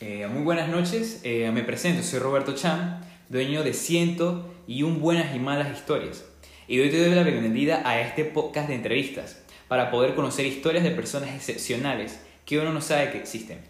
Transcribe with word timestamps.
Eh, 0.00 0.26
muy 0.26 0.42
buenas 0.42 0.68
noches, 0.68 1.20
eh, 1.22 1.48
me 1.52 1.62
presento, 1.62 2.02
soy 2.02 2.18
Roberto 2.18 2.52
Chan, 2.56 3.00
dueño 3.28 3.62
de 3.62 3.72
Ciento 3.72 4.52
y 4.66 4.82
un 4.82 5.00
Buenas 5.00 5.36
y 5.36 5.38
Malas 5.38 5.72
Historias. 5.72 6.24
Y 6.66 6.80
hoy 6.80 6.90
te 6.90 6.98
doy 6.98 7.14
la 7.14 7.22
bienvenida 7.22 7.80
a 7.84 8.00
este 8.00 8.24
podcast 8.24 8.68
de 8.68 8.74
entrevistas 8.74 9.40
para 9.68 9.92
poder 9.92 10.16
conocer 10.16 10.46
historias 10.46 10.82
de 10.82 10.90
personas 10.90 11.30
excepcionales 11.30 12.20
que 12.44 12.58
uno 12.58 12.72
no 12.72 12.80
sabe 12.80 13.12
que 13.12 13.18
existen. 13.18 13.60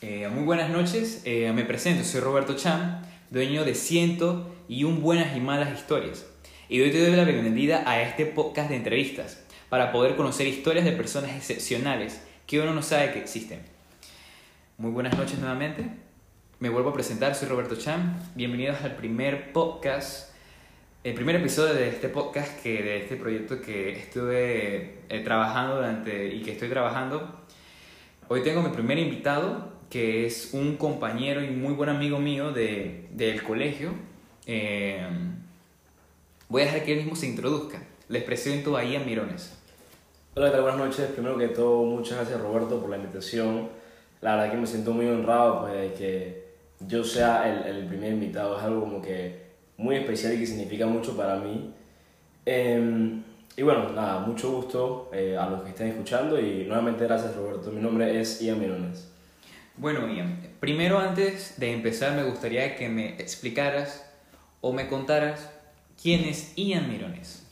Eh, 0.00 0.26
muy 0.32 0.44
buenas 0.44 0.70
noches, 0.70 1.20
eh, 1.26 1.52
me 1.54 1.64
presento, 1.64 2.04
soy 2.04 2.22
Roberto 2.22 2.56
Chan, 2.56 3.02
dueño 3.30 3.66
de 3.66 3.74
Ciento 3.74 4.50
y 4.66 4.84
un 4.84 5.02
Buenas 5.02 5.36
y 5.36 5.40
Malas 5.40 5.78
Historias. 5.78 6.24
Y 6.70 6.80
hoy 6.80 6.90
te 6.90 7.06
doy 7.06 7.16
la 7.16 7.24
bienvenida 7.24 7.82
a 7.84 8.00
este 8.00 8.24
podcast 8.24 8.70
de 8.70 8.76
entrevistas 8.76 9.44
para 9.68 9.92
poder 9.92 10.16
conocer 10.16 10.46
historias 10.46 10.86
de 10.86 10.92
personas 10.92 11.32
excepcionales 11.36 12.22
que 12.46 12.60
uno 12.60 12.72
no 12.72 12.82
sabe 12.82 13.12
que 13.12 13.18
existen. 13.18 13.60
Muy 14.78 14.92
buenas 14.92 15.16
noches 15.18 15.38
nuevamente. 15.40 15.84
Me 16.60 16.68
vuelvo 16.68 16.90
a 16.90 16.94
presentar, 16.94 17.34
soy 17.34 17.48
Roberto 17.48 17.74
Chan. 17.74 18.22
Bienvenidos 18.36 18.80
al 18.82 18.94
primer 18.94 19.52
podcast, 19.52 20.32
el 21.02 21.14
primer 21.14 21.34
episodio 21.34 21.74
de 21.74 21.88
este 21.88 22.08
podcast, 22.08 22.62
que, 22.62 22.84
de 22.84 22.98
este 22.98 23.16
proyecto 23.16 23.60
que 23.60 23.98
estuve 23.98 25.00
eh, 25.08 25.20
trabajando 25.24 25.74
durante 25.74 26.32
y 26.32 26.42
que 26.42 26.52
estoy 26.52 26.68
trabajando. 26.68 27.44
Hoy 28.28 28.44
tengo 28.44 28.62
mi 28.62 28.70
primer 28.70 28.98
invitado, 28.98 29.72
que 29.90 30.24
es 30.24 30.50
un 30.52 30.76
compañero 30.76 31.42
y 31.42 31.48
muy 31.48 31.74
buen 31.74 31.90
amigo 31.90 32.20
mío 32.20 32.52
de, 32.52 33.08
del 33.10 33.42
colegio. 33.42 33.92
Eh, 34.46 35.04
voy 36.48 36.62
a 36.62 36.66
dejar 36.66 36.84
que 36.84 36.92
él 36.92 36.98
mismo 36.98 37.16
se 37.16 37.26
introduzca. 37.26 37.82
Les 38.08 38.22
presento 38.22 38.76
a 38.76 38.82
Mirones. 38.82 39.55
Hola, 40.38 40.48
¿qué 40.48 40.52
tal? 40.52 40.62
Buenas 40.64 40.80
noches. 40.80 41.06
Primero 41.12 41.38
que 41.38 41.48
todo, 41.48 41.82
muchas 41.84 42.18
gracias 42.18 42.38
Roberto 42.38 42.78
por 42.78 42.90
la 42.90 42.98
invitación. 42.98 43.70
La 44.20 44.36
verdad 44.36 44.50
que 44.50 44.58
me 44.58 44.66
siento 44.66 44.92
muy 44.92 45.06
honrado 45.06 45.62
pues, 45.62 45.72
de 45.72 45.92
que 45.94 46.44
yo 46.80 47.02
sea 47.04 47.48
el, 47.48 47.74
el 47.74 47.86
primer 47.86 48.12
invitado. 48.12 48.58
Es 48.58 48.62
algo 48.62 48.80
como 48.80 49.00
que 49.00 49.46
muy 49.78 49.96
especial 49.96 50.34
y 50.34 50.40
que 50.40 50.46
significa 50.46 50.84
mucho 50.84 51.16
para 51.16 51.36
mí. 51.36 51.72
Eh, 52.44 53.22
y 53.56 53.62
bueno, 53.62 53.88
nada, 53.94 54.20
mucho 54.26 54.52
gusto 54.52 55.10
eh, 55.14 55.38
a 55.38 55.48
los 55.48 55.62
que 55.62 55.70
estén 55.70 55.86
escuchando 55.86 56.38
y 56.38 56.66
nuevamente 56.66 57.04
gracias 57.04 57.34
Roberto. 57.34 57.72
Mi 57.72 57.80
nombre 57.80 58.20
es 58.20 58.38
Ian 58.42 58.60
Mirones. 58.60 59.08
Bueno, 59.78 60.06
Ian, 60.06 60.50
primero 60.60 60.98
antes 60.98 61.58
de 61.58 61.72
empezar 61.72 62.14
me 62.14 62.24
gustaría 62.24 62.76
que 62.76 62.90
me 62.90 63.14
explicaras 63.14 64.04
o 64.60 64.74
me 64.74 64.86
contaras 64.86 65.48
quién 66.02 66.24
es 66.24 66.54
Ian 66.56 66.90
Mirones. 66.90 67.46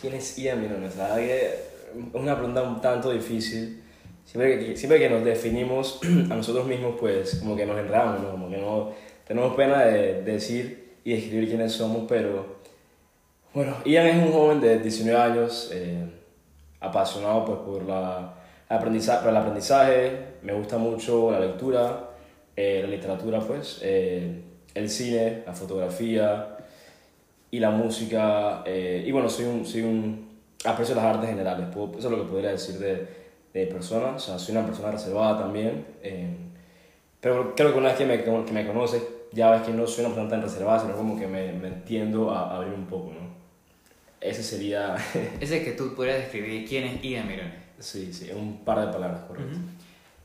¿Quién 0.00 0.14
es 0.14 0.36
Ian 0.38 0.62
Mirones? 0.62 0.96
La 0.96 1.08
verdad 1.08 1.16
que 1.16 1.69
una 2.12 2.36
pregunta 2.36 2.62
un 2.62 2.80
tanto 2.80 3.10
difícil. 3.10 3.82
Siempre 4.24 4.58
que, 4.58 4.76
siempre 4.76 4.98
que 4.98 5.10
nos 5.10 5.24
definimos 5.24 6.00
a 6.30 6.34
nosotros 6.34 6.66
mismos, 6.66 6.94
pues 6.98 7.36
como 7.36 7.56
que 7.56 7.66
nos 7.66 7.78
enredamos, 7.78 8.20
¿no? 8.20 8.30
Como 8.30 8.48
que 8.48 8.58
no 8.58 8.92
tenemos 9.30 9.54
pena 9.54 9.84
de, 9.84 10.22
decir 10.22 10.96
y 11.04 11.12
escribir 11.12 11.48
quiénes 11.48 11.72
somos, 11.72 12.04
pero 12.08 12.60
bueno, 13.54 13.76
Ian 13.84 14.06
es 14.08 14.26
un 14.26 14.32
joven 14.32 14.60
de 14.60 14.78
19 14.80 15.18
años, 15.20 15.70
eh, 15.72 16.04
apasionado 16.80 17.44
pues 17.44 17.58
por 17.58 17.84
la, 17.84 18.34
aprendizaje, 18.68 19.20
por 19.20 19.30
el 19.30 19.36
aprendizaje, 19.36 20.12
me 20.42 20.52
gusta 20.52 20.78
mucho 20.78 21.30
la 21.30 21.38
lectura, 21.38 22.10
eh, 22.56 22.80
la 22.82 22.88
literatura 22.88 23.38
pues, 23.38 23.78
eh, 23.82 24.42
el 24.74 24.90
cine, 24.90 25.44
la 25.46 25.52
fotografía 25.52 26.56
y 27.52 27.60
la 27.60 27.70
música, 27.70 28.64
y 28.66 29.10
bueno, 29.12 29.28
soy 29.28 29.46
un, 29.46 29.64
soy 29.64 29.82
un, 29.82 30.29
aprecio 30.64 30.94
las 30.94 31.04
artes 31.04 31.30
generales, 31.30 31.66
puedo- 31.74 31.98
eso 31.98 32.08
es 32.08 32.16
lo 32.18 32.24
que 32.24 32.30
podría 32.30 32.50
decir 32.50 32.78
de, 32.78 33.06
de 33.54 33.66
persona, 33.66 34.08
o 34.16 34.18
sea, 34.18 34.38
soy 34.38 34.56
una 34.56 34.66
persona 34.66 34.90
reservada 34.90 35.38
también, 35.38 35.84
pero 37.20 37.54
creo 37.54 37.72
que 37.72 37.78
una 37.78 37.88
vez 37.88 37.98
que 37.98 38.06
me, 38.06 38.22
que 38.22 38.52
me 38.52 38.66
conoces, 38.66 39.02
ya 39.32 39.50
ves 39.50 39.62
que 39.62 39.72
no 39.72 39.86
soy 39.86 40.04
una 40.04 40.14
persona 40.14 40.30
tan 40.30 40.42
reservada, 40.42 40.80
sino 40.80 40.94
como 40.96 41.18
que 41.18 41.26
me, 41.26 41.52
me 41.52 41.70
tiendo 41.70 42.30
a 42.30 42.56
abrir 42.56 42.72
un 42.72 42.86
poco, 42.86 43.12
¿no? 43.12 43.30
Ese 44.20 44.42
sería, 44.42 44.96
Ese 45.40 45.58
es 45.58 45.64
que 45.64 45.72
tú 45.72 45.94
podrías 45.94 46.18
describir 46.18 46.66
quién 46.68 46.84
es 46.84 47.02
Ian 47.02 47.26
Mirones. 47.26 47.54
sí, 47.78 48.12
sí, 48.12 48.30
un 48.34 48.58
par 48.64 48.80
de 48.86 48.92
palabras, 48.92 49.20
correcto. 49.26 49.52
Ujú. 49.56 49.64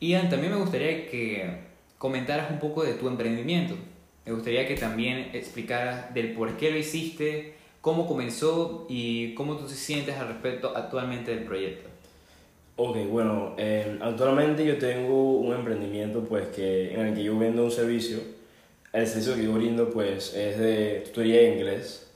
Ian, 0.01 0.29
también 0.29 0.51
me 0.53 0.59
gustaría 0.59 1.07
que 1.09 1.59
comentaras 1.97 2.51
un 2.51 2.59
poco 2.59 2.83
de 2.83 2.93
tu 2.93 3.07
emprendimiento. 3.07 3.75
Me 4.25 4.33
gustaría 4.33 4.67
que 4.67 4.75
también 4.75 5.29
explicaras 5.33 6.13
del 6.13 6.33
por 6.33 6.57
qué 6.57 6.71
lo 6.71 6.77
hiciste, 6.77 7.53
cómo 7.85 8.07
comenzó 8.07 8.87
y 8.89 9.35
cómo 9.35 9.57
tú 9.57 9.67
te 9.67 9.75
sientes 9.75 10.17
al 10.17 10.29
respecto 10.29 10.75
actualmente 10.75 11.35
del 11.35 11.43
proyecto. 11.43 11.87
Ok, 12.77 12.97
bueno, 13.11 13.53
eh, 13.59 13.99
actualmente 14.01 14.65
yo 14.65 14.79
tengo 14.79 15.33
un 15.33 15.53
emprendimiento 15.53 16.23
pues 16.23 16.47
que, 16.47 16.95
en 16.95 17.01
el 17.01 17.13
que 17.13 17.23
yo 17.23 17.37
vendo 17.37 17.63
un 17.63 17.69
servicio. 17.69 18.17
El 18.91 19.05
servicio 19.05 19.35
que 19.35 19.43
yo 19.43 19.53
brindo 19.53 19.91
pues 19.91 20.33
es 20.33 20.57
de 20.57 21.03
tutoría 21.05 21.41
de 21.41 21.53
inglés. 21.53 22.11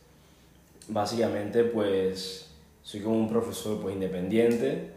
Básicamente 0.87 1.63
pues 1.65 2.49
soy 2.81 3.01
como 3.01 3.19
un 3.19 3.29
profesor 3.29 3.79
pues 3.79 3.93
independiente, 3.93 4.89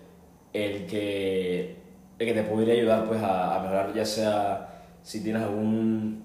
el 0.54 0.86
que, 0.86 1.76
el 2.18 2.26
que 2.26 2.32
te 2.32 2.44
podría 2.44 2.72
ayudar 2.72 3.06
pues 3.06 3.20
a, 3.20 3.56
a 3.56 3.62
mejorar 3.62 3.92
ya 3.92 4.06
sea 4.06 4.86
si 5.02 5.22
tienes 5.22 5.42
algún, 5.42 6.24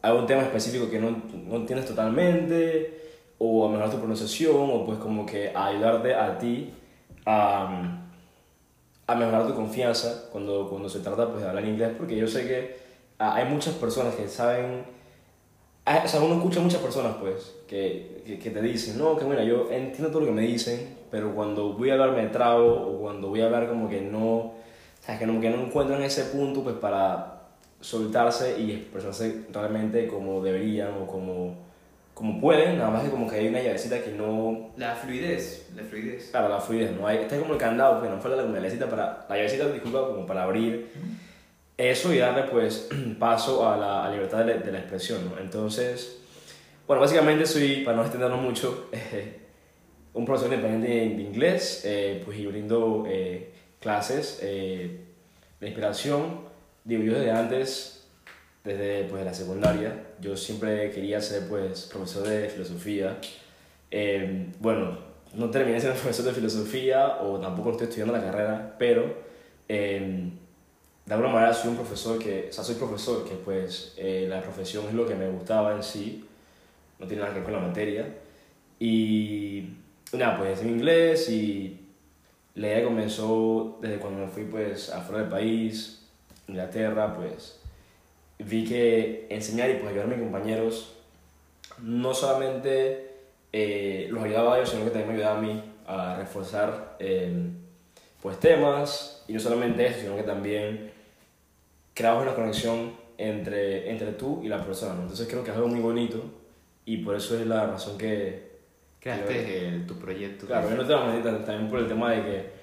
algún 0.00 0.28
tema 0.28 0.42
específico 0.42 0.88
que 0.88 1.00
no, 1.00 1.10
no 1.48 1.56
entiendes 1.56 1.88
totalmente 1.88 3.02
o 3.46 3.66
a 3.66 3.68
mejorar 3.68 3.90
tu 3.90 3.98
pronunciación 3.98 4.56
o 4.56 4.84
pues 4.86 4.98
como 4.98 5.26
que 5.26 5.50
a 5.54 5.66
ayudarte 5.66 6.14
a 6.14 6.38
ti 6.38 6.72
a 7.26 8.00
a 9.06 9.14
mejorar 9.14 9.46
tu 9.46 9.54
confianza 9.54 10.28
cuando, 10.32 10.68
cuando 10.68 10.88
se 10.88 11.00
trata 11.00 11.28
pues, 11.28 11.42
de 11.42 11.48
hablar 11.48 11.64
inglés, 11.64 11.92
porque 11.96 12.16
yo 12.16 12.26
sé 12.26 12.46
que 12.46 12.76
hay 13.18 13.44
muchas 13.48 13.74
personas 13.74 14.14
que 14.14 14.28
saben, 14.28 14.84
o 15.86 16.08
sea, 16.08 16.20
uno 16.20 16.36
escucha 16.36 16.60
muchas 16.60 16.80
personas 16.80 17.16
pues, 17.20 17.54
que, 17.68 18.22
que, 18.26 18.38
que 18.38 18.50
te 18.50 18.62
dicen, 18.62 18.98
no, 18.98 19.16
que 19.16 19.24
mira, 19.24 19.44
yo 19.44 19.70
entiendo 19.70 20.08
todo 20.08 20.20
lo 20.20 20.26
que 20.26 20.32
me 20.32 20.42
dicen, 20.42 20.96
pero 21.10 21.34
cuando 21.34 21.74
voy 21.74 21.90
a 21.90 21.94
hablar 21.94 22.12
me 22.12 22.26
trago, 22.28 22.72
o 22.72 23.00
cuando 23.00 23.28
voy 23.28 23.42
a 23.42 23.46
hablar 23.46 23.68
como 23.68 23.88
que 23.88 24.00
no, 24.00 24.36
o 24.36 24.54
sea, 25.00 25.18
que 25.18 25.26
no, 25.26 25.40
que 25.40 25.50
no 25.50 25.66
encuentran 25.66 26.02
ese 26.02 26.24
punto 26.24 26.62
pues 26.62 26.76
para 26.76 27.42
soltarse 27.80 28.58
y 28.58 28.72
expresarse 28.72 29.44
realmente 29.52 30.08
como 30.08 30.42
deberían 30.42 30.94
o 31.02 31.06
como, 31.06 31.56
como 32.14 32.40
pueden, 32.40 32.78
nada 32.78 32.90
más 32.90 33.02
que 33.02 33.10
como 33.10 33.28
que 33.28 33.36
hay 33.36 33.48
una 33.48 33.60
llavecita 33.60 34.00
que 34.02 34.12
no, 34.12 34.70
La 34.76 34.94
fluidez, 34.94 35.68
la 35.74 35.82
fluidez. 35.82 36.28
Claro, 36.30 36.48
la 36.48 36.60
fluidez, 36.60 36.92
¿no? 36.92 37.06
Hay, 37.06 37.18
este 37.18 37.34
es 37.34 37.40
como 37.42 37.54
el 37.54 37.58
candado, 37.60 37.98
pues 37.98 38.10
nos 38.10 38.22
falta 38.22 38.36
la 38.40 38.44
llavecita 38.48 38.88
para, 38.88 39.26
la 39.28 39.36
llavecita, 39.36 39.68
disculpa, 39.68 40.06
como 40.06 40.24
para 40.26 40.44
abrir 40.44 40.90
eso 41.76 42.12
y 42.14 42.18
darle, 42.18 42.44
pues, 42.44 42.88
paso 43.18 43.68
a 43.68 43.76
la, 43.76 44.06
a 44.06 44.10
libertad 44.10 44.38
de, 44.44 44.54
la- 44.54 44.60
de 44.60 44.72
la 44.72 44.78
expresión, 44.78 45.24
¿no? 45.28 45.38
Entonces, 45.40 46.20
bueno, 46.86 47.00
básicamente 47.00 47.46
soy, 47.46 47.82
para 47.84 47.96
no 47.96 48.02
extendernos 48.04 48.40
mucho, 48.40 48.88
eh, 48.92 49.40
un 50.14 50.24
profesor 50.24 50.52
independiente 50.54 50.88
de, 50.88 51.16
de 51.16 51.22
inglés, 51.22 51.82
eh, 51.84 52.22
pues, 52.24 52.38
y 52.38 52.46
brindo 52.46 53.04
eh, 53.08 53.52
clases 53.80 54.38
eh, 54.42 55.00
de 55.60 55.66
inspiración. 55.66 56.42
Digo, 56.84 57.02
yo 57.02 57.14
desde 57.14 57.32
antes, 57.32 58.06
desde, 58.62 59.04
pues, 59.10 59.24
la 59.24 59.34
secundaria, 59.34 60.03
yo 60.20 60.36
siempre 60.36 60.90
quería 60.90 61.20
ser, 61.20 61.48
pues, 61.48 61.82
profesor 61.82 62.26
de 62.26 62.48
filosofía. 62.48 63.18
Eh, 63.90 64.52
bueno, 64.60 64.98
no 65.34 65.50
terminé 65.50 65.80
siendo 65.80 65.98
profesor 66.00 66.26
de 66.26 66.32
filosofía 66.32 67.22
o 67.22 67.38
tampoco 67.38 67.72
estoy 67.72 67.88
estudiando 67.88 68.12
la 68.12 68.22
carrera, 68.22 68.76
pero 68.78 69.14
eh, 69.68 70.30
de 71.06 71.14
alguna 71.14 71.32
manera 71.32 71.52
soy 71.52 71.70
un 71.70 71.76
profesor 71.76 72.18
que, 72.18 72.48
o 72.50 72.52
sea, 72.52 72.64
soy 72.64 72.76
profesor 72.76 73.24
que 73.28 73.34
pues 73.34 73.94
eh, 73.96 74.26
la 74.28 74.42
profesión 74.42 74.86
es 74.86 74.94
lo 74.94 75.06
que 75.06 75.14
me 75.14 75.28
gustaba 75.28 75.74
en 75.74 75.82
sí, 75.82 76.24
no 76.98 77.06
tiene 77.06 77.22
nada 77.22 77.34
que 77.34 77.40
ver 77.40 77.44
con 77.44 77.54
la 77.54 77.68
materia. 77.68 78.06
Y 78.78 79.68
nada, 80.12 80.38
pues 80.38 80.60
en 80.60 80.70
inglés 80.70 81.28
y 81.28 81.80
la 82.54 82.68
idea 82.68 82.84
comenzó 82.84 83.78
desde 83.80 83.98
cuando 83.98 84.20
me 84.20 84.28
fui 84.28 84.44
pues 84.44 84.90
afuera 84.90 85.22
del 85.22 85.30
país, 85.30 86.06
Inglaterra, 86.48 87.14
pues 87.14 87.60
vi 88.38 88.64
que 88.64 89.26
enseñar 89.30 89.70
y 89.70 89.74
pues 89.74 89.88
ayudar 89.90 90.06
a 90.06 90.08
mis 90.10 90.18
compañeros 90.18 90.94
no 91.82 92.14
solamente 92.14 93.10
eh, 93.52 94.08
los 94.10 94.22
ayudaba 94.24 94.54
a 94.54 94.58
ellos, 94.58 94.70
sino 94.70 94.84
que 94.84 94.90
también 94.90 95.08
me 95.08 95.14
ayudaba 95.14 95.38
a 95.38 95.42
mí 95.42 95.62
a 95.86 96.16
reforzar 96.16 96.96
eh, 96.98 97.32
pues 98.22 98.38
temas 98.40 99.24
y 99.28 99.32
no 99.34 99.40
solamente 99.40 99.86
eso, 99.86 100.00
sino 100.00 100.16
que 100.16 100.22
también 100.22 100.90
creabas 101.94 102.22
una 102.22 102.34
conexión 102.34 102.92
entre, 103.18 103.90
entre 103.90 104.12
tú 104.12 104.40
y 104.42 104.48
la 104.48 104.64
persona. 104.64 104.94
¿no? 104.94 105.02
Entonces 105.02 105.28
creo 105.28 105.44
que 105.44 105.50
es 105.50 105.56
algo 105.56 105.68
muy 105.68 105.80
bonito 105.80 106.22
y 106.84 106.98
por 106.98 107.16
eso 107.16 107.38
es 107.38 107.46
la 107.46 107.66
razón 107.66 107.96
que... 107.98 108.54
Creaste 109.00 109.68
el- 109.68 109.86
tu 109.86 109.98
proyecto. 109.98 110.46
Claro, 110.46 110.70
yo 110.70 110.76
no 110.76 110.86
te 110.86 110.94
voy 110.94 111.18
a 111.18 111.44
también 111.44 111.68
por 111.68 111.78
el 111.78 111.86
tema 111.88 112.12
de 112.12 112.22
que 112.22 112.54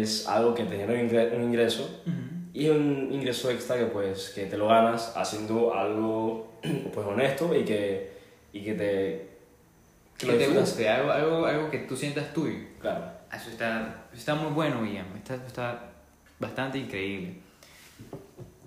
es 0.00 0.26
algo 0.28 0.54
que 0.54 0.62
te 0.64 0.76
genera 0.76 0.92
un 1.00 1.08
ingre- 1.08 1.34
un 1.36 1.42
ingreso 1.42 2.02
Ujú. 2.06 2.16
Y 2.56 2.70
un 2.70 3.10
ingreso 3.12 3.50
extra 3.50 3.76
que 3.76 3.84
pues 3.84 4.30
que 4.30 4.46
te 4.46 4.56
lo 4.56 4.68
ganas 4.68 5.12
haciendo 5.14 5.74
algo 5.74 6.54
pues 6.94 7.06
honesto 7.06 7.54
y 7.54 7.66
que, 7.66 8.12
y 8.50 8.64
que 8.64 8.72
te... 8.72 9.28
Que 10.16 10.26
lo 10.26 10.38
te 10.38 10.48
guste, 10.48 10.88
algo, 10.88 11.12
algo, 11.12 11.44
algo 11.44 11.70
que 11.70 11.80
tú 11.80 11.94
sientas 11.94 12.32
tuyo. 12.32 12.56
Claro. 12.80 13.04
Eso 13.30 13.50
está, 13.50 14.06
está 14.14 14.34
muy 14.34 14.52
bueno, 14.52 14.86
Ian. 14.86 15.04
Está, 15.18 15.34
está 15.34 15.90
bastante 16.38 16.78
increíble. 16.78 17.34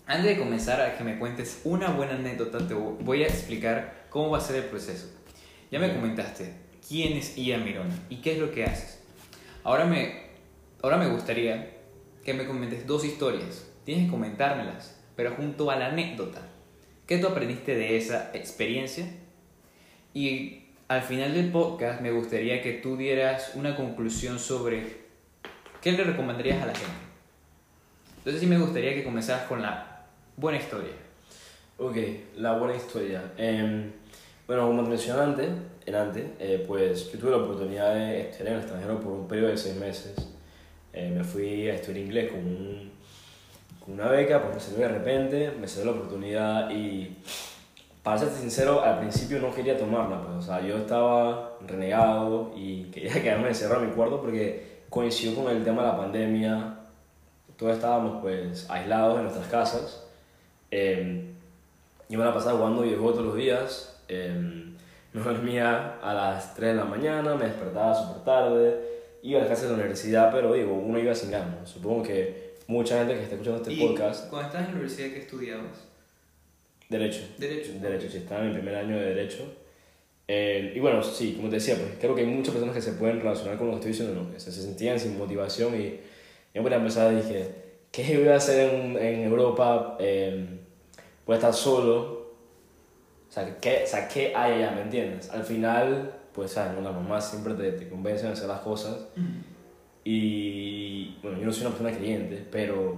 Antes 0.06 0.38
de 0.38 0.38
comenzar 0.38 0.80
a 0.80 0.96
que 0.96 1.04
me 1.04 1.18
cuentes 1.18 1.62
una 1.64 1.90
buena 1.90 2.14
anécdota, 2.14 2.60
te 2.60 2.76
voy 2.76 3.24
a 3.24 3.28
explicar 3.28 4.06
cómo 4.12 4.30
va 4.30 4.38
a 4.38 4.42
ser 4.42 4.58
el 4.58 4.66
proceso. 4.66 5.08
Ya 5.72 5.80
me 5.80 5.92
comentaste 5.96 6.54
quién 6.88 7.14
es 7.14 7.36
Ian 7.36 7.66
Mirón 7.66 7.90
y 8.08 8.18
qué 8.18 8.34
es 8.34 8.38
lo 8.38 8.52
que 8.52 8.66
haces. 8.66 9.00
Ahora 9.64 9.86
me, 9.86 10.28
ahora 10.84 10.98
me 10.98 11.08
gustaría 11.08 11.72
que 12.24 12.36
me 12.36 12.46
comentes 12.46 12.86
dos 12.86 13.04
historias. 13.04 13.69
Tienes 13.84 14.06
que 14.06 14.12
comentármelas, 14.12 15.00
pero 15.16 15.36
junto 15.36 15.72
a 15.72 15.76
la 15.76 15.88
anécdota. 15.88 16.42
¿Qué 17.08 17.18
tú 17.18 17.28
aprendiste 17.28 17.76
de 17.76 17.98
esa 17.98 18.32
experiencia? 18.34 19.06
Y 20.14 20.66
al 20.88 21.02
final 21.02 21.34
del 21.34 21.52
podcast 21.52 22.02
me 22.02 22.12
gustaría 22.12 22.62
que 22.62 22.74
tú 22.74 22.98
dieras 22.98 23.52
una 23.56 23.76
conclusión 23.76 24.40
sobre 24.40 24.98
qué 25.82 25.92
le 25.92 26.04
recomendarías 26.04 26.62
a 26.62 26.68
la 26.68 26.74
gente. 26.74 26.92
Entonces 28.18 28.42
sí 28.42 28.48
me 28.48 28.58
gustaría 28.58 28.94
que 28.94 29.04
comenzaras 29.04 29.48
con 29.48 29.62
la 29.62 30.06
buena 30.36 30.58
historia. 30.58 30.94
Ok, 31.78 31.96
la 32.36 32.58
buena 32.58 32.76
historia. 32.76 33.32
Em, 33.38 33.92
bueno, 34.46 34.68
como 34.68 34.84
te 34.84 34.90
mencioné 34.90 35.22
antes, 35.22 35.50
en 35.86 35.96
antes 35.96 36.26
eh, 36.40 36.64
pues 36.68 37.12
yo 37.12 37.20
tuve 37.20 37.32
la 37.32 37.38
oportunidad 37.38 37.94
de 37.94 38.22
estudiar 38.30 38.48
en 38.48 38.54
el 38.54 38.60
extranjero 38.60 39.00
por 39.00 39.14
un 39.14 39.28
periodo 39.28 39.50
de 39.50 39.58
seis 39.58 39.76
meses. 39.76 40.16
Eh, 40.92 41.12
me 41.16 41.24
fui 41.24 41.70
a 41.70 41.76
estudiar 41.76 42.04
inglés 42.04 42.32
con, 42.32 42.40
un, 42.40 42.92
una 43.92 44.08
beca, 44.08 44.42
pues 44.42 44.56
me 44.56 44.60
salió 44.60 44.80
de 44.80 44.94
repente, 44.94 45.52
me 45.60 45.68
salió 45.68 45.92
la 45.92 45.98
oportunidad 45.98 46.70
y 46.70 47.18
para 48.04 48.18
ser 48.18 48.30
sincero, 48.30 48.82
al 48.82 49.00
principio 49.00 49.40
no 49.40 49.54
quería 49.54 49.78
tomarla, 49.78 50.22
pues, 50.24 50.38
o 50.38 50.42
sea, 50.42 50.62
yo 50.62 50.78
estaba 50.78 51.58
renegado 51.68 52.52
y 52.56 52.84
quería 52.92 53.22
quedarme 53.22 53.50
encerrado 53.50 53.84
en 53.84 53.90
mi 53.90 53.96
cuarto 53.96 54.22
porque 54.22 54.80
coincidió 54.90 55.36
con 55.44 55.56
el 55.56 55.64
tema 55.64 55.84
de 55.84 55.88
la 55.90 55.98
pandemia, 55.98 56.76
todos 57.58 57.76
estábamos 57.76 58.22
pues 58.22 58.70
aislados 58.70 59.18
en 59.18 59.24
nuestras 59.24 59.48
casas. 59.48 60.06
Eh, 60.72 61.26
yo 62.08 62.18
me 62.18 62.26
la 62.26 62.34
pasaba 62.34 62.58
jugando 62.58 62.84
videojuegos 62.84 63.16
todos 63.16 63.28
los 63.28 63.36
días, 63.36 64.02
eh, 64.08 64.66
me 65.12 65.22
dormía 65.22 66.00
a 66.02 66.14
las 66.14 66.56
3 66.56 66.72
de 66.72 66.76
la 66.76 66.86
mañana, 66.86 67.36
me 67.36 67.46
despertaba 67.46 67.94
súper 67.94 68.24
tarde, 68.24 68.80
iba 69.22 69.42
a 69.42 69.46
clases 69.46 69.66
de 69.66 69.70
la 69.72 69.76
universidad, 69.76 70.32
pero 70.32 70.54
digo, 70.54 70.74
uno 70.74 70.98
iba 70.98 71.14
sin 71.14 71.32
ganas. 71.32 71.70
Supongo 71.70 72.04
que 72.04 72.49
mucha 72.70 73.00
gente 73.00 73.16
que 73.16 73.24
está 73.24 73.34
escuchando 73.34 73.62
este 73.62 73.74
¿Y 73.74 73.80
podcast... 73.80 74.30
Cuando 74.30 74.48
estabas 74.48 74.68
en 74.68 74.74
la 74.74 74.80
universidad, 74.80 75.10
¿qué 75.10 75.20
estudiabas? 75.20 75.88
Derecho. 76.88 77.22
Derecho. 77.40 77.72
Derecho, 77.82 78.08
sí, 78.12 78.18
estaba 78.18 78.42
en 78.42 78.50
mi 78.50 78.54
primer 78.54 78.76
año 78.76 78.96
de 78.96 79.06
Derecho. 79.06 79.44
Eh, 80.28 80.74
y 80.76 80.80
bueno, 80.80 81.02
sí, 81.02 81.34
como 81.34 81.50
te 81.50 81.56
decía, 81.56 81.76
pues 81.76 81.96
creo 82.00 82.14
que 82.14 82.22
hay 82.22 82.28
muchas 82.28 82.54
personas 82.54 82.76
que 82.76 82.82
se 82.84 82.92
pueden 82.92 83.20
relacionar 83.20 83.58
con 83.58 83.68
lo 83.68 83.74
que 83.74 83.78
estoy 83.78 83.92
diciendo, 83.94 84.22
¿no? 84.22 84.32
que 84.32 84.40
se, 84.40 84.52
se 84.52 84.62
sentían 84.62 85.00
sin 85.00 85.18
motivación 85.18 85.82
y 85.82 86.00
yo 86.54 86.62
por 86.62 86.72
empezar 86.72 87.16
dije, 87.16 87.50
¿qué 87.92 88.18
voy 88.20 88.28
a 88.28 88.36
hacer 88.36 88.72
en, 88.72 88.98
en 88.98 89.24
Europa? 89.24 89.98
Eh, 90.00 90.46
voy 91.26 91.34
a 91.34 91.38
estar 91.38 91.54
solo. 91.54 92.36
O 93.28 93.32
sea, 93.32 93.58
¿qué, 93.60 93.82
o 93.84 93.88
sea, 93.88 94.08
¿qué 94.08 94.36
hay 94.36 94.54
allá? 94.62 94.72
¿Me 94.76 94.82
entiendes? 94.82 95.32
Al 95.32 95.44
final, 95.44 96.14
pues, 96.34 96.52
¿sabes? 96.52 96.74
¿no? 96.76 96.82
Las 96.82 96.94
mamás 96.94 97.32
siempre 97.32 97.56
te, 97.56 97.72
te 97.72 97.90
convencen 97.90 98.28
a 98.28 98.34
hacer 98.34 98.48
las 98.48 98.60
cosas. 98.60 99.08
Y 100.12 101.20
bueno, 101.22 101.38
yo 101.38 101.46
no 101.46 101.52
soy 101.54 101.68
una 101.68 101.70
persona 101.76 101.96
creyente, 101.96 102.44
pero 102.52 102.98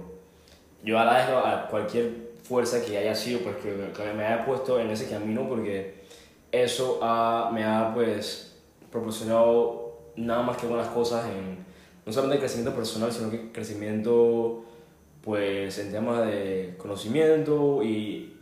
yo 0.82 0.98
agradezco 0.98 1.36
a 1.46 1.68
cualquier 1.68 2.30
fuerza 2.42 2.82
que 2.82 2.96
haya 2.96 3.14
sido, 3.14 3.40
pues 3.40 3.56
que, 3.56 3.68
que 3.68 4.12
me 4.14 4.24
haya 4.24 4.46
puesto 4.46 4.80
en 4.80 4.88
ese 4.88 5.10
camino, 5.10 5.46
porque 5.46 6.04
eso 6.50 7.00
ha, 7.02 7.50
me 7.52 7.64
ha, 7.64 7.92
pues, 7.92 8.56
proporcionado 8.90 9.98
nada 10.16 10.42
más 10.42 10.56
que 10.56 10.66
buenas 10.66 10.88
cosas 10.88 11.26
en 11.26 11.58
no 12.06 12.12
solamente 12.14 12.38
crecimiento 12.40 12.74
personal, 12.74 13.12
sino 13.12 13.30
que 13.30 13.52
crecimiento, 13.52 14.64
pues, 15.20 15.78
en 15.80 15.92
temas 15.92 16.26
de 16.26 16.76
conocimiento 16.78 17.82
y 17.82 18.38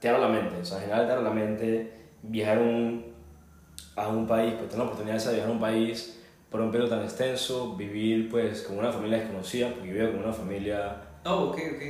te 0.00 0.08
abre 0.08 0.22
la 0.22 0.28
mente, 0.28 0.56
o 0.62 0.64
sea, 0.64 0.78
en 0.78 0.84
general 0.84 1.06
te 1.06 1.12
abre 1.12 1.24
la 1.24 1.30
mente, 1.30 1.92
viajar 2.22 2.58
un, 2.58 3.04
a 3.96 4.08
un 4.08 4.26
país, 4.26 4.54
pues 4.54 4.70
tener 4.70 4.78
la 4.78 4.84
oportunidad 4.84 5.22
de 5.22 5.34
viajar 5.34 5.50
a 5.50 5.52
un 5.52 5.60
país 5.60 6.17
por 6.50 6.60
un 6.60 6.70
periodo 6.70 6.90
tan 6.90 7.02
extenso, 7.04 7.76
vivir 7.76 8.30
pues 8.30 8.62
con 8.62 8.78
una 8.78 8.92
familia 8.92 9.18
desconocida, 9.18 9.70
porque 9.70 9.88
yo 9.88 9.94
vivo 9.94 10.12
con 10.12 10.24
una 10.24 10.32
familia, 10.32 10.96
Oh, 11.24 11.50
ok, 11.50 11.58
ok. 11.74 11.82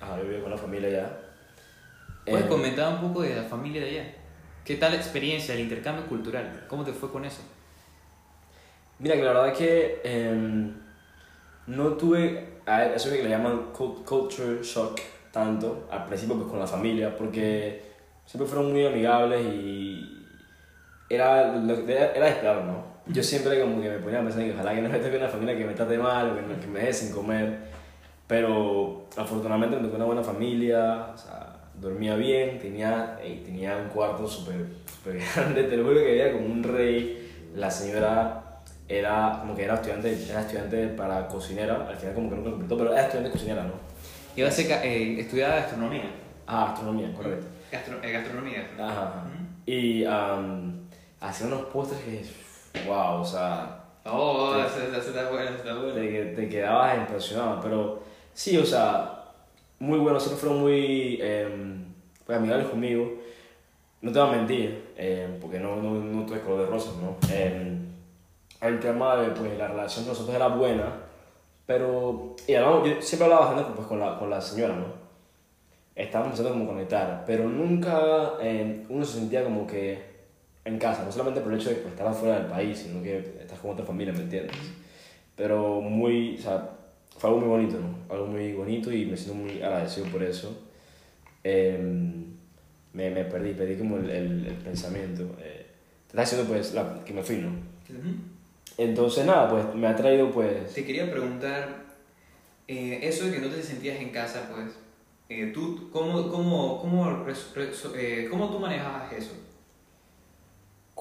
ajá, 0.00 0.18
yo 0.18 0.28
vivo 0.28 0.42
con 0.42 0.52
una 0.52 0.60
familia 0.60 0.88
ya. 0.90 1.20
¿Puedes 2.28 2.46
Eh, 2.46 2.48
comentar 2.48 2.92
un 2.94 3.00
poco 3.00 3.22
de 3.22 3.34
la 3.34 3.44
familia 3.44 3.80
de 3.82 3.88
allá? 3.90 4.14
¿Qué 4.64 4.76
tal 4.76 4.92
la 4.92 4.98
experiencia, 4.98 5.54
el 5.54 5.60
intercambio 5.60 6.06
cultural? 6.06 6.64
¿Cómo 6.68 6.84
te 6.84 6.92
fue 6.92 7.10
con 7.10 7.24
eso? 7.24 7.42
Mira, 8.98 9.16
que 9.16 9.22
la 9.22 9.32
verdad 9.32 9.48
es 9.48 9.58
que 9.58 10.00
em, 10.04 10.72
no 11.66 11.94
tuve 11.96 12.60
a 12.66 12.86
eso 12.86 13.10
que 13.10 13.22
le 13.22 13.30
llaman 13.30 13.72
cult- 13.72 14.04
culture 14.04 14.62
shock 14.62 15.00
tanto 15.32 15.88
al 15.90 16.06
principio 16.06 16.36
pues 16.36 16.48
con 16.48 16.60
la 16.60 16.66
familia, 16.66 17.16
porque 17.16 17.82
siempre 18.26 18.48
fueron 18.48 18.72
muy 18.72 18.86
amigables 18.86 19.46
y 19.46 20.28
era, 21.08 21.54
era, 21.56 22.38
era 22.40 22.64
¿no? 22.64 22.93
Yo 23.06 23.22
siempre 23.22 23.60
como 23.60 23.82
que 23.82 23.90
me 23.90 23.98
ponía 23.98 24.20
a 24.20 24.22
pensar 24.22 24.42
que 24.44 24.52
ojalá 24.52 24.74
que 24.74 24.80
no 24.82 24.88
me 24.88 24.98
toque 24.98 25.16
una 25.18 25.28
familia 25.28 25.56
que 25.58 25.64
me 25.66 25.74
trate 25.74 25.98
mal, 25.98 26.30
o 26.30 26.34
que, 26.36 26.42
no- 26.42 26.60
que 26.60 26.66
me 26.66 26.80
deje 26.80 26.92
sin 26.92 27.12
comer, 27.12 27.58
pero 28.26 29.06
afortunadamente 29.16 29.76
me 29.76 29.82
tocó 29.82 29.96
una 29.96 30.04
buena 30.06 30.22
familia, 30.22 31.08
o 31.14 31.18
sea, 31.18 31.56
dormía 31.78 32.16
bien, 32.16 32.58
tenía, 32.58 33.18
ey, 33.22 33.42
tenía 33.44 33.76
un 33.76 33.88
cuarto 33.88 34.26
súper 34.26 34.64
súper 34.90 35.20
grande, 35.36 35.64
te 35.64 35.76
lo 35.76 35.84
juro 35.84 35.96
que 35.96 36.06
vivía 36.06 36.32
como 36.32 36.46
un 36.46 36.62
rey, 36.62 37.48
la 37.54 37.70
señora 37.70 38.40
era 38.88 39.38
como 39.40 39.54
que 39.54 39.64
era 39.64 39.74
estudiante, 39.74 40.16
era 40.30 40.40
estudiante 40.40 40.88
para 40.88 41.26
cocinera, 41.28 41.86
al 41.86 41.96
final 41.96 42.14
como 42.14 42.30
que 42.30 42.36
nunca 42.36 42.50
completó, 42.50 42.78
pero 42.78 42.92
era 42.92 43.02
estudiante 43.02 43.30
cocinera, 43.30 43.64
¿no? 43.64 43.72
Iba 44.36 44.48
a 44.48 44.50
ser, 44.50 44.66
eh, 44.84 45.20
estudiaba 45.20 45.56
gastronomía. 45.56 46.10
Ah, 46.46 46.70
astronomía, 46.72 47.12
correcto. 47.14 47.46
Gastro- 47.70 48.02
eh, 48.02 48.12
gastronomía. 48.12 48.68
Ajá, 48.78 49.02
ajá. 49.08 49.24
Ujú. 49.26 49.44
Y 49.66 50.04
um, 50.04 50.72
hacía 51.20 51.46
unos 51.46 51.62
postres 51.66 52.00
que, 52.02 52.22
wow, 52.86 53.20
o 53.20 53.24
sea, 53.24 53.80
Oh, 54.06 54.52
Sí. 54.54 54.60
esa, 54.82 54.98
esa- 54.98 55.08
está 55.10 55.30
buena, 55.30 55.50
está 55.56 55.74
buena. 55.76 55.94
te, 55.94 56.24
te 56.36 56.48
quedabas 56.48 56.98
impresionado, 56.98 57.58
pero 57.62 58.00
sí, 58.34 58.58
o 58.58 58.64
sea, 58.66 59.24
muy 59.78 59.98
bueno, 59.98 60.20
siempre 60.20 60.40
fueron 60.40 60.60
muy 60.60 61.18
pues, 62.26 62.36
amigables 62.38 62.68
conmigo. 62.68 63.10
No 64.02 64.12
te 64.12 64.18
voy 64.18 64.28
a 64.28 64.32
mentir, 64.32 64.92
em, 64.98 65.40
porque 65.40 65.58
no, 65.58 65.76
no, 65.76 65.92
no 65.94 66.26
tuve 66.26 66.40
color 66.42 66.60
de 66.60 66.66
rosas, 66.66 66.94
¿no? 66.96 67.16
Em, 67.34 67.78
el 68.60 68.78
tema 68.80 69.16
de 69.16 69.28
pues, 69.30 69.56
la 69.56 69.68
relación 69.68 70.04
con 70.04 70.12
nosotros 70.12 70.36
era 70.36 70.48
buena, 70.48 70.84
pero 71.64 72.36
y 72.46 72.54
hablamos- 72.54 72.86
yo 72.86 73.00
siempre 73.00 73.24
hablaba 73.24 73.46
bastante 73.46 73.72
pues, 73.74 73.86
con, 73.88 74.00
la, 74.00 74.18
con 74.18 74.28
la 74.28 74.40
señora, 74.42 74.74
¿no? 74.76 74.84
Estábamos 75.96 76.32
empezando 76.38 76.58
como 76.58 76.70
conectar, 76.72 77.24
pero 77.26 77.44
nunca 77.48 78.32
uno 78.90 79.04
se 79.04 79.18
sentía 79.20 79.44
como 79.44 79.66
que 79.66 80.13
en 80.64 80.78
casa, 80.78 81.04
no 81.04 81.12
solamente 81.12 81.40
por 81.40 81.52
el 81.52 81.60
hecho 81.60 81.70
de 81.70 81.76
pues, 81.76 81.92
estar 81.92 82.06
afuera 82.06 82.38
del 82.38 82.46
país, 82.46 82.78
sino 82.78 83.02
que 83.02 83.18
estás 83.40 83.58
con 83.58 83.72
otra 83.72 83.84
familia, 83.84 84.12
¿me 84.12 84.22
entiendes? 84.22 84.56
Pero 85.36 85.80
muy, 85.80 86.36
o 86.36 86.42
sea, 86.42 86.70
fue 87.18 87.30
algo 87.30 87.40
muy 87.40 87.48
bonito, 87.48 87.78
¿no? 87.78 88.14
Algo 88.14 88.26
muy 88.26 88.52
bonito 88.52 88.92
y 88.92 89.06
me 89.06 89.16
siento 89.16 89.34
muy 89.34 89.62
agradecido 89.62 90.06
por 90.06 90.22
eso. 90.22 90.66
Em, 91.42 92.24
me, 92.92 93.10
me 93.10 93.24
perdí, 93.24 93.52
perdí 93.52 93.76
como 93.76 93.98
el, 93.98 94.08
el, 94.08 94.46
el 94.46 94.54
pensamiento. 94.54 95.22
Eh, 95.40 95.66
te 96.06 96.20
estás 96.20 96.30
diciendo 96.30 96.52
pues 96.52 96.74
la, 96.74 97.04
que 97.04 97.12
me 97.12 97.22
fui, 97.22 97.36
¿no? 97.36 97.50
Entonces 98.78 99.26
nada, 99.26 99.48
pues 99.48 99.74
me 99.74 99.86
ha 99.86 99.94
traído 99.94 100.30
pues... 100.30 100.72
Te 100.72 100.84
quería 100.84 101.10
preguntar, 101.10 101.84
eh, 102.66 103.00
eso 103.02 103.26
de 103.26 103.32
que 103.32 103.40
no 103.40 103.48
te 103.48 103.62
sentías 103.62 104.00
en 104.00 104.10
casa, 104.10 104.48
pues, 104.52 104.72
eh, 105.28 105.50
¿tú, 105.52 105.90
cómo, 105.92 106.28
cómo, 106.30 106.80
cómo, 106.80 107.26
eh, 107.96 108.28
¿cómo 108.30 108.50
tú 108.50 108.58
manejabas 108.58 109.12
eso? 109.12 109.32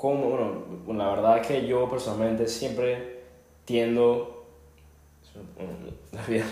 ¿Cómo? 0.03 0.31
Bueno, 0.31 0.65
bueno, 0.85 1.01
la 1.01 1.15
verdad 1.15 1.37
es 1.37 1.47
que 1.47 1.65
yo 1.65 1.89
personalmente 1.89 2.45
siempre 2.45 3.21
tiendo... 3.63 4.43
La 6.11 6.21
vida 6.25 6.45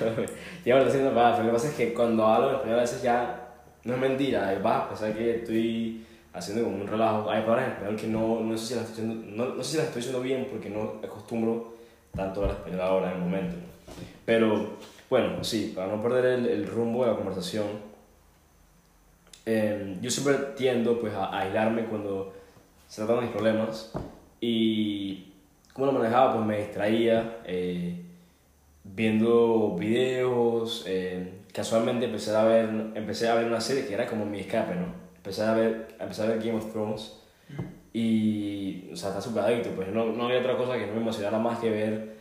ya 0.65 0.75
me 0.75 0.85
lo 0.85 1.13
para 1.13 1.35
pero 1.35 1.43
lo 1.43 1.49
que 1.49 1.57
pasa 1.57 1.67
es 1.67 1.73
que 1.75 1.93
cuando 1.93 2.25
hablo 2.25 2.49
en 2.49 2.55
español 2.55 2.79
a 2.79 2.81
veces 2.81 3.01
ya 3.03 3.49
no 3.83 3.93
es 3.93 3.99
mentira, 3.99 4.57
vas 4.63 4.83
a 4.85 4.87
pensar 4.87 5.13
que 5.13 5.35
estoy 5.35 6.05
haciendo 6.31 6.63
como 6.63 6.77
un 6.77 6.87
relajo. 6.87 7.29
Hay 7.29 7.41
palabras 7.41 7.65
en 7.65 7.73
español 7.73 7.95
que 7.97 8.07
no, 8.07 8.39
no, 8.39 8.57
sé 8.57 8.67
si 8.67 8.75
las 8.75 8.89
estoy 8.89 9.05
diciendo, 9.05 9.33
no, 9.35 9.55
no 9.55 9.63
sé 9.63 9.71
si 9.71 9.77
las 9.77 9.87
estoy 9.87 10.01
diciendo 10.01 10.21
bien 10.21 10.47
porque 10.49 10.69
no 10.69 10.93
acostumbro 11.03 11.73
tanto 12.15 12.45
al 12.45 12.51
español 12.51 12.79
ahora 12.79 13.11
en 13.11 13.17
el 13.17 13.21
momento. 13.21 13.55
Pero 14.23 14.77
bueno, 15.09 15.43
sí, 15.43 15.73
para 15.75 15.93
no 15.93 16.01
perder 16.01 16.39
el, 16.39 16.45
el 16.47 16.67
rumbo 16.67 17.03
de 17.03 17.11
la 17.11 17.17
conversación, 17.17 17.67
eh, 19.45 19.97
yo 20.01 20.09
siempre 20.09 20.35
tiendo 20.55 21.01
pues 21.01 21.13
a 21.13 21.37
aislarme 21.37 21.83
cuando 21.83 22.40
se 22.91 23.05
tratan 23.05 23.23
mis 23.23 23.31
problemas 23.31 23.93
y 24.41 25.31
cómo 25.71 25.85
lo 25.85 25.93
manejaba 25.93 26.33
pues 26.33 26.45
me 26.45 26.57
distraía 26.57 27.37
eh, 27.45 28.01
viendo 28.83 29.75
videos 29.79 30.83
eh, 30.87 31.33
casualmente 31.53 32.05
empecé 32.05 32.35
a 32.35 32.43
ver 32.43 32.69
empecé 32.95 33.29
a 33.29 33.35
ver 33.35 33.45
una 33.45 33.61
serie 33.61 33.85
que 33.85 33.93
era 33.93 34.07
como 34.07 34.25
mi 34.25 34.39
escape 34.41 34.75
no 34.75 34.87
empecé 35.15 35.43
a 35.43 35.53
ver 35.53 35.87
empecé 35.99 36.23
a 36.23 36.25
ver 36.25 36.39
Game 36.39 36.57
of 36.57 36.71
Thrones 36.71 37.13
y 37.93 38.89
o 38.91 38.95
sea 38.95 39.09
está 39.09 39.21
súper 39.21 39.43
adicto 39.43 39.69
pues 39.75 39.87
no, 39.89 40.05
no 40.07 40.25
había 40.25 40.39
otra 40.39 40.57
cosa 40.57 40.77
que 40.77 40.87
no 40.87 40.93
me 40.93 41.01
emocionara 41.01 41.37
más 41.39 41.59
que 41.59 41.69
ver 41.69 42.15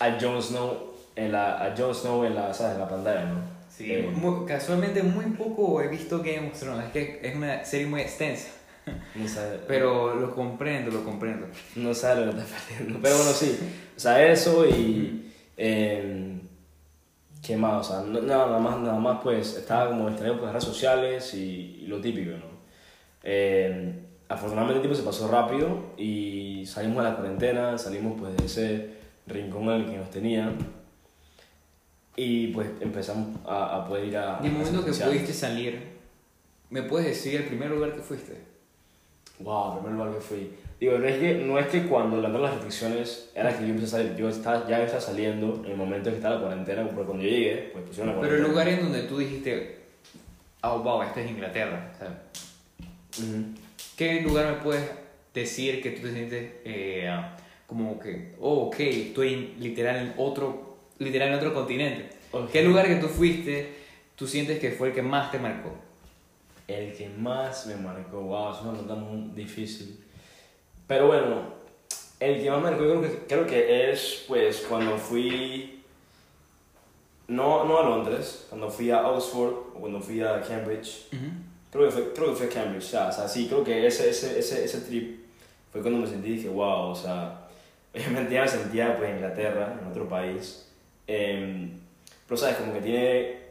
a 0.00 0.18
Jon 0.20 0.42
Snow 0.42 0.94
en 1.14 1.32
la, 1.32 1.64
a 1.64 1.74
Jon 1.76 1.94
Snow 1.94 2.24
en 2.24 2.34
la, 2.34 2.52
¿sabes? 2.52 2.74
en 2.74 2.80
la 2.80 2.88
pantalla, 2.88 3.24
¿no? 3.24 3.40
Sí, 3.70 3.90
Eh, 3.92 4.10
muy- 4.14 4.46
casualmente 4.46 5.02
muy 5.02 5.26
poco 5.26 5.80
he 5.80 5.88
visto 5.88 6.18
Game 6.18 6.48
of 6.52 6.58
Thrones, 6.58 6.86
es 6.86 6.92
que 6.92 7.20
es 7.22 7.34
una 7.36 7.64
serie 7.64 7.86
muy 7.86 8.00
extensa, 8.02 8.48
no 9.14 9.28
sabe, 9.28 9.60
pero 9.66 10.14
lo 10.14 10.34
comprendo, 10.34 10.90
lo 10.90 11.04
comprendo. 11.04 11.46
no 11.76 11.94
sabe 11.94 12.26
lo 12.26 12.34
que 12.34 12.40
está 12.40 12.56
perdiendo. 12.68 12.98
Pero 13.02 13.16
bueno, 13.16 13.32
sí, 13.32 13.58
o 13.96 14.00
sea, 14.00 14.24
eso 14.30 14.66
y... 14.68 15.32
eh, 15.56 16.32
¿Qué 17.42 17.56
más? 17.56 17.86
O 17.88 17.92
sea, 17.92 18.02
no- 18.02 18.22
nada 18.22 18.58
más, 18.58 18.78
nada 18.80 18.98
más 18.98 19.20
pues 19.22 19.56
estaba 19.56 19.88
como 19.90 20.08
distraído 20.08 20.36
por 20.36 20.44
las 20.46 20.54
redes 20.54 20.64
sociales 20.64 21.32
y, 21.34 21.80
y 21.82 21.86
lo 21.86 22.00
típico, 22.00 22.32
¿no? 22.32 22.56
Eh, 23.22 24.00
afortunadamente 24.28 24.76
el 24.78 24.82
tiempo 24.82 24.96
se 24.98 25.04
pasó 25.04 25.28
rápido 25.28 25.92
y 25.96 26.64
salimos 26.66 27.04
de 27.04 27.10
la 27.10 27.16
cuarentena, 27.16 27.78
salimos 27.78 28.18
pues 28.18 28.36
de 28.36 28.46
ese 28.46 28.90
rincón 29.28 29.64
en 29.64 29.70
el 29.82 29.86
que 29.86 29.96
nos 29.98 30.10
tenían 30.10 30.56
y 32.16 32.48
pues 32.48 32.68
empezamos 32.80 33.38
a, 33.46 33.76
a 33.76 33.86
poder 33.86 34.06
ir 34.06 34.16
a... 34.16 34.40
Y 34.42 34.46
el 34.46 34.52
a 34.54 34.58
momento 34.58 34.84
que 34.84 34.90
pudiste 34.92 35.32
salir, 35.32 35.80
¿me 36.70 36.82
puedes 36.82 37.06
decir 37.08 37.36
el 37.40 37.44
primer 37.46 37.70
lugar 37.70 37.94
que 37.94 38.00
fuiste? 38.00 38.40
Wow, 39.40 39.74
el 39.74 39.78
primer 39.84 39.98
lugar 39.98 40.14
que 40.14 40.20
fui. 40.20 40.50
Digo, 40.80 40.98
no 40.98 41.06
es 41.06 41.18
que, 41.18 41.34
no 41.34 41.58
es 41.58 41.66
que 41.68 41.82
cuando 41.86 42.16
levantaron 42.16 42.42
las 42.46 42.54
restricciones 42.54 43.30
era 43.34 43.56
que 43.56 43.62
yo 43.66 43.70
empecé 43.70 43.96
a 43.96 43.98
salir, 44.00 44.16
yo 44.16 44.28
estaba, 44.28 44.66
ya 44.68 44.82
estaba 44.82 45.00
saliendo 45.00 45.62
en 45.64 45.70
el 45.72 45.76
momento 45.76 46.08
en 46.08 46.14
que 46.14 46.18
estaba 46.18 46.34
la 46.36 46.40
cuarentena, 46.42 46.82
porque 46.84 47.04
cuando 47.06 47.22
yo 47.24 47.30
llegué, 47.30 47.70
pues 47.72 47.84
pusieron 47.86 48.14
la 48.14 48.20
Pero 48.20 48.28
cuarentena. 48.28 48.46
el 48.46 48.50
lugar 48.52 48.68
en 48.68 48.80
donde 48.82 49.02
tú 49.08 49.18
dijiste, 49.18 49.78
oh, 50.62 50.78
wow, 50.80 51.02
esto 51.02 51.20
es 51.20 51.30
Inglaterra. 51.30 51.92
o 51.94 51.98
sea, 51.98 52.22
Ujú. 53.18 53.44
¿Qué 53.96 54.20
lugar 54.22 54.46
me 54.54 54.62
puedes 54.62 54.84
decir 55.32 55.82
que 55.82 55.90
tú 55.92 56.02
te 56.06 56.12
sientes 56.12 56.50
eh, 56.64 57.10
como 57.66 57.98
que, 57.98 58.34
oh, 58.40 58.64
ok, 58.66 58.76
estoy 58.80 59.32
en- 59.34 59.54
literal 59.62 59.96
en 59.96 60.14
otro, 60.18 60.76
literal 60.98 61.28
en 61.28 61.34
otro 61.34 61.54
continente? 61.54 62.10
Ok. 62.32 62.50
¿Qué 62.50 62.62
lugar 62.62 62.86
que 62.86 62.96
tú 62.96 63.08
fuiste 63.08 63.74
tú 64.14 64.26
sientes 64.26 64.58
que 64.58 64.70
fue 64.70 64.88
el 64.88 64.94
que 64.94 65.02
más 65.02 65.30
te 65.30 65.38
marcó? 65.38 65.70
El 66.68 66.96
que 66.96 67.08
más 67.08 67.66
me 67.66 67.76
marcó, 67.76 68.20
wow, 68.20 68.52
es 68.52 68.60
una 68.62 68.72
pregunta 68.72 68.94
muy 68.94 69.30
difícil. 69.34 70.02
Pero 70.86 71.06
bueno, 71.08 71.54
el 72.18 72.42
que 72.42 72.50
más 72.50 72.62
me 72.62 72.70
marcó 72.70 72.84
creo 72.84 73.02
que, 73.02 73.18
creo 73.26 73.46
que 73.46 73.90
es 73.90 74.24
pues 74.26 74.64
cuando 74.68 74.96
fui, 74.96 75.82
no, 77.28 77.64
no 77.64 77.78
a 77.78 77.82
Londres, 77.82 78.46
cuando 78.48 78.70
fui 78.70 78.90
a 78.90 79.06
Oxford 79.06 79.52
o 79.74 79.80
cuando 79.80 80.00
fui 80.00 80.20
a 80.20 80.40
Cambridge. 80.40 81.08
Creo 81.70 81.84
que 81.86 81.90
fue, 81.90 82.12
creo 82.12 82.30
que 82.30 82.36
fue 82.36 82.48
Cambridge, 82.48 82.90
ya, 82.90 83.08
o 83.08 83.12
sea, 83.12 83.28
sí, 83.28 83.46
creo 83.48 83.62
que 83.62 83.86
ese, 83.86 84.08
ese, 84.08 84.38
ese, 84.38 84.64
ese 84.64 84.80
trip 84.80 85.26
fue 85.70 85.82
cuando 85.82 86.00
me 86.00 86.06
sentí 86.06 86.28
y 86.30 86.36
dije, 86.36 86.48
wow, 86.48 86.90
o 86.90 86.94
sea, 86.94 87.48
obviamente 87.94 88.34
ya 88.34 88.42
me 88.42 88.48
sentía 88.48 88.96
pues 88.96 89.10
en 89.10 89.16
Inglaterra, 89.16 89.78
en 89.80 89.86
otro 89.88 90.08
país, 90.08 90.68
em, 91.06 91.70
pero 92.26 92.36
sabes, 92.36 92.56
como 92.56 92.72
que 92.72 92.80
tiene, 92.80 93.45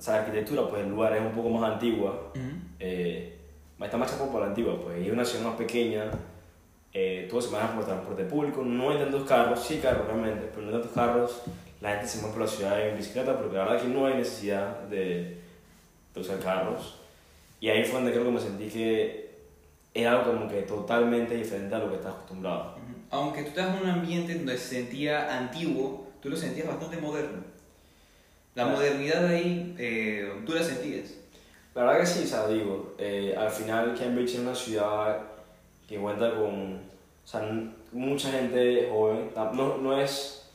o 0.00 0.02
sea, 0.02 0.14
la 0.14 0.20
arquitectura, 0.20 0.66
pues 0.66 0.82
el 0.82 0.88
lugar 0.88 1.14
es 1.14 1.20
un 1.20 1.32
poco 1.32 1.50
más 1.50 1.72
antigua, 1.72 2.32
eh, 2.78 3.36
está 3.78 3.98
más 3.98 4.10
chapado 4.10 4.32
por 4.32 4.40
la 4.40 4.46
antigua, 4.46 4.80
pues, 4.82 5.06
es 5.06 5.12
una 5.12 5.26
ciudad 5.26 5.44
más 5.44 5.56
pequeña, 5.56 6.10
eh, 6.94 7.26
todo 7.28 7.42
se 7.42 7.50
maneja 7.50 7.74
por 7.74 7.84
transporte 7.84 8.24
público, 8.24 8.62
no 8.62 8.90
hay 8.90 8.96
tantos 8.96 9.28
carros, 9.28 9.62
sí 9.62 9.76
carros 9.76 10.06
realmente, 10.06 10.48
pero 10.54 10.62
no 10.62 10.68
hay 10.68 10.72
tantos 10.72 10.92
carros, 10.92 11.42
la 11.82 11.90
gente 11.90 12.08
se 12.08 12.20
mueve 12.22 12.32
por 12.32 12.46
la 12.46 12.50
ciudad 12.50 12.88
en 12.88 12.96
bicicleta, 12.96 13.38
porque 13.38 13.58
la 13.58 13.64
verdad 13.64 13.82
que 13.82 13.88
no 13.88 14.06
hay 14.06 14.14
necesidad 14.14 14.80
de, 14.84 15.38
de 16.14 16.20
usar 16.20 16.38
carros. 16.38 16.96
Y 17.60 17.68
ahí 17.68 17.84
fue 17.84 17.96
donde 17.96 18.12
creo 18.12 18.24
que 18.24 18.30
me 18.30 18.40
sentí 18.40 18.70
que 18.70 19.30
era 19.92 20.12
algo 20.12 20.32
como 20.32 20.48
que 20.48 20.62
totalmente 20.62 21.36
diferente 21.36 21.74
a 21.74 21.78
lo 21.78 21.90
que 21.90 21.96
estás 21.96 22.14
acostumbrado. 22.14 22.76
Aunque 23.10 23.42
tú 23.42 23.48
estabas 23.48 23.76
en 23.76 23.82
un 23.82 23.90
ambiente 23.90 24.34
donde 24.34 24.56
se 24.56 24.76
sentía 24.76 25.36
antiguo, 25.36 26.08
tú 26.22 26.30
lo 26.30 26.36
sentías 26.36 26.68
bastante 26.68 26.96
moderno. 26.96 27.59
La 28.60 28.66
modernidad 28.66 29.22
de 29.22 29.36
ahí, 29.36 29.74
eh, 29.78 30.32
tú 30.44 30.52
la 30.54 30.62
sentías. 30.62 31.14
La 31.74 31.84
verdad 31.84 32.00
que 32.00 32.06
sí, 32.06 32.24
o 32.24 32.26
sea, 32.26 32.46
digo, 32.48 32.94
eh, 32.98 33.34
al 33.38 33.50
final 33.50 33.94
Cambridge 33.98 34.34
es 34.34 34.40
una 34.40 34.54
ciudad 34.54 35.18
que 35.88 35.96
cuenta 35.98 36.34
con, 36.34 36.74
o 36.74 37.26
sea, 37.26 37.42
mucha 37.92 38.30
gente 38.30 38.88
joven, 38.90 39.30
no, 39.54 39.78
no 39.78 39.98
es, 40.00 40.50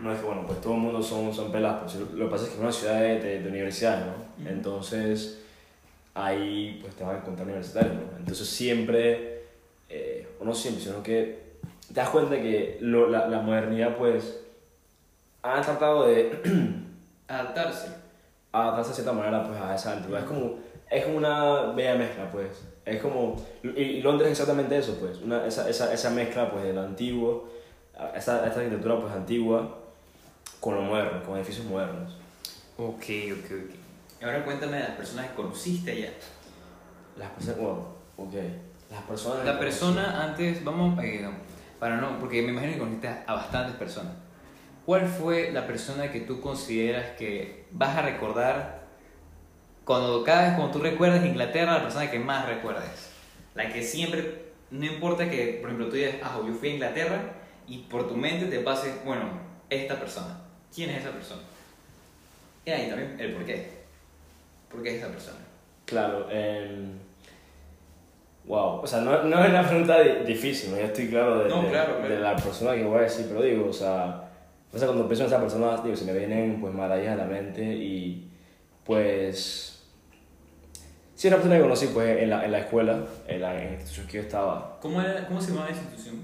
no 0.00 0.12
es 0.12 0.20
que, 0.20 0.26
bueno, 0.26 0.44
pues 0.46 0.60
todo 0.60 0.74
el 0.74 0.80
mundo 0.80 1.02
son, 1.02 1.32
son 1.34 1.50
pelados, 1.50 1.92
pues, 1.92 2.10
lo 2.12 2.26
que 2.26 2.30
pasa 2.30 2.44
es 2.44 2.50
que 2.50 2.54
es 2.56 2.60
una 2.60 2.72
ciudad 2.72 3.00
de, 3.00 3.20
de, 3.20 3.40
de 3.42 3.48
universidades, 3.48 4.06
¿no? 4.06 4.48
Entonces, 4.48 5.40
ahí 6.14 6.78
pues 6.82 6.94
te 6.94 7.04
vas 7.04 7.14
a 7.16 7.18
encontrar 7.18 7.46
universitarios, 7.48 7.94
¿no? 7.94 8.16
Entonces 8.18 8.46
siempre, 8.48 9.42
eh, 9.88 10.28
o 10.40 10.44
no 10.44 10.54
siempre, 10.54 10.82
sino 10.84 11.02
que 11.02 11.38
te 11.88 11.94
das 11.94 12.10
cuenta 12.10 12.36
que 12.36 12.78
lo- 12.80 13.08
la, 13.08 13.26
la 13.28 13.40
modernidad 13.40 13.96
pues 13.96 14.40
han 15.42 15.62
tratado 15.62 16.06
de 16.06 16.30
Adaptarse. 17.30 17.88
adaptarse 18.52 18.90
de 18.90 18.94
cierta 18.96 19.12
manera 19.12 19.46
pues 19.46 19.60
a 19.60 19.74
esa 19.74 19.92
antigüedad. 19.92 20.24
Es 20.24 20.28
como, 20.28 20.58
es 20.90 21.04
como 21.04 21.16
una 21.16 21.72
bella 21.72 21.94
mezcla 21.94 22.30
pues. 22.30 22.48
Es 22.84 23.00
como, 23.00 23.36
y, 23.62 23.68
y 23.68 24.02
Londres 24.02 24.26
es 24.26 24.32
exactamente 24.32 24.76
eso 24.76 24.96
pues, 24.98 25.18
una, 25.18 25.46
esa, 25.46 25.68
esa, 25.68 25.92
esa 25.94 26.10
mezcla 26.10 26.50
pues 26.50 26.64
de 26.64 26.72
lo 26.72 26.80
antiguo, 26.80 27.48
esa, 28.14 28.44
esta 28.46 28.60
arquitectura 28.60 29.00
pues 29.00 29.12
antigua 29.12 29.78
con 30.58 30.74
lo 30.74 30.82
moderno, 30.82 31.22
con 31.22 31.36
edificios 31.36 31.66
modernos. 31.66 32.16
Ok, 32.76 33.04
ok, 33.32 33.44
ok. 33.44 34.24
Ahora 34.24 34.44
cuéntame 34.44 34.78
de 34.78 34.82
las 34.82 34.96
personas 34.96 35.28
que 35.28 35.34
conociste 35.34 35.92
allá. 35.92 36.10
Las 37.16 37.30
personas, 37.30 37.60
wow, 37.60 37.86
ok. 38.16 38.34
Las 38.90 39.02
personas... 39.02 39.44
La 39.46 39.58
persona 39.58 40.24
antes, 40.24 40.64
vamos, 40.64 40.98
eh, 41.04 41.28
para 41.78 41.96
no, 41.98 42.18
porque 42.18 42.42
me 42.42 42.50
imagino 42.50 42.72
que 42.72 42.78
conociste 42.78 43.08
a 43.08 43.34
bastantes 43.34 43.76
personas. 43.76 44.12
¿Cuál 44.90 45.06
fue 45.06 45.52
la 45.52 45.68
persona 45.68 46.10
que 46.10 46.18
tú 46.18 46.40
consideras 46.40 47.12
que 47.16 47.62
vas 47.70 47.96
a 47.96 48.02
recordar 48.02 48.80
cuando 49.84 50.24
cada 50.24 50.48
vez 50.48 50.54
cuando 50.56 50.72
tú 50.76 50.80
recuerdas 50.82 51.24
Inglaterra, 51.24 51.74
la 51.74 51.82
persona 51.84 52.10
que 52.10 52.18
más 52.18 52.48
recuerdes? 52.48 53.08
La 53.54 53.72
que 53.72 53.84
siempre, 53.84 54.46
no 54.72 54.84
importa 54.84 55.30
que, 55.30 55.58
por 55.60 55.70
ejemplo, 55.70 55.86
tú 55.90 55.92
digas, 55.94 56.16
ah, 56.24 56.40
yo 56.44 56.52
fui 56.54 56.70
a 56.70 56.74
Inglaterra 56.74 57.20
y 57.68 57.78
por 57.88 58.08
tu 58.08 58.16
mente 58.16 58.46
te 58.46 58.58
pase, 58.64 58.92
bueno, 59.04 59.26
esta 59.68 59.94
persona. 59.94 60.40
¿Quién 60.74 60.90
es 60.90 61.02
esa 61.02 61.12
persona? 61.12 61.42
Y 62.64 62.70
ahí 62.72 62.88
también 62.88 63.14
el 63.20 63.32
por 63.34 63.44
qué. 63.44 63.70
¿Por 64.72 64.82
qué 64.82 64.96
es 64.96 65.02
esa 65.04 65.12
persona? 65.12 65.38
Claro, 65.84 66.26
em, 66.32 66.98
wow, 68.44 68.80
o 68.82 68.86
sea, 68.88 69.02
no, 69.02 69.22
no 69.22 69.44
es 69.44 69.50
una 69.50 69.68
pregunta 69.68 70.00
di- 70.00 70.24
difícil, 70.26 70.70
yo 70.70 70.78
estoy 70.78 71.06
claro 71.10 71.44
de, 71.44 71.48
No, 71.48 71.62
de- 71.62 71.68
claro, 71.70 71.98
claro. 71.98 72.12
de 72.12 72.18
la 72.20 72.34
persona 72.34 72.74
que 72.74 72.82
voy 72.82 72.98
a 72.98 73.02
decir, 73.02 73.26
pero 73.28 73.42
digo, 73.42 73.68
o 73.68 73.72
sea, 73.72 74.26
o 74.72 74.78
sea, 74.78 74.86
cuando 74.88 75.06
pienso 75.08 75.24
en 75.24 75.28
esa 75.30 75.40
persona, 75.40 75.80
digo, 75.82 75.96
se 75.96 76.04
me 76.04 76.12
vienen 76.16 76.60
pues 76.60 76.72
maravillas 76.74 77.14
a 77.14 77.16
la 77.16 77.24
mente 77.26 77.62
y 77.64 78.28
pues, 78.84 79.82
sí, 81.14 81.28
una 81.28 81.36
persona 81.36 81.56
que 81.56 81.62
conocí 81.62 81.86
pues 81.88 82.22
en 82.22 82.30
la, 82.30 82.44
en 82.44 82.52
la 82.52 82.58
escuela, 82.60 83.04
en 83.26 83.40
la, 83.40 83.54
en 83.60 83.64
la 83.66 83.72
institución 83.72 84.06
que 84.06 84.16
yo 84.18 84.22
estaba, 84.22 84.78
¿Cómo, 84.80 85.00
era, 85.00 85.26
¿Cómo 85.26 85.40
se 85.40 85.50
llamaba 85.50 85.68
esa 85.70 85.80
institución? 85.82 86.16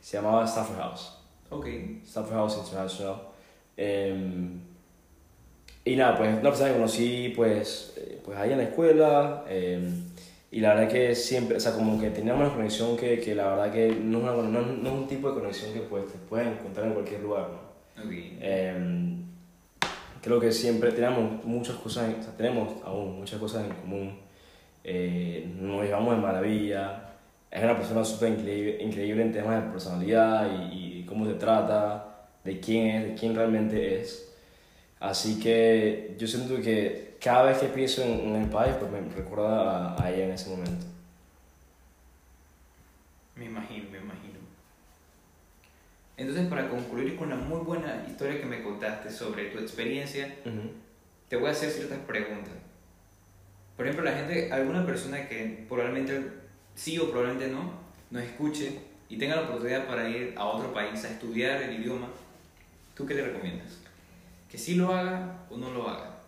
se 0.00 0.16
llamaba 0.16 0.44
Stafford 0.44 0.78
House. 0.78 1.18
Ok. 1.50 1.66
Stafford 2.04 2.34
House 2.34 2.58
International. 2.58 3.16
Em, 3.76 4.60
y 5.84 5.96
nada, 5.96 6.16
pues 6.16 6.30
una 6.32 6.42
persona 6.50 6.68
que 6.70 6.74
conocí 6.76 7.32
pues, 7.36 7.94
eh, 7.96 8.20
pues 8.24 8.36
ahí 8.38 8.52
en 8.52 8.58
la 8.58 8.64
escuela. 8.64 9.44
em, 9.48 10.04
y 10.50 10.60
la 10.60 10.74
verdad 10.74 10.90
que 10.92 11.14
siempre, 11.14 11.56
o 11.56 11.60
sea, 11.60 11.72
como 11.72 11.98
que 12.00 12.10
teníamos 12.10 12.44
una 12.46 12.54
conexión 12.54 12.96
que, 12.96 13.20
que 13.20 13.34
la 13.34 13.48
verdad 13.48 13.72
que 13.72 13.88
no 13.88 14.18
es, 14.18 14.24
una- 14.38 14.60
no, 14.60 14.60
no 14.66 14.88
es 14.88 14.94
un 14.94 15.06
tipo 15.08 15.28
de 15.30 15.40
conexión 15.40 15.72
que 15.72 15.80
pues, 15.80 16.04
te 16.12 16.18
puedes 16.18 16.46
encontrar 16.48 16.86
en 16.88 16.92
cualquier 16.94 17.20
lugar, 17.22 17.48
¿no? 17.50 17.71
Em, 18.40 19.22
creo 20.22 20.40
que 20.40 20.52
siempre 20.52 20.92
tenemos 20.92 21.44
muchas 21.44 21.76
cosas, 21.76 22.08
en- 22.10 22.20
o 22.20 22.22
sea, 22.22 22.36
tenemos 22.36 22.68
aún 22.84 23.18
muchas 23.20 23.38
cosas 23.40 23.64
en 23.66 23.74
común. 23.76 24.18
Eh, 24.84 25.52
nos 25.60 25.84
llevamos 25.84 26.16
de 26.16 26.22
maravilla. 26.22 27.04
Es 27.50 27.62
una 27.62 27.76
persona 27.76 28.04
súper 28.04 28.30
increíble, 28.32 28.82
increíble 28.82 29.22
en 29.22 29.32
temas 29.32 29.62
de 29.64 29.70
personalidad 29.70 30.50
y, 30.72 31.00
y 31.00 31.04
cómo 31.04 31.26
se 31.26 31.34
trata, 31.34 32.28
de 32.44 32.60
quién 32.60 32.86
es, 32.88 33.04
de 33.08 33.14
quién 33.14 33.34
realmente 33.34 34.00
es. 34.00 34.32
Así 35.00 35.40
que 35.40 36.14
yo 36.18 36.26
siento 36.28 36.56
que 36.62 37.16
cada 37.22 37.44
vez 37.44 37.58
que 37.58 37.68
pienso 37.68 38.02
en, 38.02 38.20
en 38.30 38.36
el 38.44 38.48
país, 38.50 38.74
pues 38.80 38.90
me 38.92 39.00
recuerda 39.14 39.94
a, 39.96 40.02
a 40.04 40.10
ella 40.12 40.24
en 40.26 40.32
ese 40.32 40.50
momento. 40.50 40.86
Me 43.36 43.46
imagino, 43.46 43.90
me 43.90 43.98
imagino. 43.98 44.21
Entonces, 46.22 46.46
para 46.46 46.68
concluir 46.68 47.16
con 47.16 47.30
la 47.30 47.34
muy 47.34 47.58
buena 47.64 48.04
historia 48.08 48.40
que 48.40 48.46
me 48.46 48.62
contaste 48.62 49.10
sobre 49.10 49.46
tu 49.46 49.58
experiencia, 49.58 50.32
te 51.28 51.34
voy 51.34 51.48
a 51.48 51.50
hacer 51.50 51.68
ciertas 51.68 51.98
preguntas. 51.98 52.54
Por 53.76 53.86
ejemplo, 53.86 54.04
la 54.04 54.16
gente, 54.16 54.52
alguna 54.52 54.86
persona 54.86 55.28
que 55.28 55.64
probablemente 55.68 56.22
sí 56.76 56.96
o 57.00 57.10
probablemente 57.10 57.52
no, 57.52 57.72
nos 58.12 58.22
escuche 58.22 58.78
y 59.08 59.18
tenga 59.18 59.34
la 59.34 59.42
oportunidad 59.42 59.84
para 59.88 60.08
ir 60.08 60.34
a 60.36 60.44
otro 60.44 60.72
país 60.72 61.04
a 61.04 61.10
estudiar 61.10 61.60
el 61.60 61.80
idioma, 61.80 62.06
¿tú 62.94 63.04
qué 63.04 63.14
le 63.14 63.24
recomiendas? 63.24 63.80
¿Que 64.48 64.58
sí 64.58 64.76
lo 64.76 64.94
haga 64.94 65.40
o 65.50 65.56
no 65.56 65.72
lo 65.72 65.88
haga? 65.88 66.20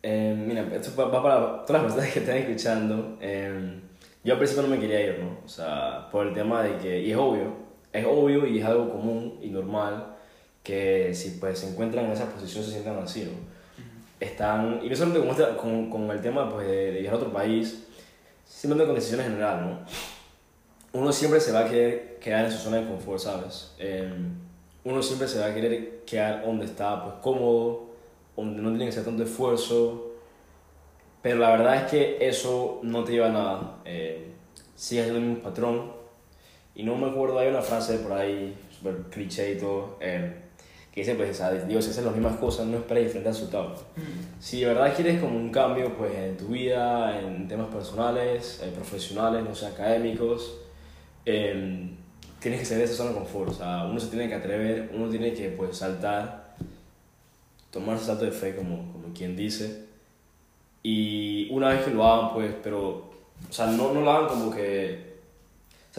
Eh, 0.00 0.32
mira, 0.46 0.62
esto 0.72 0.94
va 0.94 1.10
para 1.10 1.66
todas 1.66 1.82
las 1.82 1.92
personas 1.92 2.12
que 2.12 2.20
están 2.20 2.36
escuchando. 2.36 3.18
Eh, 3.20 3.80
yo 4.22 4.34
al 4.34 4.38
principio 4.38 4.62
no 4.62 4.68
me 4.68 4.78
quería 4.78 5.00
ir, 5.00 5.18
¿no? 5.18 5.40
O 5.44 5.48
sea, 5.48 6.08
por 6.12 6.28
el 6.28 6.34
tema 6.34 6.62
de 6.62 6.76
que, 6.76 7.00
y 7.00 7.10
es 7.10 7.16
obvio, 7.16 7.69
es 7.92 8.06
obvio 8.06 8.46
y 8.46 8.58
es 8.58 8.64
algo 8.64 8.90
común 8.90 9.38
y 9.42 9.48
normal, 9.48 10.16
que 10.62 11.12
si 11.14 11.30
pues 11.32 11.58
se 11.58 11.70
encuentran 11.70 12.06
en 12.06 12.12
esa 12.12 12.26
posición 12.26 12.64
se 12.64 12.72
sientan 12.72 12.98
así, 12.98 13.24
¿no? 13.24 13.50
Están, 14.18 14.80
y 14.82 14.88
no 14.88 14.96
solamente 14.96 15.26
con, 15.56 15.56
con, 15.56 15.90
con 15.90 16.10
el 16.10 16.20
tema 16.20 16.50
pues, 16.50 16.66
de, 16.66 16.92
de 16.92 17.00
viajar 17.00 17.14
a 17.14 17.22
otro 17.22 17.32
país, 17.32 17.86
simplemente 18.46 18.86
con 18.86 18.94
decisiones 18.94 19.26
en 19.26 19.32
general, 19.32 19.60
¿no? 19.62 21.00
Uno 21.00 21.12
siempre 21.12 21.40
se 21.40 21.52
va 21.52 21.60
a 21.60 21.68
querer 21.68 22.18
quedar 22.20 22.44
en 22.44 22.52
su 22.52 22.58
zona 22.58 22.78
de 22.78 22.86
confort, 22.86 23.20
¿sabes? 23.20 23.74
Eh, 23.78 24.12
uno 24.84 25.02
siempre 25.02 25.28
se 25.28 25.38
va 25.38 25.46
a 25.46 25.54
querer 25.54 26.02
quedar 26.04 26.44
donde 26.44 26.64
está, 26.66 27.02
pues 27.02 27.14
cómodo, 27.22 27.90
donde 28.36 28.60
no 28.60 28.70
tiene 28.70 28.84
que 28.84 28.90
hacer 28.90 29.04
tanto 29.04 29.22
esfuerzo, 29.22 30.10
pero 31.22 31.38
la 31.38 31.50
verdad 31.50 31.76
es 31.76 31.90
que 31.90 32.28
eso 32.28 32.80
no 32.82 33.04
te 33.04 33.12
lleva 33.12 33.26
a 33.26 33.32
nada. 33.32 33.74
Eh, 33.84 34.32
sigues 34.74 35.04
haciendo 35.04 35.20
el 35.20 35.28
mismo 35.28 35.42
patrón. 35.42 35.99
Y 36.80 36.82
no 36.82 36.96
me 36.96 37.08
acuerdo, 37.08 37.38
hay 37.38 37.48
una 37.48 37.60
frase 37.60 37.98
por 37.98 38.12
ahí, 38.12 38.56
súper 38.74 38.94
cliché 39.10 39.52
y 39.52 39.58
todo, 39.58 39.98
eh, 40.00 40.34
que 40.90 41.02
dice, 41.02 41.14
pues, 41.14 41.36
sea, 41.36 41.50
Dios, 41.50 41.84
si 41.84 41.90
haces 41.90 42.02
las 42.02 42.14
mismas 42.14 42.38
cosas, 42.38 42.66
no 42.68 42.78
esperes 42.78 43.04
diferentes 43.04 43.34
resultados. 43.34 43.84
Si 44.38 44.60
de 44.60 44.66
verdad 44.68 44.94
quieres 44.96 45.20
como 45.20 45.36
un 45.36 45.50
cambio, 45.50 45.94
pues, 45.98 46.14
en 46.14 46.38
tu 46.38 46.46
vida, 46.46 47.20
en 47.20 47.46
temas 47.46 47.66
personales, 47.66 48.62
eh, 48.64 48.72
profesionales, 48.74 49.44
no 49.44 49.54
sé, 49.54 49.66
académicos, 49.66 50.56
eh, 51.26 51.90
tienes 52.38 52.60
que 52.60 52.64
salir 52.64 52.86
de 52.86 52.90
esa 52.90 52.94
zona 52.94 53.10
de 53.10 53.16
confort. 53.16 53.50
O 53.50 53.54
sea, 53.54 53.84
uno 53.84 54.00
se 54.00 54.06
tiene 54.06 54.26
que 54.26 54.36
atrever, 54.36 54.90
uno 54.94 55.10
tiene 55.10 55.34
que, 55.34 55.50
pues, 55.50 55.76
saltar, 55.76 56.56
tomar 57.70 57.96
ese 57.96 58.06
salto 58.06 58.24
de 58.24 58.32
fe, 58.32 58.56
como, 58.56 58.90
como 58.90 59.12
quien 59.12 59.36
dice. 59.36 59.84
Y 60.82 61.46
una 61.52 61.68
vez 61.68 61.84
que 61.84 61.90
lo 61.90 62.06
hagan, 62.06 62.32
pues, 62.32 62.54
pero, 62.62 62.80
o 62.88 63.52
sea, 63.52 63.66
no, 63.66 63.92
no 63.92 64.00
lo 64.00 64.10
hagan 64.10 64.28
como 64.30 64.50
que... 64.50 65.09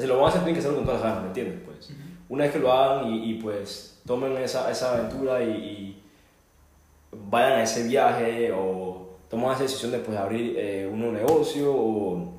Sea, 0.01 0.07
si 0.07 0.07
lo 0.07 0.17
van 0.17 0.25
a 0.25 0.27
hacer, 0.29 0.41
tienen 0.41 0.55
que 0.55 0.59
hacerlo 0.59 0.77
con 0.77 0.85
todas 0.85 1.01
las 1.01 1.09
ganas, 1.09 1.23
¿me 1.23 1.27
entiendes? 1.27 1.59
Pues, 1.65 1.89
una 2.29 2.43
vez 2.45 2.53
que 2.53 2.59
lo 2.59 2.71
hagan 2.71 3.13
y, 3.13 3.31
y, 3.31 3.33
pues, 3.35 4.01
tomen 4.05 4.35
esa, 4.37 4.71
esa 4.71 4.93
aventura 4.93 5.43
y, 5.43 5.49
y 5.49 6.03
vayan 7.29 7.59
a 7.59 7.63
ese 7.63 7.87
viaje 7.87 8.51
o 8.51 9.17
toman 9.29 9.53
esa 9.53 9.63
decisión 9.63 9.91
de, 9.91 9.99
pues, 9.99 10.17
abrir 10.17 10.55
eh, 10.57 10.89
un 10.91 10.99
nuevo 10.99 11.13
negocio 11.13 11.71
o 11.73 12.33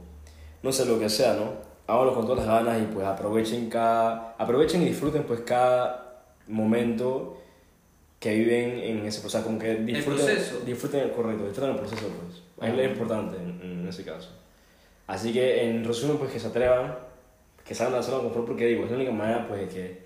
no 0.62 0.72
sé, 0.72 0.86
lo 0.86 0.98
que 0.98 1.08
sea, 1.08 1.34
¿no? 1.34 1.52
Háganlo 1.86 2.14
con 2.14 2.26
todas 2.26 2.46
las 2.46 2.64
ganas 2.64 2.82
y, 2.82 2.86
pues, 2.86 3.06
aprovechen 3.06 3.68
cada... 3.68 4.34
Aprovechen 4.38 4.82
y 4.82 4.86
disfruten, 4.86 5.24
pues, 5.24 5.40
cada 5.40 6.24
momento 6.48 7.38
que 8.18 8.34
viven 8.34 8.78
en 8.78 9.06
ese 9.06 9.20
proceso, 9.20 9.44
como 9.44 9.58
que 9.58 9.74
disfruten, 9.76 10.24
proceso. 10.24 10.60
disfruten, 10.64 11.10
correcto, 11.10 11.44
disfruten 11.44 11.70
el 11.74 11.76
proceso, 11.76 12.06
pues, 12.08 12.70
es 12.70 12.76
lo 12.76 12.84
importante 12.84 13.36
en, 13.36 13.60
en 13.62 13.88
ese 13.88 14.04
caso. 14.04 14.30
Así 15.06 15.32
que, 15.32 15.68
en 15.68 15.84
resumen, 15.84 16.16
pues, 16.18 16.32
que 16.32 16.40
se 16.40 16.46
atrevan, 16.46 17.11
que 17.64 17.74
salgan 17.74 17.92
de 17.92 17.98
la 17.98 18.02
zona 18.02 18.18
de 18.18 18.24
confort, 18.24 18.46
porque 18.46 18.66
digo, 18.66 18.84
es 18.84 18.90
la 18.90 18.96
única 18.96 19.12
manera, 19.12 19.46
pues, 19.46 19.60
de 19.60 19.68
que 19.68 20.02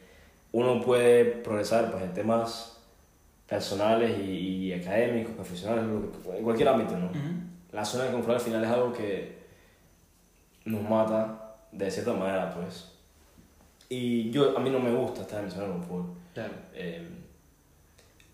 uno 0.53 0.81
puede 0.81 1.25
progresar, 1.25 1.91
pues, 1.91 2.05
en 2.05 2.13
temas 2.13 2.81
personales 3.49 4.19
y, 4.19 4.67
y 4.67 4.73
académicos, 4.73 5.35
profesionales, 5.35 5.85
en 5.85 6.45
cualquier 6.45 6.69
ámbito, 6.69 6.97
¿no? 6.99 7.11
La 7.73 7.85
zona 7.85 8.05
de 8.05 8.13
confort 8.13 8.39
al 8.39 8.41
final 8.41 8.65
es 8.65 8.71
algo 8.71 8.93
que 8.93 9.37
nos 10.65 10.83
mata 10.83 11.57
de 11.73 11.91
cierta 11.91 12.13
manera, 12.13 12.53
pues. 12.55 12.93
Y 13.89 14.31
yo, 14.31 14.57
a 14.57 14.61
mí 14.61 14.71
no 14.71 14.81
me 14.81 14.93
gusta 14.93 15.23
estar 15.23 15.41
en 15.41 15.47
mi 15.47 15.51
zona 15.51 15.67
de 15.67 15.73
confort. 15.73 16.07
Claro. 16.35 16.55
Eh, 16.75 17.09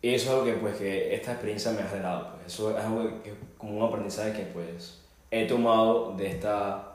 y 0.01 0.15
eso 0.15 0.27
es 0.27 0.31
algo 0.33 0.45
que, 0.45 0.53
pues, 0.55 0.77
que 0.77 1.15
esta 1.15 1.33
experiencia 1.33 1.73
me 1.73 1.83
ha 1.83 1.87
generado. 1.87 2.33
Pues. 2.35 2.55
Eso 2.55 2.77
es 2.77 2.85
algo 2.85 3.23
que, 3.23 3.35
como 3.59 3.79
un 3.79 3.89
aprendizaje 3.89 4.33
que 4.33 4.45
pues, 4.47 5.03
he 5.31 5.47
tomado 5.47 6.15
de 6.17 6.27
esta... 6.27 6.89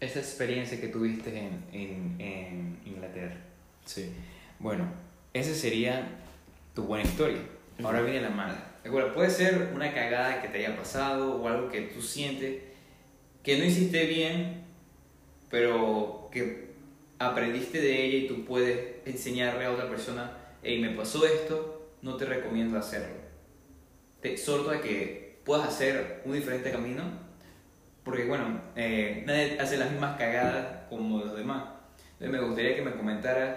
Esa 0.00 0.18
experiencia 0.18 0.80
que 0.80 0.88
tuviste 0.88 1.30
en, 1.30 1.64
en, 1.72 2.20
en 2.20 2.78
Inglaterra. 2.84 3.36
Sí. 3.84 4.12
Bueno, 4.58 4.86
esa 5.32 5.54
sería 5.54 6.08
tu 6.74 6.84
buena 6.84 7.04
historia. 7.04 7.40
Ahora 7.82 8.02
viene 8.02 8.20
la 8.20 8.30
mala. 8.30 8.72
Recuerda, 8.84 9.14
puede 9.14 9.30
ser 9.30 9.70
una 9.74 9.92
cagada 9.92 10.42
que 10.42 10.48
te 10.48 10.58
haya 10.58 10.76
pasado 10.76 11.36
o 11.36 11.48
algo 11.48 11.70
que 11.70 11.80
tú 11.82 12.02
sientes 12.02 12.62
que 13.44 13.58
no 13.58 13.64
hiciste 13.64 14.06
bien, 14.06 14.64
pero 15.50 16.30
que 16.32 16.70
aprendiste 17.18 17.80
de 17.80 18.04
ella 18.04 18.18
y 18.18 18.26
tú 18.26 18.44
puedes 18.44 18.96
enseñarle 19.04 19.66
a 19.66 19.70
otra 19.70 19.88
persona, 19.88 20.32
hey, 20.62 20.80
me 20.80 20.90
pasó 20.90 21.26
esto, 21.26 21.90
no 22.00 22.16
te 22.16 22.24
recomiendo 22.24 22.78
hacerlo. 22.78 23.14
Te 24.22 24.32
exhorto 24.32 24.70
a 24.70 24.80
que 24.80 25.40
puedas 25.44 25.68
hacer 25.68 26.22
un 26.24 26.32
diferente 26.32 26.72
camino, 26.72 27.02
porque 28.04 28.24
bueno, 28.24 28.60
eh, 28.76 29.22
nadie 29.26 29.58
hace 29.58 29.78
las 29.78 29.90
mismas 29.90 30.18
cagadas 30.18 30.66
como 30.88 31.20
los 31.20 31.36
demás. 31.36 31.64
Entonces 32.12 32.30
me 32.30 32.46
gustaría 32.46 32.76
que 32.76 32.82
me 32.82 32.92
comentaras 32.92 33.56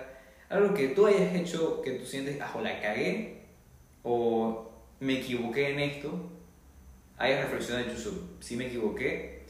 algo 0.49 0.73
que 0.73 0.89
tú 0.89 1.05
hayas 1.05 1.35
hecho 1.35 1.81
que 1.81 1.91
tú 1.91 2.05
sientes, 2.05 2.39
ah, 2.41 2.51
o 2.55 2.61
la 2.61 2.79
cagué, 2.81 3.41
o 4.03 4.71
me 4.99 5.19
equivoqué 5.19 5.71
en 5.71 5.79
esto, 5.79 6.31
hayas 7.17 7.41
reflexionado 7.43 7.89
dicho, 7.89 8.29
sí 8.39 8.55
me 8.55 8.67
equivoqué, 8.67 9.43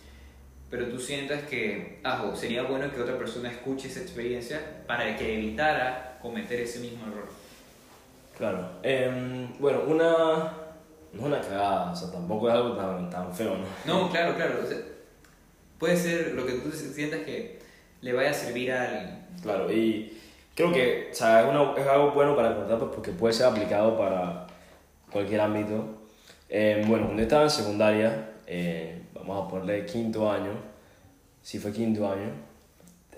pero 0.69 0.87
tú 0.87 0.99
sientas 0.99 1.43
que, 1.43 1.99
ah, 2.03 2.31
sería 2.35 2.63
bueno 2.63 2.91
que 2.91 2.99
otra 2.99 3.17
persona 3.17 3.51
escuche 3.51 3.87
esa 3.87 4.01
experiencia 4.01 4.83
para 4.87 5.15
que 5.15 5.35
evitara 5.35 6.17
cometer 6.21 6.59
ese 6.59 6.79
mismo 6.79 7.05
error. 7.07 7.29
Claro. 8.37 8.69
Em, 8.83 9.47
bueno, 9.59 9.83
una... 9.87 10.66
No 11.17 11.21
es 11.21 11.27
una 11.27 11.41
cagada, 11.41 11.91
o 11.91 11.95
sea, 11.95 12.11
tampoco 12.11 12.47
es 12.49 12.55
algo 12.55 12.75
tan, 12.75 13.09
tan 13.09 13.33
feo, 13.33 13.55
¿no? 13.57 13.65
No, 13.85 14.09
claro, 14.09 14.35
claro. 14.35 14.59
o 14.63 14.67
sea, 14.67 14.77
puede 15.79 15.97
ser 15.97 16.33
lo 16.33 16.45
que 16.45 16.53
tú 16.53 16.71
sientas 16.71 17.21
que 17.21 17.59
le 18.01 18.13
vaya 18.13 18.29
a 18.29 18.33
servir 18.33 18.71
a 18.71 18.83
alguien. 18.83 19.25
Claro, 19.41 19.71
y 19.71 20.17
creo 20.55 20.71
que 20.71 21.09
o 21.11 21.15
sea, 21.15 21.41
es, 21.41 21.49
una- 21.49 21.73
es 21.75 21.87
algo 21.87 22.11
bueno 22.11 22.35
para 22.35 22.55
contar 22.55 22.77
pues, 22.79 22.91
porque 22.93 23.11
puede 23.11 23.33
ser 23.33 23.47
aplicado 23.47 23.97
para 23.97 24.47
cualquier 25.11 25.41
ámbito. 25.41 25.83
Eh, 26.49 26.83
bueno, 26.87 27.05
cuando 27.05 27.23
estaba 27.23 27.43
en 27.43 27.49
secundaria, 27.49 28.29
eh, 28.47 29.01
vamos 29.13 29.45
a 29.45 29.49
ponerle 29.49 29.85
quinto 29.85 30.31
año, 30.31 30.51
si 31.41 31.59
fue 31.59 31.71
quinto 31.71 32.09
año, 32.09 32.29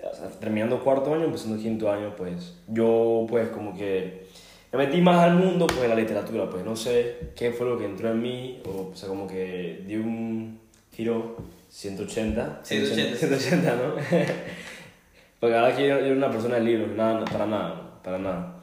o 0.02 0.14
sea, 0.14 0.28
terminando 0.30 0.82
cuarto 0.82 1.14
año, 1.14 1.24
empezando 1.24 1.56
quinto 1.58 1.90
año, 1.92 2.14
pues 2.16 2.54
yo 2.68 3.26
pues 3.28 3.48
como 3.50 3.76
que 3.76 4.26
me 4.72 4.78
metí 4.86 5.00
más 5.00 5.18
al 5.18 5.34
mundo 5.36 5.66
pues 5.66 5.82
en 5.82 5.90
la 5.90 5.96
literatura, 5.96 6.48
pues 6.48 6.64
no 6.64 6.76
sé 6.76 7.32
qué 7.36 7.50
fue 7.52 7.66
lo 7.66 7.78
que 7.78 7.84
entró 7.86 8.10
en 8.10 8.22
mí, 8.22 8.60
o, 8.66 8.90
o 8.92 8.94
sea, 8.94 9.08
como 9.08 9.26
que 9.26 9.82
di 9.86 9.96
un 9.96 10.60
giro 10.92 11.36
180, 11.68 12.60
180. 12.62 13.16
180, 13.16 13.74
¿no? 13.76 13.94
Porque 15.40 15.56
ahora 15.56 15.74
que 15.74 15.88
yo, 15.88 15.98
yo 16.00 16.06
era 16.06 16.14
una 16.16 16.30
persona 16.30 16.56
de 16.56 16.60
libros, 16.62 16.90
nada, 16.96 17.24
para 17.24 17.46
nada, 17.46 18.00
para 18.02 18.18
nada. 18.18 18.62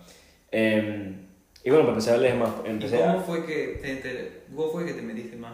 Eh, 0.51 1.13
y 1.63 1.69
bueno, 1.69 1.85
me 1.85 1.89
empecé 1.89 2.11
a 2.11 2.17
leer 2.17 2.35
más. 2.35 2.51
¿Y 2.65 2.69
Empecé 2.69 3.03
a- 3.03 3.13
¿Cómo 3.13 3.25
fue 3.25 3.45
que 3.45 3.79
te, 3.81 3.95
te- 3.97 4.41
cómo 4.55 4.69
fue 4.71 4.85
que 4.85 4.93
te 4.93 5.01
metiste 5.01 5.35
más? 5.37 5.53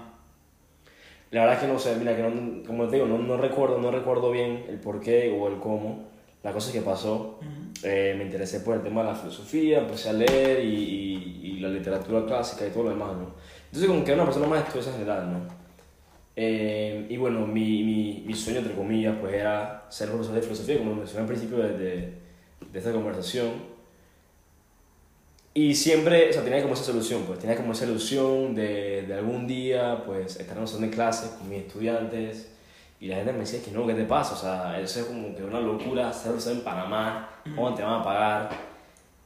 La 1.31 1.41
verdad 1.45 1.55
es 1.55 1.61
que 1.63 1.67
no 1.73 1.79
sé, 1.79 1.95
mira, 1.95 2.15
que 2.15 2.21
no, 2.23 2.61
como 2.67 2.87
te 2.87 2.97
digo, 2.97 3.07
no, 3.07 3.17
no 3.17 3.37
recuerdo, 3.37 3.79
no 3.79 3.89
recuerdo 3.89 4.31
bien 4.31 4.65
el 4.69 4.79
por 4.79 4.99
qué 4.99 5.35
o 5.35 5.47
el 5.47 5.57
cómo. 5.59 6.09
La 6.43 6.51
cosa 6.51 6.71
que 6.73 6.81
pasó, 6.81 7.39
eh, 7.81 8.13
me 8.17 8.25
interesé 8.25 8.59
por 8.59 8.75
el 8.75 8.83
tema 8.83 9.01
de 9.01 9.09
la 9.09 9.15
filosofía, 9.15 9.79
empecé 9.79 10.09
a 10.09 10.13
leer 10.13 10.63
y, 10.63 10.67
y, 10.75 11.47
y 11.55 11.59
la 11.59 11.69
literatura 11.69 12.25
clásica 12.25 12.67
y 12.67 12.69
todo 12.69 12.83
lo 12.83 12.89
demás, 12.91 13.13
¿no? 13.17 13.33
Entonces 13.65 13.89
como 13.89 14.03
que 14.03 14.11
era 14.11 14.21
una 14.21 14.31
persona 14.31 14.47
más 14.47 14.63
estudiosa 14.63 14.91
en 14.91 14.95
general, 14.97 15.33
¿no? 15.33 15.63
Eh, 16.35 17.07
y 17.09 17.17
bueno, 17.17 17.45
mi, 17.45 17.83
mi, 17.83 18.23
mi 18.25 18.33
sueño, 18.33 18.59
entre 18.59 18.75
comillas, 18.75 19.15
pues 19.19 19.33
era 19.33 19.85
ser 19.89 20.09
profesor 20.09 20.35
de 20.35 20.41
filosofía, 20.41 20.77
como 20.77 20.95
mencioné 20.95 21.21
al 21.21 21.27
principio 21.27 21.57
de, 21.57 21.77
de, 21.77 22.13
de 22.71 22.79
esta 22.79 22.91
conversación. 22.91 23.73
Y 25.55 25.75
siempre, 25.75 26.29
o 26.29 26.33
sea, 26.33 26.43
tenía 26.43 26.63
como 26.63 26.73
esa 26.73 26.83
solución, 26.83 27.23
pues 27.27 27.37
tenía 27.37 27.55
como 27.55 27.73
esa 27.73 27.85
ilusión 27.85 28.55
de, 28.55 29.03
de 29.03 29.13
algún 29.13 29.45
día, 29.45 30.03
pues, 30.05 30.39
estar 30.39 30.55
en 30.57 30.63
un 30.63 30.67
salón 30.67 30.89
de 30.89 30.95
clases 30.95 31.29
con 31.31 31.47
mis 31.49 31.59
estudiantes 31.59 32.49
y 33.03 33.07
la 33.07 33.17
gente 33.17 33.33
me 33.33 33.39
decía 33.39 33.61
que 33.61 33.71
no, 33.71 33.85
¿qué 33.85 33.93
te 33.95 34.05
pasa? 34.05 34.33
O 34.33 34.37
sea, 34.37 34.79
eso 34.79 35.01
es 35.01 35.05
como 35.07 35.35
que 35.35 35.43
una 35.43 35.59
locura, 35.59 36.07
hacer 36.09 36.31
profesor 36.31 36.53
en 36.53 36.61
Panamá, 36.61 37.29
¿cómo 37.53 37.73
te 37.75 37.83
van 37.83 37.99
a 37.99 38.03
pagar? 38.03 38.49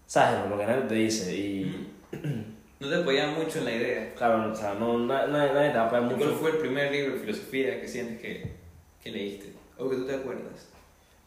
¿Sabes? 0.07 0.49
Lo 0.49 0.57
que 0.57 0.65
nadie 0.65 0.81
te 0.83 0.95
dice 0.95 1.35
y, 1.35 1.87
No 2.79 2.89
te 2.89 2.95
apoyaba 2.95 3.33
mucho 3.33 3.59
en 3.59 3.65
la 3.65 3.71
idea. 3.75 4.13
claro, 4.15 4.51
o 4.51 4.55
sea, 4.55 4.73
no, 4.73 4.97
na- 4.99 5.27
nadie, 5.27 5.53
nadie 5.53 5.69
te 5.69 5.77
va 5.77 5.85
a 5.85 5.89
pagar 5.91 6.07
¿Cuál 6.09 6.17
mucho. 6.29 6.37
fue 6.39 6.51
el 6.51 6.57
primer 6.57 6.91
libro 6.91 7.13
de 7.13 7.19
filosofía 7.19 7.79
que 7.79 7.87
sientes 7.87 8.19
que, 8.19 8.51
que 9.03 9.11
leíste? 9.11 9.53
O 9.77 9.87
que 9.89 9.95
tú 9.95 10.05
te 10.07 10.15
acuerdas. 10.15 10.69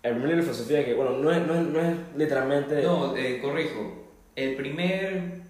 El 0.03 0.13
primer 0.15 0.31
libro 0.31 0.45
de 0.45 0.51
filosofía 0.53 0.85
que, 0.85 0.95
bueno, 0.95 1.13
no 1.19 1.31
es, 1.31 1.47
no 1.47 1.55
es, 1.55 1.61
no 1.67 1.81
es 1.81 1.97
literalmente... 2.17 2.83
No, 2.83 3.15
eh, 3.17 3.39
corrijo. 3.41 4.07
El 4.35 4.57
primer, 4.57 5.43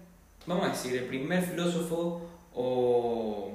vamos 0.45 0.65
a 0.65 0.69
decir, 0.69 0.95
el 0.97 1.05
primer 1.05 1.41
filósofo 1.41 2.21
o 2.53 3.51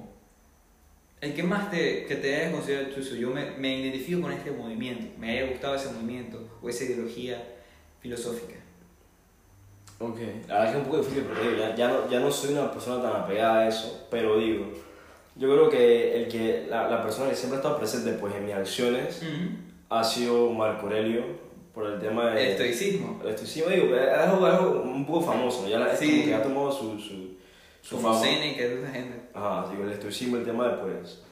el 1.27 1.35
que 1.35 1.43
más 1.43 1.71
te, 1.71 2.05
que 2.07 2.17
te 2.17 2.35
haya 2.37 2.53
considerado 2.53 2.89
tuyo. 2.89 3.15
Yo 3.17 3.31
me, 3.31 3.51
me 3.59 3.79
identifico 3.81 4.23
con 4.23 4.33
este 4.33 4.51
movimiento, 4.51 5.07
me 5.19 5.31
haya 5.39 5.49
gustado 5.51 5.75
ese 5.75 5.91
movimiento 5.93 6.49
o 6.63 6.69
esa 6.69 6.85
ideología 6.85 7.43
filosófica. 8.01 8.57
Ok, 9.99 10.19
la 10.47 10.59
verdad 10.59 10.65
es 10.67 10.71
que 10.73 10.79
es 10.79 10.85
un 10.85 10.85
poco 10.85 10.99
difícil 10.99 11.23
porque 11.25 11.43
digo, 11.43 11.57
ya, 11.59 11.75
ya, 11.75 11.89
no, 11.89 12.11
ya 12.11 12.21
no 12.21 12.31
soy 12.31 12.53
una 12.53 12.71
persona 12.71 13.03
tan 13.03 13.23
apegada 13.23 13.61
a 13.61 13.69
eso, 13.69 14.07
pero 14.11 14.39
digo, 14.39 14.67
yo 15.37 15.51
creo 15.53 15.71
que, 15.71 16.17
el 16.17 16.29
que 16.29 16.67
la, 16.69 16.89
la 16.89 17.03
persona 17.03 17.31
que 17.31 17.37
siempre 17.37 17.57
ha 17.57 17.61
estado 17.61 17.79
presente 17.79 18.13
pues, 18.13 18.35
en 18.35 18.45
mis 18.45 18.55
acciones 18.55 19.23
ha 19.89 20.05
sido 20.05 20.51
Marco 20.51 20.87
Aurelio, 20.87 21.25
por 21.73 21.87
el 21.87 21.99
tema 22.01 22.31
de... 22.31 22.43
El 22.43 22.49
estoicismo. 22.53 23.21
El 23.23 23.31
estoicismo, 23.31 23.71
digo, 23.71 23.95
es 23.95 24.09
algo, 24.19 24.45
algo 24.47 24.83
un 24.83 25.07
poco 25.07 25.21
famoso, 25.23 25.69
ya 25.69 25.79
la, 25.79 25.93
es 25.93 25.99
Sí. 25.99 26.11
como 26.11 26.25
que 26.25 26.35
ha 26.35 26.43
tomado 26.43 26.73
su, 26.73 26.99
su, 26.99 27.36
su 27.87 27.97
Como 27.97 28.13
fama. 28.13 28.25
Seneca, 28.25 28.65
toda 28.65 28.81
esa 28.81 28.91
gente. 28.91 29.21
Ajá, 29.35 29.69
digo, 29.71 29.85
el 29.85 29.93
estoicismo, 29.93 30.37
el 30.37 30.45
tema 30.45 30.69
de 30.69 30.77
pues 30.79 31.23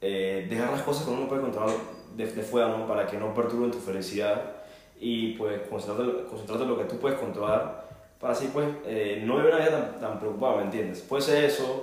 eh, 0.00 0.46
dejar 0.48 0.72
las 0.72 0.82
cosas 0.82 1.04
que 1.04 1.10
uno 1.10 1.28
puede 1.28 1.42
controlar 1.42 1.76
de, 2.16 2.26
de 2.26 2.42
fuera, 2.42 2.68
¿no? 2.68 2.86
Para 2.86 3.06
que 3.06 3.16
no 3.16 3.32
perturben 3.34 3.70
tu 3.70 3.78
felicidad 3.78 4.56
y 4.98 5.34
pues 5.34 5.60
concentrarte, 5.68 6.24
concentrarte 6.24 6.64
en 6.64 6.70
lo 6.70 6.78
que 6.78 6.84
tú 6.84 6.98
puedes 6.98 7.18
controlar 7.18 7.86
para 8.20 8.32
así 8.32 8.48
pues 8.52 8.66
eh, 8.86 9.22
no 9.24 9.36
vivir 9.36 9.54
una 9.54 9.64
vida 9.64 9.90
tan, 9.92 10.00
tan 10.00 10.18
preocupada, 10.18 10.56
¿me 10.56 10.62
entiendes? 10.64 11.00
Puede 11.00 11.22
ser 11.22 11.44
eso, 11.44 11.82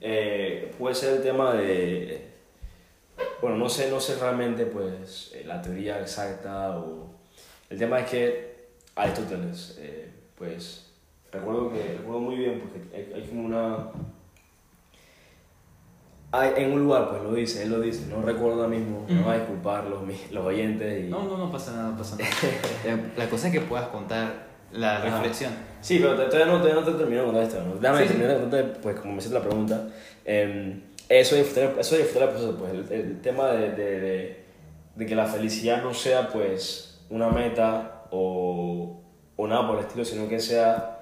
eh, 0.00 0.72
puede 0.78 0.94
ser 0.94 1.14
el 1.14 1.22
tema 1.22 1.52
de, 1.54 2.28
bueno, 3.40 3.56
no 3.56 3.68
sé, 3.68 3.90
no 3.90 4.00
sé 4.00 4.16
realmente 4.16 4.66
pues 4.66 5.32
eh, 5.34 5.42
la 5.44 5.60
teoría 5.60 6.00
exacta 6.00 6.78
o 6.78 7.10
el 7.70 7.78
tema 7.78 8.00
es 8.00 8.10
que 8.10 8.54
Aristóteles, 8.94 9.76
eh, 9.80 10.10
pues 10.36 10.83
recuerdo 11.34 11.70
que 11.72 11.96
recuerdo 11.98 12.20
muy 12.20 12.36
bien 12.36 12.60
porque 12.60 12.96
hay, 12.96 13.12
hay 13.14 13.28
como 13.28 13.44
una 13.46 13.76
hay, 16.32 16.52
en 16.56 16.72
un 16.72 16.80
lugar 16.82 17.10
pues 17.10 17.22
lo 17.22 17.32
dice, 17.34 17.62
él 17.62 17.70
lo 17.70 17.80
dice, 17.80 18.06
no 18.08 18.20
recuerdo 18.22 18.64
ahora 18.64 18.68
mismo, 18.68 19.04
me 19.08 19.14
Ujú. 19.14 19.24
van 19.24 19.34
a 19.36 19.38
disculpar 19.38 19.84
los, 19.84 20.00
los 20.32 20.44
oyentes 20.46 21.04
y... 21.04 21.08
No, 21.08 21.22
no, 21.24 21.38
no 21.38 21.50
pasa 21.52 21.72
nada, 21.72 21.90
no 21.90 21.96
pasa 21.98 22.16
nada. 22.16 22.30
La- 22.84 23.08
La 23.24 23.30
cosa 23.30 23.46
es 23.46 23.52
que 23.52 23.60
puedas 23.60 23.86
contar 23.88 24.46
la 24.72 24.96
Ajá. 24.96 25.04
reflexión. 25.20 25.52
Sí, 25.80 26.00
pero 26.00 26.14
todavía 26.16 26.46
no, 26.46 26.58
todavía 26.60 26.80
no 26.80 26.84
te 26.86 26.92
termino 26.98 27.20
de 27.20 27.26
contar 27.26 27.42
esto, 27.44 27.62
¿no? 27.62 27.76
Déjame 27.76 28.02
Sí, 28.02 28.08
terminar 28.08 28.34
de 28.34 28.40
contarte, 28.40 28.80
pues 28.80 28.96
como 28.98 29.12
me 29.12 29.18
hiciste 29.18 29.34
la 29.38 29.44
pregunta, 29.44 29.88
eh, 30.24 30.80
eso 31.08 31.36
disfrutar, 31.36 31.78
eso 31.78 31.96
disfrutar 31.96 32.22
el 32.30 32.34
proceso, 32.34 32.56
pues 32.58 32.72
el, 32.72 32.92
el 32.92 33.20
tema 33.20 33.48
de, 33.52 33.70
de, 33.72 34.00
de, 34.00 34.44
de 34.96 35.06
que 35.06 35.14
la 35.14 35.26
felicidad 35.26 35.82
no 35.84 35.94
sea 35.94 36.28
pues 36.30 37.00
una 37.10 37.28
meta 37.28 38.06
o, 38.10 39.00
o 39.36 39.46
nada 39.46 39.68
por 39.68 39.78
el 39.78 39.84
estilo, 39.84 40.04
sino 40.04 40.26
que 40.28 40.40
sea 40.40 40.93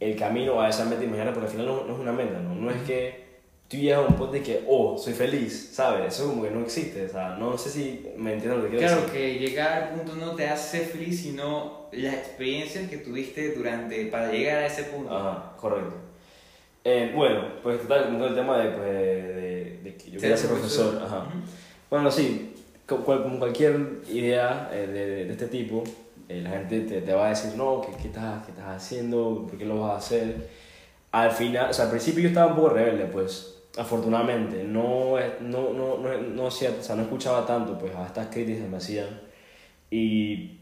el 0.00 0.16
camino 0.16 0.60
a 0.60 0.68
esa 0.68 0.84
meta 0.86 1.04
imaginaria, 1.04 1.32
porque 1.32 1.46
al 1.46 1.52
final 1.52 1.66
no, 1.66 1.84
no 1.84 1.92
es 1.94 2.00
una 2.00 2.12
meta, 2.12 2.38
¿no? 2.40 2.54
No 2.54 2.70
es 2.70 2.82
que 2.82 3.28
tú 3.68 3.76
llegas 3.76 3.98
a 3.98 4.02
un 4.08 4.14
punto 4.16 4.32
de 4.32 4.42
que, 4.42 4.64
oh, 4.66 4.98
soy 4.98 5.12
feliz, 5.12 5.70
¿sabes? 5.72 6.14
Eso 6.14 6.28
como 6.28 6.42
que 6.42 6.50
no 6.50 6.60
existe, 6.62 7.04
o 7.06 7.08
sea, 7.08 7.36
no 7.38 7.56
sé 7.56 7.70
si 7.70 8.06
me 8.16 8.32
entiendes 8.32 8.58
lo 8.62 8.64
que 8.64 8.76
quiero 8.76 8.86
Claro 8.86 9.02
decir. 9.02 9.12
que 9.16 9.34
llegar 9.38 9.82
al 9.82 9.88
punto 9.90 10.16
no 10.16 10.34
te 10.34 10.48
hace 10.48 10.80
feliz, 10.80 11.20
sino 11.22 11.86
las 11.92 12.14
experiencias 12.14 12.88
que 12.88 12.96
tuviste 12.98 13.52
durante 13.54 14.06
para 14.06 14.32
llegar 14.32 14.58
a 14.58 14.66
ese 14.66 14.84
punto. 14.84 15.14
Ajá, 15.16 15.52
correcto. 15.56 15.92
Eh, 16.82 17.12
bueno, 17.14 17.44
pues 17.62 17.80
total, 17.82 18.06
como 18.06 18.18
todo 18.18 18.28
el 18.28 18.34
tema 18.34 18.58
de, 18.58 18.70
pues, 18.70 18.86
de, 18.86 19.80
de 19.84 19.96
que 19.96 20.10
yo 20.10 20.18
quería 20.20 20.36
ser 20.36 20.50
profesor. 20.50 21.02
Ajá. 21.04 21.26
Bueno, 21.90 22.10
sí, 22.10 22.54
como 22.86 23.38
cualquier 23.38 23.78
idea 24.10 24.70
eh, 24.72 24.86
de, 24.86 25.24
de 25.26 25.30
este 25.32 25.46
tipo, 25.46 25.84
eh, 26.30 26.40
la 26.42 26.50
gente 26.50 26.82
te, 26.82 27.00
te 27.00 27.12
va 27.12 27.26
a 27.26 27.28
decir, 27.30 27.56
no, 27.56 27.80
¿qué, 27.80 27.88
qué, 28.00 28.06
estás, 28.06 28.44
¿qué 28.44 28.52
estás 28.52 28.68
haciendo? 28.68 29.46
¿Por 29.48 29.58
qué 29.58 29.64
lo 29.64 29.80
vas 29.80 29.94
a 29.94 29.96
hacer? 29.96 30.48
Al 31.10 31.32
final, 31.32 31.70
o 31.70 31.72
sea, 31.72 31.86
al 31.86 31.90
principio 31.90 32.22
yo 32.22 32.28
estaba 32.28 32.52
un 32.52 32.54
poco 32.54 32.68
rebelde, 32.68 33.06
pues, 33.06 33.62
afortunadamente. 33.76 34.62
No, 34.62 35.16
no, 35.40 35.72
no, 35.72 35.98
no, 35.98 36.16
no, 36.16 36.44
o 36.44 36.50
sea, 36.52 36.70
no 36.94 37.02
escuchaba 37.02 37.44
tanto, 37.44 37.76
pues, 37.76 37.92
a 37.96 38.06
estas 38.06 38.28
críticas 38.28 38.62
que 38.62 38.68
me 38.68 38.76
hacían. 38.76 39.08
Y 39.90 40.58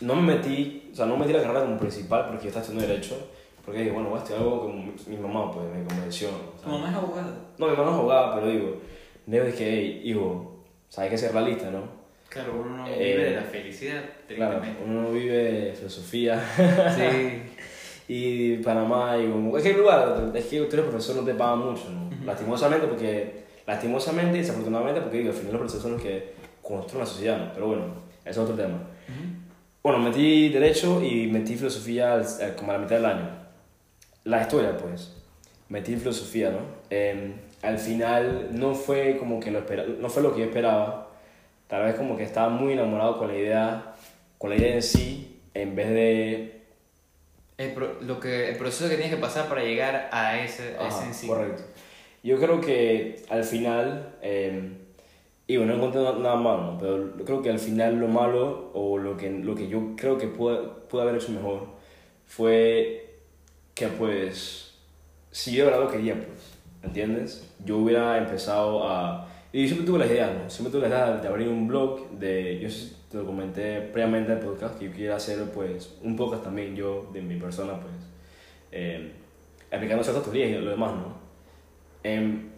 no 0.00 0.16
me 0.16 0.34
metí, 0.34 0.90
o 0.92 0.96
sea, 0.96 1.06
no 1.06 1.16
me 1.16 1.20
metí 1.20 1.32
la 1.32 1.42
carrera 1.42 1.64
como 1.64 1.78
principal 1.78 2.26
porque 2.26 2.42
yo 2.42 2.48
estaba 2.48 2.64
estudiando 2.64 2.92
Derecho. 2.92 3.16
Porque 3.64 3.80
dije, 3.80 3.92
bueno, 3.92 4.08
voy 4.08 4.18
a 4.18 4.22
estudiar 4.22 4.42
algo 4.42 4.62
como 4.62 4.74
mi, 4.74 4.92
mi 5.06 5.16
mamá, 5.16 5.52
pues, 5.52 5.64
me 5.72 5.84
convenció. 5.84 6.28
Tu 6.60 6.68
mamá 6.68 6.90
es 6.90 6.96
abogada. 6.96 7.34
no, 7.56 7.66
mi 7.66 7.76
mamá 7.76 7.84
no 7.84 7.90
es 7.92 7.98
abogada, 8.00 8.34
pero 8.34 8.48
digo, 8.48 8.76
digo, 9.26 9.44
dije, 9.44 9.70
hey, 9.70 10.00
hijo, 10.02 10.22
o 10.22 10.62
sea, 10.88 11.04
hay 11.04 11.10
que 11.10 11.18
ser 11.18 11.32
realista, 11.32 11.70
¿no? 11.70 12.05
Claro, 12.36 12.60
uno 12.60 12.76
no 12.76 12.86
Eh, 12.86 12.98
vive 12.98 13.24
de 13.30 13.36
la 13.36 13.42
felicidad, 13.42 14.02
Claro, 14.28 14.60
uno 14.84 15.02
no 15.02 15.10
vive 15.12 15.72
filosofía 15.74 16.42
Sí. 16.94 17.42
y 18.08 18.56
Panamá 18.58 19.16
y 19.18 19.26
como 19.30 19.50
cualquier 19.50 19.78
lugar, 19.78 20.30
es 20.34 20.44
que 20.46 20.58
tú 20.60 20.76
eres 20.76 20.86
profesor 20.86 21.16
no 21.16 21.22
te 21.22 21.34
pagan 21.34 21.60
mucho, 21.60 21.88
¿no? 21.90 22.06
Ujú. 22.08 22.24
Lastimosamente 22.26 22.86
porque, 22.86 23.44
lastimosamente 23.66 24.36
y 24.36 24.40
desafortunadamente 24.42 25.00
porque 25.00 25.18
digo, 25.18 25.30
al 25.30 25.36
final 25.36 25.52
los 25.52 25.60
profesores 25.60 25.82
son 25.82 25.92
los 25.92 26.02
que 26.02 26.32
construyen 26.62 27.00
la 27.00 27.06
sociedad, 27.06 27.38
¿no? 27.38 27.52
Pero 27.54 27.66
bueno, 27.68 27.84
ese 28.20 28.30
es 28.30 28.38
otro 28.38 28.54
tema. 28.54 28.74
Ujú. 28.74 29.46
Bueno, 29.82 29.98
metí 30.00 30.48
Derecho 30.50 31.02
y 31.02 31.28
metí 31.28 31.54
Filosofía 31.56 32.14
al- 32.14 32.26
al- 32.42 32.54
como 32.56 32.72
a 32.72 32.74
la 32.74 32.80
mitad 32.80 32.96
del 32.96 33.06
año. 33.06 33.28
La 34.24 34.42
historia, 34.42 34.76
pues. 34.76 35.12
Metí 35.68 35.96
Filosofía, 35.96 36.50
¿no? 36.50 36.58
Eh, 36.90 37.34
al 37.62 37.78
final 37.78 38.48
no 38.52 38.74
fue 38.74 39.16
como 39.16 39.40
que 39.40 39.50
lo 39.50 39.60
espera, 39.60 39.84
no 39.98 40.08
fue 40.08 40.22
lo 40.22 40.32
que 40.34 40.40
yo 40.40 40.44
esperaba. 40.46 41.05
Tal 41.68 41.84
vez 41.84 41.96
como 41.96 42.16
que 42.16 42.22
estaba 42.22 42.48
muy 42.48 42.74
enamorado 42.74 43.18
con 43.18 43.28
la 43.28 43.36
idea, 43.36 43.94
con 44.38 44.50
la 44.50 44.56
idea 44.56 44.74
en 44.74 44.82
sí, 44.82 45.40
en 45.54 45.74
vez 45.74 45.88
de... 45.88 46.62
El, 47.58 47.72
pro- 47.72 47.98
lo 48.02 48.20
que, 48.20 48.50
el 48.50 48.56
proceso 48.56 48.88
que 48.88 48.96
tienes 48.96 49.14
que 49.14 49.20
pasar 49.20 49.48
para 49.48 49.62
llegar 49.62 50.08
a 50.12 50.38
ese, 50.40 50.76
a 50.78 50.86
ese 50.88 50.96
Ajá, 50.98 51.06
en 51.06 51.14
sí. 51.14 51.26
Correcto. 51.26 51.62
Yo 52.22 52.38
creo 52.38 52.60
que 52.60 53.22
al 53.30 53.44
final, 53.44 54.14
eh, 54.20 54.72
y 55.46 55.56
bueno, 55.56 55.72
no 55.72 55.78
encontré 55.78 56.02
na- 56.02 56.18
nada 56.18 56.36
malo, 56.36 56.76
pero 56.78 57.16
yo 57.16 57.24
creo 57.24 57.42
que 57.42 57.50
al 57.50 57.58
final 57.58 57.98
lo 57.98 58.08
malo, 58.08 58.70
o 58.74 58.98
lo 58.98 59.16
que, 59.16 59.30
lo 59.30 59.54
que 59.54 59.68
yo 59.68 59.94
creo 59.96 60.18
que 60.18 60.26
pude, 60.28 60.58
pude 60.88 61.02
haber 61.02 61.16
hecho 61.16 61.32
mejor, 61.32 61.66
fue 62.26 63.14
que 63.74 63.88
pues, 63.88 64.74
si 65.30 65.52
yo 65.54 65.64
verdad 65.66 65.80
lo 65.80 65.88
quería, 65.90 66.14
pues, 66.14 66.58
¿entiendes? 66.82 67.48
Yo 67.64 67.78
hubiera 67.78 68.18
empezado 68.18 68.86
a... 68.88 69.28
Y 69.56 69.66
siempre 69.66 69.86
tuve 69.86 70.00
la 70.00 70.06
idea, 70.06 70.26
¿no? 70.26 70.50
Siempre 70.50 70.70
tuve 70.70 70.86
la 70.86 70.94
idea 70.94 71.16
de 71.16 71.28
abrir 71.28 71.48
un 71.48 71.66
blog, 71.66 72.10
de, 72.10 72.60
yo 72.60 72.68
te 73.10 73.16
lo 73.16 73.24
comenté 73.24 73.80
previamente 73.80 74.32
al 74.32 74.40
podcast, 74.40 74.78
que 74.78 74.84
yo 74.84 74.92
quería 74.92 75.16
hacer 75.16 75.50
pues 75.50 75.96
un 76.02 76.14
podcast 76.14 76.44
también 76.44 76.76
yo, 76.76 77.08
de 77.10 77.22
mi 77.22 77.36
persona, 77.36 77.80
pues, 77.80 77.94
eh, 78.70 79.12
aplicando 79.72 80.04
ciertas 80.04 80.24
teorías 80.24 80.50
y 80.50 80.62
lo 80.62 80.72
demás, 80.72 80.92
¿no? 80.92 81.16
Em, 82.02 82.50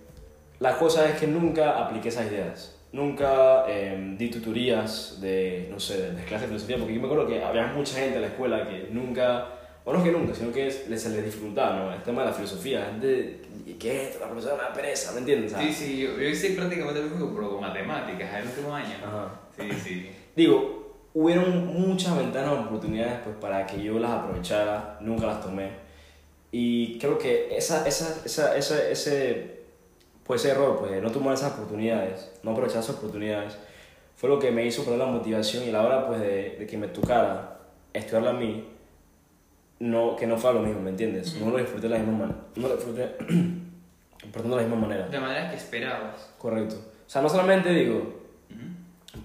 la 0.59 0.77
cosa 0.77 1.09
es 1.09 1.21
que 1.21 1.29
nunca 1.29 1.79
apliqué 1.87 2.09
esas 2.09 2.33
ideas. 2.33 2.77
Nunca 2.91 3.65
em, 3.69 4.19
di 4.19 4.29
tutorías 4.29 5.21
de, 5.21 5.69
no 5.71 5.79
sé, 5.79 6.11
de 6.11 6.25
clases 6.25 6.41
de 6.41 6.47
filosofía, 6.49 6.79
porque 6.79 6.95
yo 6.95 7.01
me 7.01 7.07
acuerdo 7.07 7.29
que 7.29 7.45
había 7.45 7.69
mucha 7.69 7.95
gente 8.01 8.17
en 8.17 8.23
la 8.23 8.27
escuela 8.27 8.69
que 8.69 8.89
nunca, 8.91 9.58
o 9.89 9.93
no 9.93 9.99
es 10.01 10.05
que 10.05 10.13
nunca, 10.13 10.35
sino 10.35 10.53
que 10.53 10.67
es- 10.67 10.85
se 11.03 11.09
les 11.11 11.25
dificultaba, 11.25 11.77
¿no? 11.77 11.93
El 11.95 12.03
tema 12.03 12.23
de 12.23 12.29
la 12.29 12.35
filosofía. 12.35 12.85
Gente, 12.91 13.41
¿y 13.67 13.73
qué 13.75 14.03
es 14.03 14.09
esto? 14.09 14.21
La 14.21 14.27
profesora 14.31 14.55
es 14.57 14.61
una 14.61 14.73
pereza, 14.75 15.13
¿me 15.13 15.19
entiendes? 15.21 15.55
Sí, 15.59 15.73
sí, 15.73 15.99
yo, 16.01 16.11
yo 16.17 16.29
hice 16.29 16.51
prácticamente 16.51 17.01
lo 17.01 17.07
mismo, 17.09 17.33
pero 17.35 17.51
con 17.53 17.61
matemáticas, 17.63 18.35
el 18.35 18.47
último 18.49 18.75
año. 18.75 18.95
Ajá. 19.05 19.29
Sí, 19.59 19.71
sí. 19.83 20.11
Digo, 20.37 20.97
hubieron 21.15 21.67
muchas 21.69 22.17
ventanas 22.19 22.53
de 22.53 22.59
oportunidades 22.67 23.21
pues, 23.25 23.37
para 23.41 23.67
que 23.67 23.83
yo 23.83 23.99
las 23.99 24.11
aprovechara, 24.11 24.99
nunca 25.01 25.27
las 25.27 25.41
tomé. 25.43 25.71
Y 26.53 26.99
creo 26.99 27.19
que 27.19 27.57
esa, 27.57 27.87
esa, 27.89 28.21
esa, 28.25 28.57
esa, 28.57 28.89
ese, 28.91 29.59
pues, 30.25 30.43
ese 30.45 30.53
error, 30.53 30.79
pues, 30.79 30.91
de 30.93 31.01
no 31.01 31.11
tomar 31.11 31.35
esas 31.35 31.53
oportunidades, 31.53 32.31
no 32.43 32.51
aprovechar 32.53 32.83
esas 32.83 32.97
oportunidades, 32.97 33.57
fue 34.17 34.29
lo 34.29 34.39
que 34.39 34.51
me 34.51 34.65
hizo 34.67 34.83
perder 34.85 34.99
la 35.01 35.07
motivación 35.07 35.65
y 35.65 35.71
la 35.71 35.83
hora 35.83 36.07
pues, 36.07 36.21
de, 36.21 36.57
de 36.59 36.67
que 36.67 36.77
me 36.77 36.89
tocara 36.89 37.61
estudiarla 37.93 38.31
a 38.31 38.35
mí, 38.35 38.65
no, 39.81 40.17
que 40.17 40.27
no 40.27 40.37
fue 40.37 40.53
lo 40.55 40.61
mismo, 40.61 40.81
¿me 40.81 40.91
entiendes? 40.91 41.37
No 41.41 41.51
lo 41.51 41.59
disfruté 41.59 41.83
de 41.89 41.91
la 41.91 41.99
misma 41.99 42.19
manera. 42.19 42.39
No 42.57 42.69
lo 42.69 42.75
disfruté, 42.77 43.05
perdón, 44.33 44.51
de 44.51 44.57
la 44.57 44.63
misma 44.63 44.77
manera. 44.77 45.09
De 45.09 45.21
manera 45.21 45.51
que 45.51 45.57
esperabas. 45.57 46.31
Correcto. 46.39 46.77
O 46.77 47.11
sea, 47.11 47.23
no 47.23 47.29
solamente 47.29 47.71
digo, 47.71 48.19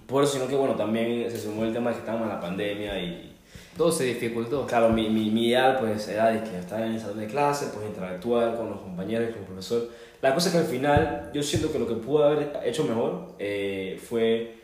por 0.06 0.24
eso, 0.24 0.34
sino 0.34 0.46
que 0.46 0.56
bueno, 0.56 0.74
también 0.74 1.30
se 1.30 1.38
sumó 1.38 1.64
el 1.64 1.72
tema 1.72 1.90
de 1.90 1.96
que 1.96 2.00
estábamos 2.00 2.28
en 2.28 2.34
la 2.34 2.40
pandemia 2.40 2.98
y 2.98 3.36
Todo 3.76 3.90
se 3.90 4.04
dificultó. 4.04 4.66
claro, 4.66 4.88
mi, 4.90 5.08
mi, 5.10 5.30
mi 5.30 5.48
ideal 5.48 5.78
pues 5.80 6.08
era 6.08 6.28
de 6.30 6.42
que 6.48 6.58
estar 6.58 6.80
en 6.80 6.92
el 6.94 7.00
salón 7.00 7.18
de 7.18 7.26
clase, 7.26 7.70
pues 7.74 7.86
interactuar 7.86 8.56
con 8.56 8.70
los 8.70 8.80
compañeros, 8.80 9.30
con 9.30 9.38
el 9.40 9.44
profesor. 9.46 9.88
La 10.22 10.32
cosa 10.32 10.48
es 10.48 10.54
que 10.54 10.60
al 10.60 10.66
final 10.66 11.30
yo 11.34 11.42
siento 11.42 11.70
que 11.70 11.78
lo 11.78 11.86
que 11.86 11.94
pude 11.94 12.24
haber 12.24 12.60
hecho 12.64 12.84
mejor 12.84 13.34
eh, 13.38 14.00
fue 14.02 14.54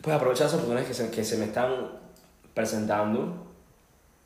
pues 0.00 0.14
aprovechar 0.14 0.46
esas 0.46 0.60
oportunidades 0.60 0.88
que 0.88 0.94
se, 0.94 1.10
que 1.10 1.24
se 1.24 1.38
me 1.38 1.46
están 1.46 1.70
presentando, 2.54 3.46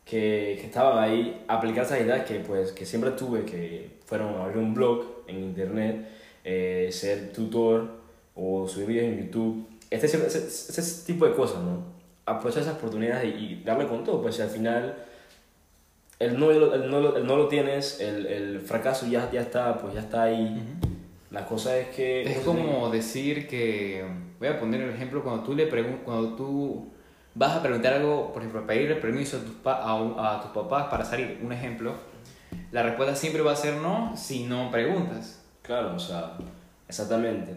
que, 0.06 0.56
que 0.60 0.66
estaban 0.66 1.02
ahí, 1.02 1.44
aplicar 1.48 1.84
esas 1.84 2.00
ideas 2.00 2.24
que 2.24 2.36
pues 2.40 2.70
que 2.72 2.86
siempre 2.86 3.10
tuve, 3.10 3.44
que 3.44 3.90
fueron 4.06 4.36
abrir 4.36 4.58
un 4.58 4.72
blog 4.72 5.24
en 5.26 5.42
internet, 5.42 6.08
eh, 6.44 6.88
ser 6.92 7.32
tutor 7.32 7.90
o 8.36 8.68
subir 8.68 8.86
videos 8.86 9.12
en 9.12 9.26
YouTube, 9.26 9.68
este, 9.90 10.06
ese, 10.06 10.24
ese, 10.26 10.46
ese 10.46 11.06
tipo 11.06 11.26
de 11.26 11.34
cosas, 11.34 11.62
¿no? 11.62 11.82
Aprovechar 12.24 12.62
esas 12.62 12.76
oportunidades 12.76 13.34
y, 13.34 13.44
y 13.44 13.62
darle 13.64 13.88
con 13.88 14.04
todo, 14.04 14.22
pues 14.22 14.36
si 14.36 14.42
al 14.42 14.50
final 14.50 14.94
el 16.20 16.38
no, 16.38 16.52
el 16.52 16.90
no, 16.90 17.16
el 17.16 17.26
no 17.26 17.36
lo 17.36 17.48
tienes, 17.48 18.00
el, 18.00 18.26
el 18.26 18.60
fracaso 18.60 19.06
ya, 19.06 19.28
ya 19.32 19.40
está, 19.40 19.76
pues 19.78 19.94
ya 19.94 20.00
está 20.00 20.22
ahí. 20.22 20.54
Ujú. 20.54 20.94
La 21.32 21.44
cosa 21.44 21.76
es 21.76 21.88
que... 21.88 22.22
Es 22.22 22.38
como 22.38 22.88
decir 22.90 23.48
que, 23.48 24.04
voy 24.38 24.48
a 24.48 24.60
poner 24.60 24.80
el 24.82 24.90
ejemplo, 24.90 25.24
cuando 25.24 25.42
tú, 25.42 25.54
le 25.54 25.68
cuando 26.04 26.36
tú 26.36 26.92
vas 27.36 27.56
a 27.56 27.62
preguntar 27.62 27.92
algo, 27.94 28.32
por 28.32 28.42
ejemplo, 28.42 28.66
pedirle 28.66 28.96
permiso 28.96 29.36
a 29.36 29.40
tus, 29.40 29.54
pa- 29.56 29.82
a, 29.82 30.36
a 30.36 30.40
tus 30.42 30.50
papás 30.50 30.86
para 30.88 31.04
salir, 31.04 31.38
un 31.42 31.52
ejemplo, 31.52 31.94
la 32.72 32.82
respuesta 32.82 33.14
siempre 33.14 33.42
va 33.42 33.52
a 33.52 33.56
ser 33.56 33.74
no 33.76 34.16
si 34.16 34.44
no 34.44 34.70
preguntas. 34.70 35.42
Claro, 35.62 35.94
o 35.94 35.98
sea, 35.98 36.32
exactamente. 36.88 37.52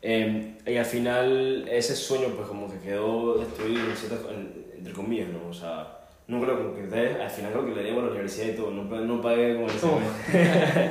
Eh, 0.00 0.56
y 0.66 0.76
al 0.76 0.84
final 0.84 1.66
ese 1.70 1.94
sueño 1.96 2.28
pues 2.36 2.46
como 2.48 2.70
que 2.70 2.78
quedó 2.78 3.34
destruido 3.38 3.82
entre 4.76 4.92
comillas, 4.92 5.28
¿no? 5.28 5.48
O 5.50 5.52
sea, 5.52 5.98
nunca 6.28 6.46
lo 6.46 6.62
concreté, 6.62 7.20
al 7.20 7.28
final 7.30 7.52
creo 7.52 7.66
que 7.66 7.74
le 7.74 7.82
debo 7.82 8.00
a 8.00 8.04
la 8.04 8.10
universidad 8.10 8.46
y 8.48 8.56
todo, 8.56 8.70
no, 8.70 8.84
no 8.84 9.20
pagué 9.20 9.54
como 9.54 9.66
el 9.66 9.72
semestre. 9.72 10.90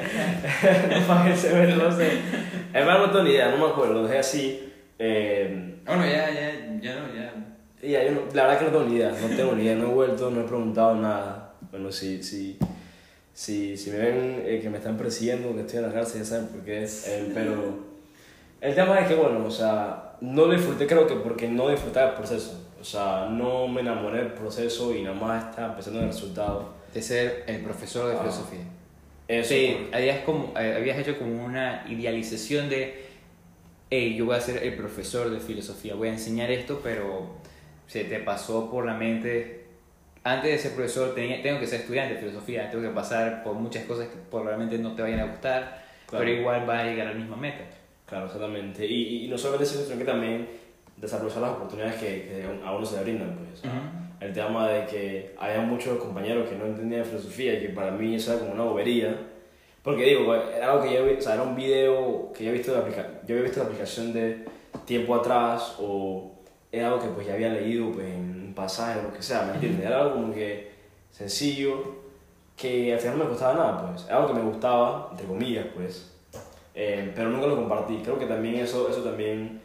no 1.00 1.08
pagué 1.08 1.32
el 1.32 1.38
semestre, 1.38 1.76
no 1.78 1.92
sé. 1.92 2.12
En 2.12 2.86
verdad 2.86 3.00
no 3.00 3.12
tengo 3.12 3.24
ni 3.24 3.30
idea, 3.32 3.50
no 3.52 3.66
me 3.66 3.72
acuerdo, 3.72 4.04
dejé 4.04 4.20
así. 4.20 4.74
Eh, 5.00 5.80
Bueno, 5.86 6.06
ya, 6.06 6.30
ya, 6.30 6.80
ya 6.82 6.96
no, 7.00 7.14
ya. 7.16 7.34
Y 7.82 7.92
yo 7.92 8.00
no- 8.12 8.22
la 8.34 8.44
verdad 8.48 8.60
que 8.60 8.66
no 8.66 8.72
tengo 8.72 8.86
ni 8.86 8.96
idea, 8.96 9.12
no 9.12 9.36
tengo 9.36 9.52
ni 9.54 9.64
idea, 9.64 9.76
no 9.76 9.90
he 9.90 9.94
vuelto, 9.94 10.30
no 10.32 10.42
he 10.42 10.44
preguntado 10.46 10.96
nada. 10.96 11.54
Bueno, 11.72 11.92
si, 11.92 12.22
si, 12.24 12.58
si, 13.34 13.78
si 13.78 13.92
me 13.92 13.98
ven 13.98 14.44
eh, 14.46 14.60
que 14.62 14.70
me 14.70 14.78
están 14.78 14.98
persiguiendo, 14.98 15.54
que 15.54 15.62
estoy 15.62 15.78
en 15.80 15.88
la 15.88 15.94
cárcel, 15.94 16.22
ya 16.22 16.26
saben 16.26 16.48
por 16.48 16.62
qué. 16.62 16.84
Eh, 16.86 17.32
pero 17.34 17.86
el 18.62 18.74
tema 18.76 19.00
es 19.00 19.08
que, 19.08 19.16
bueno, 19.16 19.46
o 19.46 19.52
sea, 19.52 20.16
no 20.22 20.48
disfruté, 20.50 20.88
creo 20.88 21.06
que 21.08 21.16
porque 21.16 21.48
no 21.48 21.70
disfrutaba 21.70 22.10
el 22.12 22.16
proceso. 22.16 22.64
O 22.80 22.84
sea, 22.84 23.28
no 23.30 23.68
me 23.68 23.82
enamoré 23.82 24.20
del 24.20 24.34
proceso 24.34 24.94
y 24.96 25.02
nada 25.04 25.16
más 25.16 25.50
estaba 25.50 25.74
pensando 25.74 26.00
en 26.00 26.06
el 26.06 26.12
resultado. 26.12 26.74
De 26.94 27.02
ser 27.02 27.44
el 27.48 27.62
profesor 27.62 28.08
de 28.10 28.16
Ah. 28.16 28.20
filosofía. 28.20 28.60
Eso. 29.28 29.50
Sí, 29.50 29.88
habías, 29.92 30.20
como, 30.22 30.54
eh, 30.58 30.76
habías 30.78 30.98
hecho 31.00 31.18
como 31.20 31.44
una 31.44 31.86
idealización 31.90 32.70
de, 32.70 33.06
hey, 33.90 34.16
yo 34.18 34.26
voy 34.26 34.36
a 34.36 34.40
ser 34.42 34.64
el 34.64 34.74
profesor 34.76 35.30
de 35.30 35.40
filosofía, 35.40 35.96
voy 35.96 36.08
a 36.08 36.12
enseñar 36.14 36.50
esto, 36.50 36.80
pero 36.82 37.36
se 37.88 38.04
te 38.04 38.20
pasó 38.20 38.70
por 38.70 38.86
la 38.86 38.94
mente, 38.94 39.66
antes 40.24 40.52
de 40.52 40.58
ser 40.58 40.74
profesor 40.74 41.16
tenía, 41.16 41.42
tengo 41.42 41.60
que 41.60 41.68
ser 41.68 41.82
estudiante 41.82 42.16
de 42.16 42.20
filosofía, 42.20 42.70
tengo 42.70 42.84
que 42.84 42.94
pasar 42.94 43.44
por 43.44 43.54
muchas 43.56 43.86
cosas 43.86 44.08
que 44.08 44.16
probablemente 44.30 44.78
no 44.78 44.94
te 44.94 45.02
vayan 45.02 45.22
a 45.22 45.26
gustar, 45.26 45.86
Claro. 46.06 46.24
pero 46.26 46.38
igual 46.40 46.70
va 46.70 46.80
a 46.80 46.84
llegar 46.86 47.08
a 47.08 47.12
la 47.12 47.16
misma 47.18 47.36
meta. 47.38 47.64
Claro, 48.06 48.26
exactamente. 48.28 48.86
Y, 48.86 49.26
y 49.26 49.28
no 49.28 49.38
solamente 49.38 49.66
eso, 49.66 49.84
sino 49.84 49.98
que 49.98 50.06
también 50.06 50.48
desaprovechar 50.98 51.42
las 51.42 51.52
oportunidades 51.52 51.96
que, 51.96 52.06
que 52.06 52.46
a 52.66 52.72
uno 52.72 52.86
se 52.86 52.96
le 52.98 53.04
brindan, 53.04 53.36
pues. 53.38 53.60
Ujú. 53.64 53.72
el 54.20 54.34
tema 54.34 54.68
de 54.70 54.86
que 54.86 55.36
había 55.38 55.60
muchos 55.62 55.98
compañeros 56.00 56.50
que 56.50 56.56
no 56.56 56.66
entendían 56.66 57.06
filosofía 57.06 57.54
y 57.56 57.60
que 57.62 57.70
para 57.70 57.92
mí 57.92 58.16
eso 58.16 58.32
era 58.32 58.40
como 58.42 58.54
una 58.54 58.64
bobería. 58.64 59.16
Porque 59.84 60.04
digo, 60.04 60.34
era 60.36 60.72
algo 60.72 60.84
que 60.84 60.94
yo, 60.94 61.06
o 61.18 61.22
sea, 61.22 61.34
era 61.36 61.44
un 61.44 61.56
video 61.56 62.32
que 62.34 62.44
yo 62.46 62.50
había 62.50 62.60
visto 62.62 62.74
de 62.74 62.92
yo 63.26 63.36
había 63.36 63.44
visto 63.44 63.60
la 63.60 63.66
aplicación 63.68 64.12
de 64.14 64.46
tiempo 64.86 65.16
atrás 65.16 65.76
o 65.80 66.37
era 66.72 66.88
algo 66.88 67.02
que 67.02 67.08
pues 67.10 67.28
ya 67.28 67.34
había 67.34 67.50
leído 67.50 67.92
pues, 67.92 68.08
en 68.08 68.46
un 68.48 68.54
pasaje 68.54 69.00
o 69.00 69.04
lo 69.04 69.14
que 69.14 69.22
sea, 69.22 69.44
¿me 69.44 69.54
entiendes? 69.54 69.86
Era 69.86 70.02
algo 70.02 70.16
como 70.16 70.34
que 70.34 70.72
sencillo, 71.12 71.96
que 72.56 72.94
al 72.94 73.00
final 73.00 73.20
no 73.20 73.24
me 73.26 73.30
costaba 73.30 73.54
nada, 73.54 73.88
pues. 73.88 74.06
Era 74.06 74.18
algo 74.18 74.30
que 74.30 74.34
me 74.34 74.50
gustaba, 74.50 75.10
entre 75.12 75.28
comillas, 75.28 75.68
pues. 75.76 76.12
Eh, 76.74 77.12
pero 77.16 77.30
nunca 77.30 77.48
lo 77.48 77.56
compartí. 77.56 77.98
Creo 78.04 78.20
que 78.20 78.26
también 78.26 78.56
eso, 78.56 78.90
eso 78.90 79.02
también 79.02 79.62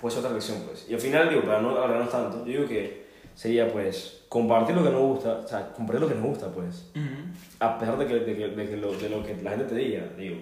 puede 0.00 0.14
ser 0.14 0.24
otra 0.24 0.34
lección, 0.34 0.62
pues. 0.66 0.86
Y 0.88 0.94
al 0.94 1.00
final, 1.00 1.28
digo, 1.28 1.42
para 1.42 1.60
no 1.60 1.70
alargarnos 1.70 2.10
tanto, 2.10 2.38
yo 2.38 2.52
digo 2.52 2.66
que 2.66 3.06
sería, 3.34 3.70
pues, 3.72 4.22
compartir 4.28 4.76
lo 4.76 4.84
que 4.84 4.90
nos 4.90 5.00
gusta, 5.00 5.40
o 5.44 5.48
sea, 5.48 5.72
compartir 5.72 6.00
lo 6.02 6.08
que 6.08 6.14
nos 6.14 6.24
gusta, 6.24 6.48
pues. 6.52 6.90
Ujú. 6.94 7.30
A 7.58 7.78
pesar 7.78 7.98
de, 7.98 8.06
que, 8.06 8.14
de, 8.14 8.36
que, 8.36 8.48
de, 8.48 8.68
que 8.68 8.76
lo, 8.76 8.92
de 8.92 9.08
lo 9.08 9.24
que 9.24 9.36
la 9.42 9.50
gente 9.50 9.64
te 9.64 9.74
diga, 9.74 10.06
digo, 10.16 10.36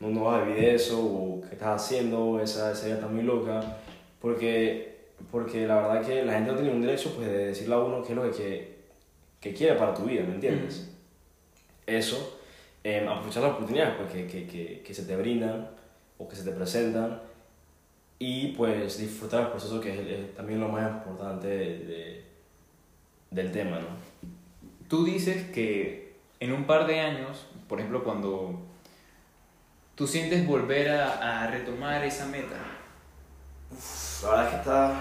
no, 0.00 0.08
no 0.08 0.24
vas 0.24 0.42
a 0.42 0.44
vivir 0.44 0.64
eso, 0.64 0.98
o 1.00 1.40
qué 1.40 1.54
estás 1.54 1.82
haciendo, 1.82 2.40
esa, 2.40 2.72
esa 2.72 2.86
idea 2.86 2.96
está 2.96 3.08
muy 3.08 3.22
loca, 3.22 3.60
porque, 4.20 4.87
porque 5.30 5.66
la 5.66 5.76
verdad 5.76 6.06
que 6.06 6.24
la 6.24 6.32
gente 6.34 6.52
no 6.52 6.58
tiene 6.58 6.72
un 6.72 6.80
derecho, 6.82 7.12
pues, 7.14 7.28
de 7.28 7.46
decirle 7.48 7.74
a 7.74 7.78
uno 7.78 8.02
qué 8.02 8.12
es 8.12 8.16
lo 8.16 8.22
que, 8.22 8.30
que, 8.36 8.78
que 9.40 9.54
quiere 9.54 9.74
para 9.76 9.94
tu 9.94 10.04
vida, 10.04 10.22
¿me 10.22 10.34
entiendes? 10.34 10.90
Eso, 11.86 12.38
eh, 12.84 13.06
aprovechar 13.08 13.42
las 13.42 13.52
oportunidades 13.52 13.94
pues, 13.96 14.12
que, 14.12 14.26
que, 14.26 14.46
que, 14.46 14.82
que 14.82 14.94
se 14.94 15.04
te 15.04 15.16
brindan 15.16 15.68
o 16.18 16.28
que 16.28 16.36
se 16.36 16.44
te 16.44 16.52
presentan 16.52 17.20
y 18.18 18.48
pues 18.52 18.98
disfrutar 18.98 19.42
el 19.42 19.48
proceso 19.48 19.80
que 19.80 19.92
es, 19.92 19.98
es 20.20 20.34
también 20.34 20.60
lo 20.60 20.68
más 20.68 20.90
importante 20.90 21.46
de- 21.46 21.78
de- 21.84 22.24
del 23.30 23.52
tema, 23.52 23.78
¿no? 23.78 23.86
Tú 24.88 25.04
dices 25.04 25.50
que 25.50 26.14
en 26.40 26.52
un 26.52 26.64
par 26.64 26.86
de 26.86 27.00
años, 27.00 27.46
por 27.68 27.78
ejemplo, 27.78 28.02
cuando 28.02 28.58
tú 29.94 30.06
sientes 30.06 30.46
volver 30.46 30.88
a, 30.90 31.44
a 31.44 31.50
retomar 31.50 32.04
esa 32.04 32.26
meta, 32.26 32.56
La 34.22 34.30
verdad 34.30 34.44
es 34.46 34.50
que 34.50 34.56
está... 34.56 35.00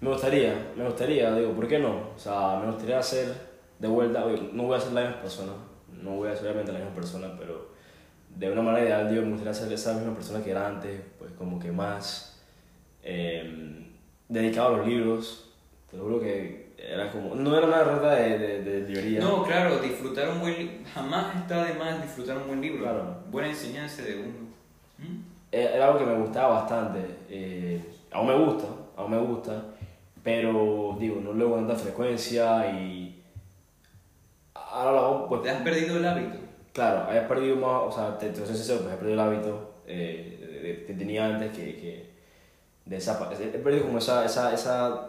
Me 0.00 0.10
gustaría, 0.10 0.72
me 0.76 0.84
gustaría, 0.84 1.34
digo, 1.34 1.52
¿por 1.52 1.66
qué 1.66 1.78
no? 1.78 2.10
O 2.14 2.18
sea, 2.18 2.58
me 2.60 2.66
gustaría 2.66 2.98
hacer 2.98 3.34
de 3.78 3.88
vuelta, 3.88 4.24
no 4.52 4.64
voy 4.64 4.76
a 4.76 4.80
ser 4.80 4.92
la 4.92 5.00
misma 5.00 5.20
persona, 5.22 5.52
no 5.90 6.10
voy 6.16 6.28
a 6.28 6.36
ser 6.36 6.46
obviamente 6.46 6.72
la 6.72 6.80
misma 6.80 6.94
persona, 6.94 7.28
pero 7.38 7.68
de 8.28 8.50
una 8.50 8.62
manera 8.62 8.84
ideal, 8.84 9.08
digo, 9.08 9.22
me 9.22 9.30
gustaría 9.30 9.54
ser 9.54 9.72
esa 9.72 9.94
misma 9.94 10.14
persona 10.14 10.42
que 10.44 10.50
era 10.50 10.66
antes, 10.66 11.00
pues 11.18 11.32
como 11.32 11.58
que 11.58 11.72
más 11.72 12.38
eh, 13.02 13.88
dedicado 14.28 14.74
a 14.74 14.78
los 14.78 14.86
libros, 14.86 15.50
te 15.90 15.96
lo 15.96 16.04
juro 16.04 16.20
que 16.20 16.74
era 16.76 17.10
como, 17.10 17.34
no 17.34 17.56
era 17.56 17.66
una 17.66 17.82
rata 17.82 18.14
de, 18.16 18.38
de, 18.38 18.62
de 18.62 18.80
librería. 18.88 19.20
No, 19.20 19.42
claro, 19.42 19.78
disfrutar 19.78 20.28
un 20.28 20.40
buen 20.40 20.58
libro. 20.58 20.74
Jamás 20.92 21.36
está 21.36 21.64
de 21.64 21.74
más 21.74 22.02
disfrutar 22.02 22.36
un 22.36 22.46
buen 22.48 22.60
libro. 22.60 22.82
Claro. 22.82 23.16
Buena 23.30 23.48
enseñanza 23.48 24.02
de 24.02 24.16
uno. 24.16 24.34
¿Mm? 24.98 25.33
Eh, 25.56 25.70
era 25.74 25.86
algo 25.86 25.98
que 26.00 26.06
me 26.06 26.16
gustaba 26.18 26.60
bastante. 26.60 27.00
eh, 27.28 27.80
aún 28.12 28.26
me 28.26 28.36
gusta, 28.44 28.66
aún 28.96 29.10
me 29.10 29.18
gusta, 29.18 29.62
pero 30.22 30.96
digo, 30.98 31.20
no 31.22 31.32
lo 31.32 31.44
hago 31.46 31.54
con 31.56 31.66
tanta 31.68 31.82
frecuencia 31.82 32.70
y 32.72 33.22
ahora 34.54 34.92
lo 34.92 34.98
hago, 34.98 35.28
pues, 35.28 35.42
Te 35.42 35.50
has 35.50 35.62
perdido 35.62 35.96
el 35.98 36.04
hábito. 36.06 36.38
claro, 36.72 37.12
he 37.12 37.20
perdido 37.22 37.56
más, 37.56 37.82
o 37.82 37.92
sea, 37.92 38.18
te, 38.18 38.30
te 38.30 38.44
soy 38.46 38.54
sincero, 38.56 38.80
pues 38.82 38.94
he 38.94 38.96
perdido 38.96 39.14
el 39.14 39.20
hábito 39.28 39.74
eh, 39.86 40.84
que 40.86 40.94
tenía 40.94 41.26
antes, 41.26 41.52
que, 41.56 41.76
que 41.76 42.10
de 42.86 42.96
esa, 42.96 43.30
he 43.32 43.58
perdido 43.58 43.84
como 43.86 43.98
esa, 43.98 44.24
esa, 44.24 44.52
esa, 44.52 45.06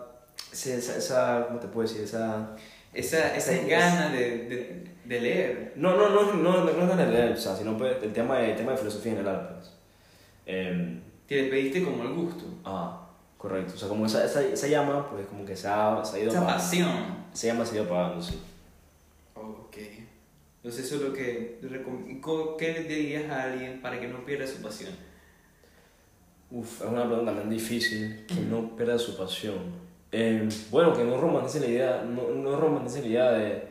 esa, 0.52 0.98
esa, 0.98 1.46
¿cómo 1.48 1.60
te 1.60 1.68
puedo 1.68 1.88
decir? 1.88 2.04
Esa... 2.04 2.56
Esa, 2.94 3.36
esa 3.36 3.52
Es- 3.52 3.68
gana 3.68 4.10
de, 4.10 4.46
de, 4.48 4.84
de 5.04 5.22
leer. 5.22 5.74
No, 5.76 5.96
no, 5.98 6.10
no, 6.10 6.32
no, 6.34 6.64
no, 6.64 6.72
no 6.72 6.92
es 6.92 6.98
de 6.98 7.08
leer, 7.08 7.34
o 7.34 7.38
sea, 7.38 7.54
sino 7.56 7.78
pues, 7.78 8.02
el 8.02 8.14
tema 8.14 8.38
de, 8.38 8.52
el 8.52 8.56
tema 8.56 8.72
de 8.72 8.78
filosofía 8.78 9.12
en 9.12 9.18
general, 9.18 9.50
pues. 9.56 9.75
Em, 10.46 11.02
Te 11.28 11.36
despediste 11.36 11.84
como 11.84 12.04
el 12.04 12.14
gusto. 12.14 12.46
Ah, 12.64 13.08
correcto. 13.38 13.74
O 13.76 13.78
sea, 13.78 13.88
como 13.90 14.06
esa, 14.06 14.24
esa, 14.26 14.44
esa 14.44 14.68
llama, 14.68 15.10
pues 15.10 15.26
como 15.28 15.44
que 15.46 15.56
se 15.56 15.68
ha, 15.68 16.04
se 16.06 16.18
ha 16.18 16.20
ido 16.20 16.30
Esa 16.30 16.40
apagando. 16.42 16.64
pasión. 16.64 16.90
Esa 17.34 17.48
llama 17.48 17.66
se 17.66 17.72
ha 17.72 17.76
ido 17.82 17.86
apagando, 17.86 18.22
sí. 18.22 18.40
Ok. 19.36 19.78
Entonces 20.58 20.86
eso 20.86 20.96
es 20.96 21.02
lo 21.02 21.14
que... 21.14 21.60
recom- 21.64 22.20
co- 22.22 22.58
¿Qué 22.58 22.74
le 22.74 22.84
dirías 22.84 23.30
a 23.32 23.44
alguien 23.44 23.82
para 23.82 24.00
que 24.00 24.08
no 24.08 24.26
pierda 24.26 24.48
su 24.48 24.62
pasión? 24.62 24.92
Uf, 26.52 26.82
es 26.82 26.88
una 26.88 27.06
pregunta 27.06 27.32
también 27.32 27.50
difícil. 27.50 28.26
Que 28.28 28.36
no 28.36 28.76
pierda 28.76 28.98
su 28.98 29.16
pasión. 29.18 29.58
Eh, 30.12 30.48
bueno, 30.72 30.94
que 30.94 31.04
no 31.04 31.20
romantice 31.20 31.60
la 31.60 31.68
idea, 31.68 32.04
no, 32.08 32.30
no 32.30 32.56
romantice 32.60 33.02
la 33.02 33.08
idea 33.08 33.32
de... 33.32 33.64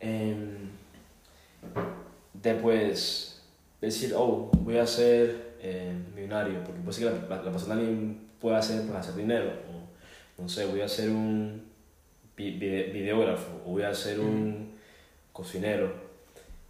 em, 0.00 0.70
de 2.34 2.54
pues 2.54 3.42
decir, 3.80 4.12
oh, 4.16 4.50
voy 4.60 4.78
a 4.78 4.86
ser 4.86 5.49
eh, 5.62 5.92
millonario, 6.14 6.62
porque 6.64 6.80
puede 6.80 6.92
ser 6.92 7.12
que 7.12 7.28
la, 7.28 7.42
la, 7.42 7.50
la 7.50 7.74
alguien 7.74 8.28
puede 8.40 8.56
hacer, 8.56 8.82
pues, 8.86 8.96
hacer 8.98 9.14
dinero, 9.14 9.50
o 9.68 10.42
no 10.42 10.48
sé, 10.48 10.64
voy 10.66 10.80
a 10.80 10.88
ser 10.88 11.10
un 11.10 11.62
vi- 12.36 12.58
vide- 12.58 12.90
videógrafo, 12.92 13.60
o 13.66 13.72
voy 13.72 13.82
a 13.82 13.92
ser 13.94 14.20
un 14.20 14.72
cocinero. 15.32 16.10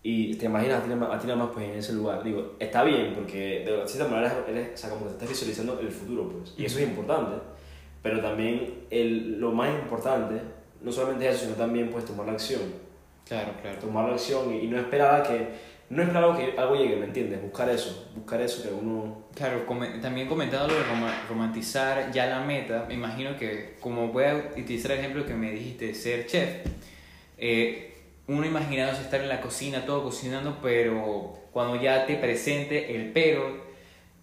Y 0.03 0.35
te 0.37 0.47
imaginas 0.47 0.83
a 0.83 0.85
ti, 0.85 0.91
a 0.93 1.19
ti 1.19 1.27
nada 1.27 1.39
más 1.45 1.51
pues, 1.53 1.67
en 1.69 1.75
ese 1.79 1.93
lugar. 1.93 2.23
Digo, 2.25 2.57
está 2.59 2.83
bien, 2.85 3.13
porque 3.15 3.65
de 3.67 3.87
cierta 3.87 4.09
manera 4.11 4.45
eres, 4.49 4.71
o 4.75 4.77
sea, 4.77 4.91
como 4.91 5.03
que 5.03 5.09
te 5.09 5.13
estás 5.17 5.29
visualizando 5.29 5.79
el 5.79 5.91
futuro, 5.91 6.29
pues. 6.31 6.55
Y 6.57 6.65
eso 6.65 6.79
es 6.79 6.85
importante. 6.89 7.37
Pero 8.03 8.21
también 8.23 8.87
el, 8.89 9.39
lo 9.39 9.53
más 9.53 9.71
importante, 9.79 10.41
no 10.81 10.91
solamente 10.91 11.29
es 11.29 11.35
eso, 11.37 11.45
sino 11.45 11.57
también 11.57 11.91
pues 11.91 12.07
tomar 12.07 12.27
la 12.27 12.33
acción. 12.33 12.63
Claro, 13.29 13.53
claro. 13.61 13.79
Tomar 13.79 14.09
la 14.09 14.15
acción 14.15 14.55
y, 14.55 14.61
y 14.61 14.67
no 14.69 14.79
esperar 14.79 15.21
a 15.21 15.23
que, 15.23 15.49
no 15.91 16.03
esperar 16.03 16.33
a 16.35 16.37
que 16.39 16.55
algo 16.59 16.77
llegue, 16.77 16.97
¿me 16.97 17.07
entiendes? 17.07 17.43
Buscar 17.43 17.69
eso, 17.69 18.11
buscar 18.15 18.41
eso 18.41 18.63
que 18.63 18.69
uno... 18.69 19.25
Claro, 19.35 19.67
come- 19.67 19.99
también 20.01 20.29
comentando 20.29 20.69
lo 20.69 20.75
de 20.79 20.85
roma- 20.85 21.23
romantizar 21.29 22.11
ya 22.13 22.27
la 22.27 22.41
meta, 22.41 22.85
me 22.89 22.95
imagino 22.95 23.37
que, 23.37 23.75
como 23.81 24.09
voy 24.09 24.25
a 24.25 24.37
utilizar 24.57 24.93
el 24.93 25.01
ejemplo 25.01 25.27
que 25.27 25.35
me 25.35 25.51
dijiste, 25.53 25.93
ser 25.95 26.27
chef, 26.27 26.49
eh, 27.39 27.95
uno 28.29 28.47
imaginándose 28.47 29.03
estar 29.03 29.21
en 29.21 29.29
la 29.29 29.41
cocina, 29.41 29.85
todo 29.85 30.05
cocinando, 30.05 30.59
pero 30.63 31.37
cuando 31.53 31.81
ya 31.83 32.07
te 32.07 32.15
presente 32.15 32.95
el 32.95 33.11
pero, 33.13 33.65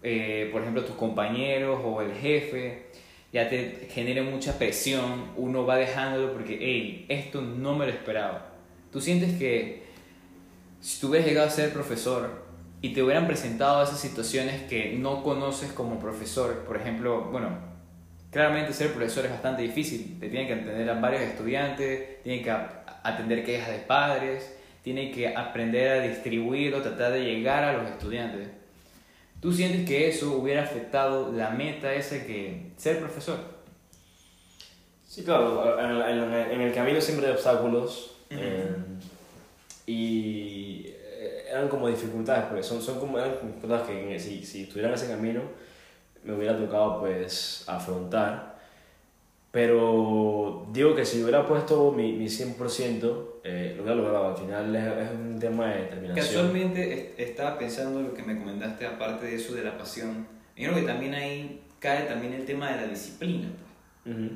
eh, 0.02 0.48
por 0.50 0.62
ejemplo, 0.62 0.84
tus 0.84 0.96
compañeros 0.96 1.80
o 1.84 2.00
el 2.00 2.14
jefe, 2.14 2.86
ya 3.30 3.50
te 3.50 3.88
genere 3.90 4.22
mucha 4.22 4.56
presión, 4.58 5.32
uno 5.36 5.66
va 5.66 5.76
dejándolo 5.76 6.32
porque, 6.32 6.56
hey, 6.58 7.04
esto 7.10 7.42
no 7.42 7.74
me 7.76 7.84
lo 7.84 7.92
esperaba. 7.92 8.54
Tú 8.90 9.02
sientes 9.02 9.38
que 9.38 9.82
si 10.80 11.00
tú 11.00 11.08
hubieras 11.08 11.28
llegado 11.28 11.48
a 11.48 11.50
ser 11.50 11.72
profesor 11.72 12.44
y 12.80 12.92
te 12.92 13.02
hubieran 13.02 13.26
presentado 13.26 13.82
esas 13.82 13.98
situaciones 13.98 14.62
que 14.68 14.96
no 14.96 15.22
conoces 15.22 15.72
como 15.72 15.98
profesor, 15.98 16.64
por 16.64 16.76
ejemplo, 16.76 17.24
bueno, 17.32 17.50
claramente 18.30 18.72
ser 18.72 18.92
profesor 18.92 19.24
es 19.24 19.32
bastante 19.32 19.62
difícil, 19.62 20.18
te 20.20 20.28
tienen 20.28 20.46
que 20.46 20.54
atender 20.54 20.88
a 20.88 20.94
varios 20.94 21.22
estudiantes, 21.22 22.22
tienen 22.22 22.44
que 22.44 22.50
atender 22.50 23.44
quejas 23.44 23.70
de 23.70 23.78
padres, 23.78 24.54
tienen 24.82 25.12
que 25.12 25.34
aprender 25.34 26.00
a 26.00 26.02
distribuir 26.02 26.74
o 26.74 26.82
tratar 26.82 27.12
de 27.12 27.24
llegar 27.24 27.64
a 27.64 27.72
los 27.72 27.90
estudiantes. 27.90 28.48
¿Tú 29.40 29.52
sientes 29.52 29.86
que 29.86 30.08
eso 30.08 30.32
hubiera 30.32 30.62
afectado 30.62 31.32
la 31.32 31.50
meta 31.50 31.92
esa 31.94 32.24
que 32.24 32.72
ser 32.76 32.98
profesor? 32.98 33.38
Sí, 35.06 35.24
claro, 35.24 35.78
en, 35.80 36.60
el 36.60 36.72
camino 36.72 37.00
siempre 37.00 37.26
hay 37.26 37.32
obstáculos 37.32 38.16
Ujú. 38.30 38.40
eh, 38.40 38.76
y 39.90 40.84
eh, 40.86 41.46
eran 41.50 41.68
como 41.68 41.88
dificultades, 41.88 42.44
porque 42.46 42.62
son, 42.62 42.80
son 42.82 42.98
como 43.00 43.18
eran 43.18 43.32
dificultades 43.40 43.86
que 43.88 44.20
si, 44.20 44.44
si 44.44 44.62
estuviera 44.64 44.88
en 44.88 44.94
ese 44.94 45.08
camino 45.08 45.40
me 46.24 46.34
hubiera 46.34 46.56
tocado 46.58 47.00
pues 47.00 47.64
afrontar. 47.66 48.58
Pero 49.50 50.66
digo 50.72 50.94
que 50.94 51.04
si 51.06 51.22
hubiera 51.22 51.46
puesto 51.46 51.90
mi, 51.90 52.12
mi 52.12 52.26
100%, 52.26 53.24
eh, 53.44 53.72
lo 53.76 53.82
hubiera 53.82 53.96
logrado. 53.96 54.28
Al 54.28 54.36
final 54.36 54.76
es, 54.76 54.84
es 54.86 55.10
un 55.18 55.38
tema 55.40 55.68
de 55.68 55.82
determinación. 55.84 56.26
Casualmente 56.26 56.92
est- 56.92 57.18
estaba 57.20 57.56
pensando 57.58 58.02
lo 58.02 58.12
que 58.12 58.22
me 58.22 58.38
comentaste, 58.38 58.86
aparte 58.86 59.24
de 59.26 59.36
eso 59.36 59.54
de 59.54 59.64
la 59.64 59.78
pasión. 59.78 60.26
Yo 60.54 60.70
creo 60.70 60.74
que 60.82 60.86
también 60.86 61.14
ahí 61.14 61.62
cae 61.78 62.02
también 62.04 62.34
el 62.34 62.44
tema 62.44 62.70
de 62.72 62.76
la 62.76 62.86
disciplina. 62.88 63.48
pues. 64.04 64.14
Ujú. 64.16 64.28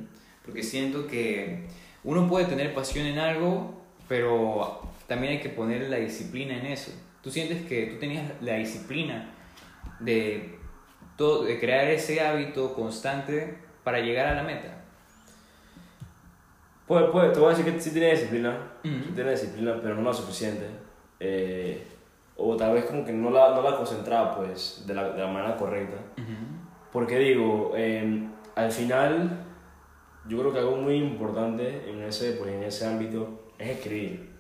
Porque 0.47 0.63
siento 0.63 1.07
que 1.07 1.67
uno 2.05 2.27
puede 2.27 2.47
tener 2.47 2.73
pasión 2.75 3.05
en 3.07 3.19
algo, 3.19 3.75
pero 4.09 4.81
también 5.07 5.35
hay 5.35 5.41
que 5.41 5.49
poner 5.49 5.89
la 5.89 5.97
disciplina 5.97 6.57
en 6.57 6.67
eso. 6.67 6.93
¿Tú 7.23 7.31
sientes 7.31 7.67
que 7.67 7.87
tú 7.87 7.99
tenías 7.99 8.25
la 8.41 8.55
disciplina 8.55 9.31
de, 10.01 10.59
todo, 11.17 11.45
de 11.45 11.59
crear 11.61 11.87
ese 11.89 12.21
hábito 12.21 12.75
constante 12.75 13.59
para 13.85 14.01
llegar 14.01 14.27
a 14.27 14.35
la 14.35 14.43
meta? 14.43 14.83
Pues, 16.87 17.05
pues, 17.13 17.33
te 17.33 17.39
voy 17.39 17.53
a 17.53 17.57
decir 17.57 17.73
que 17.73 17.81
sí 17.81 17.91
tiene 17.91 18.11
disciplina, 18.11 18.73
sí 18.83 19.13
tiene 19.15 19.31
disciplina, 19.31 19.79
pero 19.81 19.95
no 19.95 20.03
la 20.03 20.13
suficiente. 20.13 20.67
Eh, 21.21 21.87
o 22.37 22.57
tal 22.57 22.75
vez 22.75 22.87
como 22.87 23.05
que 23.05 23.13
no 23.13 23.31
la, 23.31 23.55
no 23.55 23.63
la 23.63 23.77
concentraba 23.77 24.37
pues 24.37 24.83
de 24.87 24.95
la, 24.95 25.11
de 25.11 25.21
la 25.21 25.29
manera 25.29 25.57
correcta. 25.57 25.97
Porque 26.91 27.19
digo, 27.19 27.73
eh, 27.77 28.29
al 28.57 28.71
final, 28.71 29.45
yo 30.29 30.39
creo 30.39 30.53
que 30.53 30.59
algo 30.59 30.77
muy 30.77 30.97
importante 30.97 31.89
en 31.89 32.03
ese, 32.03 32.33
pues, 32.33 32.53
en 32.53 32.65
ese 32.65 32.87
ámbito 32.87 33.53
es 33.59 33.71
escribir. 33.71 34.32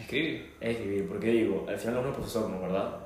Escribir. 0.00 0.54
Es 0.60 0.76
escribir, 0.76 1.08
porque 1.08 1.26
digo, 1.28 1.66
al 1.68 1.78
final 1.78 2.02
no 2.02 2.08
es 2.08 2.14
profesor, 2.14 2.50
¿no? 2.50 2.60
¿Verdad? 2.60 2.96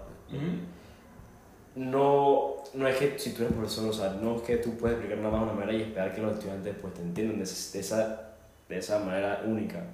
No, 1.76 2.54
no 2.74 2.87
es 2.88 2.96
que 2.96 3.18
si 3.18 3.33
tú 3.33 3.42
eres 3.42 3.54
profesor, 3.54 3.88
o 3.90 3.92
sea, 3.92 4.11
no 4.22 4.37
es 4.37 4.42
que 4.42 4.59
tú 4.59 4.76
puedes 4.76 4.96
explicar 4.96 5.18
nada 5.22 5.30
más 5.37 5.40
de 5.40 5.46
una 5.52 5.61
manera 5.66 5.78
y 5.78 5.83
esperar 5.83 6.14
que 6.14 6.20
los 6.22 6.35
estudiantes 6.35 6.74
pues 6.80 6.94
te 6.94 7.02
entiendan 7.02 7.38
de, 7.38 7.42
esa- 7.44 8.30
de 8.68 8.78
esa, 8.78 8.98
manera 9.00 9.42
única. 9.44 9.85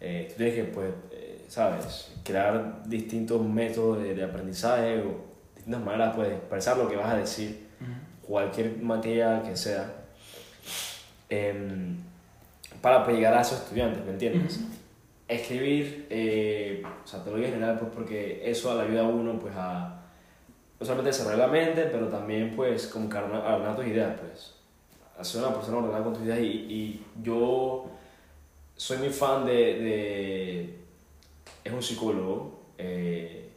Eh, 0.00 0.26
tú 0.30 0.36
tienes 0.36 0.54
que, 0.54 0.64
pues, 0.64 0.90
eh, 1.12 1.44
¿sabes? 1.48 2.12
Crear 2.24 2.82
distintos 2.86 3.42
métodos 3.42 4.02
de, 4.02 4.14
de 4.14 4.24
aprendizaje 4.24 5.00
o 5.00 5.20
distintas 5.54 5.82
maneras 5.82 6.14
pues, 6.16 6.28
de 6.28 6.34
expresar 6.36 6.76
lo 6.78 6.88
que 6.88 6.96
vas 6.96 7.12
a 7.12 7.16
decir, 7.18 7.66
cualquier 8.26 8.78
materia 8.78 9.42
que 9.44 9.54
sea, 9.56 9.92
em, 11.28 11.96
para 12.80 13.04
pues, 13.04 13.16
llegar 13.16 13.34
a 13.34 13.42
esos 13.42 13.58
estudiantes, 13.60 14.02
¿me 14.04 14.12
entiendes? 14.12 14.60
Escribir, 15.28 16.06
eh, 16.08 16.82
o 17.04 17.06
sea, 17.06 17.22
te 17.24 17.30
lo 17.30 17.36
digo 17.36 17.48
en 17.48 17.54
general 17.54 17.78
pues, 17.80 17.90
porque 17.92 18.48
eso 18.48 18.74
le 18.76 18.88
ayuda 18.88 19.00
a 19.02 19.08
uno 19.08 19.38
pues, 19.40 19.54
a 19.56 20.02
no 20.78 20.86
solamente 20.86 21.10
desarrollar 21.10 21.38
la 21.38 21.48
mente, 21.48 21.82
pero 21.90 22.06
también 22.08 22.54
pues 22.54 22.86
como 22.86 23.08
que 23.08 23.16
armar 23.18 23.74
tus 23.74 23.86
ideas, 23.86 24.18
pues. 24.20 24.54
A 25.18 25.24
ser 25.24 25.42
una 25.42 25.54
persona 25.54 25.78
ordenada 25.78 26.04
con 26.04 26.12
tus 26.12 26.22
ideas 26.22 26.38
y, 26.40 26.44
y 26.44 27.04
yo 27.22 27.86
soy 28.76 28.98
muy 28.98 29.08
fan 29.08 29.46
de, 29.46 29.52
de- 29.52 30.74
es 31.64 31.72
un 31.72 31.82
psicólogo, 31.82 32.60
eh, 32.78 33.48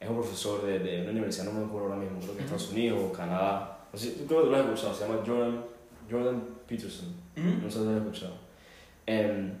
es 0.00 0.08
un 0.10 0.16
profesor 0.16 0.62
de, 0.66 0.80
de 0.80 1.02
una 1.02 1.12
universidad, 1.12 1.44
no 1.46 1.52
me 1.60 1.64
acuerdo 1.66 1.86
ahora 1.86 2.00
mismo, 2.00 2.18
creo 2.20 2.36
que 2.36 2.42
Estados 2.42 2.70
Unidos 2.72 3.00
o 3.02 3.12
Canadá, 3.12 3.78
no 3.92 3.98
sé, 3.98 4.14
creo 4.26 4.40
que 4.40 4.44
tú 4.46 4.50
lo 4.50 4.56
has 4.56 4.64
escuchado, 4.64 4.94
se 4.94 5.06
llama 5.06 5.20
Jordan, 5.24 5.64
Jordan 6.10 6.42
Peterson, 6.68 7.14
no 7.36 7.70
sé 7.70 7.78
si 7.78 7.84
lo 7.84 7.90
has 7.92 7.96
escuchado. 7.98 8.34
Em, 9.06 9.52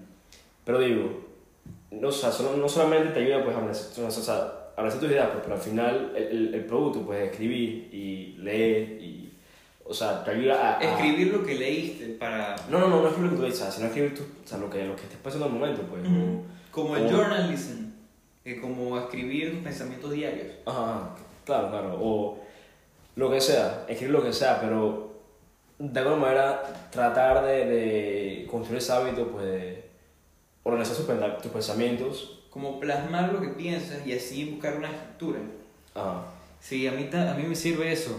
pero 0.64 0.80
digo, 0.80 1.24
no, 2.00 2.08
o 2.08 2.12
sea, 2.12 2.30
no 2.56 2.68
solamente 2.68 3.10
te 3.12 3.20
ayuda 3.20 3.42
pues, 3.44 3.54
a 3.54 3.58
organizar, 3.58 4.04
o 4.04 4.10
sea, 4.10 4.34
a 4.76 4.90
tus 4.90 5.02
ideas, 5.10 5.28
pues, 5.30 5.40
pero 5.42 5.54
al 5.54 5.60
final 5.60 6.12
el, 6.16 6.22
el, 6.24 6.54
el 6.54 6.64
producto, 6.64 7.00
pues 7.02 7.22
escribir 7.30 7.88
y 7.92 8.36
leer 8.38 9.00
y, 9.00 9.32
o 9.84 9.92
sea, 9.94 10.24
te 10.24 10.30
ayuda 10.32 10.74
a... 10.74 10.78
a- 10.78 10.82
Escribir 10.94 11.28
lo 11.32 11.44
que 11.44 11.54
leíste 11.54 12.06
para... 12.18 12.56
No, 12.70 12.78
no, 12.80 12.88
no, 12.88 13.02
no 13.02 13.08
escribir 13.08 13.32
lo 13.32 13.36
que 13.38 13.42
tú 13.46 13.52
dices, 13.52 13.72
sino 13.74 13.86
escribir 13.86 14.14
tu, 14.14 14.22
o 14.22 14.46
sea, 14.46 14.58
lo 14.58 14.68
que, 14.70 14.84
lo 14.84 14.96
que 14.96 15.02
estés 15.02 15.18
pasando 15.22 15.46
en 15.46 15.52
el 15.52 15.58
momento, 15.58 15.82
pues. 15.82 16.02
Como 16.70 16.96
el 16.96 17.06
o- 17.06 17.10
journalism, 17.10 17.84
eh, 18.44 18.58
como 18.60 18.98
escribir 18.98 19.52
tus 19.52 19.62
pensamientos 19.62 20.10
diarios. 20.10 20.46
ajá, 20.66 21.10
claro, 21.44 21.70
claro. 21.70 21.98
O 22.00 22.38
lo 23.16 23.30
que 23.30 23.40
sea, 23.40 23.84
escribir 23.88 24.12
lo 24.14 24.22
que 24.24 24.32
sea, 24.32 24.60
pero 24.60 25.12
de 25.78 26.00
alguna 26.00 26.16
manera 26.16 26.62
tratar 26.90 27.44
de, 27.44 27.64
de 27.66 28.46
construir 28.50 28.78
ese 28.78 28.92
hábito, 28.92 29.28
pues, 29.28 29.44
de 29.46 29.83
organizar 30.64 30.96
sus, 30.96 31.06
tus 31.42 31.52
pensamientos. 31.52 32.40
Como 32.50 32.78
plasmar 32.78 33.32
lo 33.32 33.40
que 33.40 33.48
piensas 33.48 34.06
y 34.06 34.12
así 34.12 34.44
buscar 34.50 34.76
una 34.76 34.88
estructura. 34.88 35.40
Ajá. 35.94 36.24
Sí, 36.60 36.86
a 36.86 36.92
mí, 36.92 37.08
a 37.12 37.34
mí 37.34 37.44
me 37.44 37.54
sirve 37.54 37.92
eso. 37.92 38.16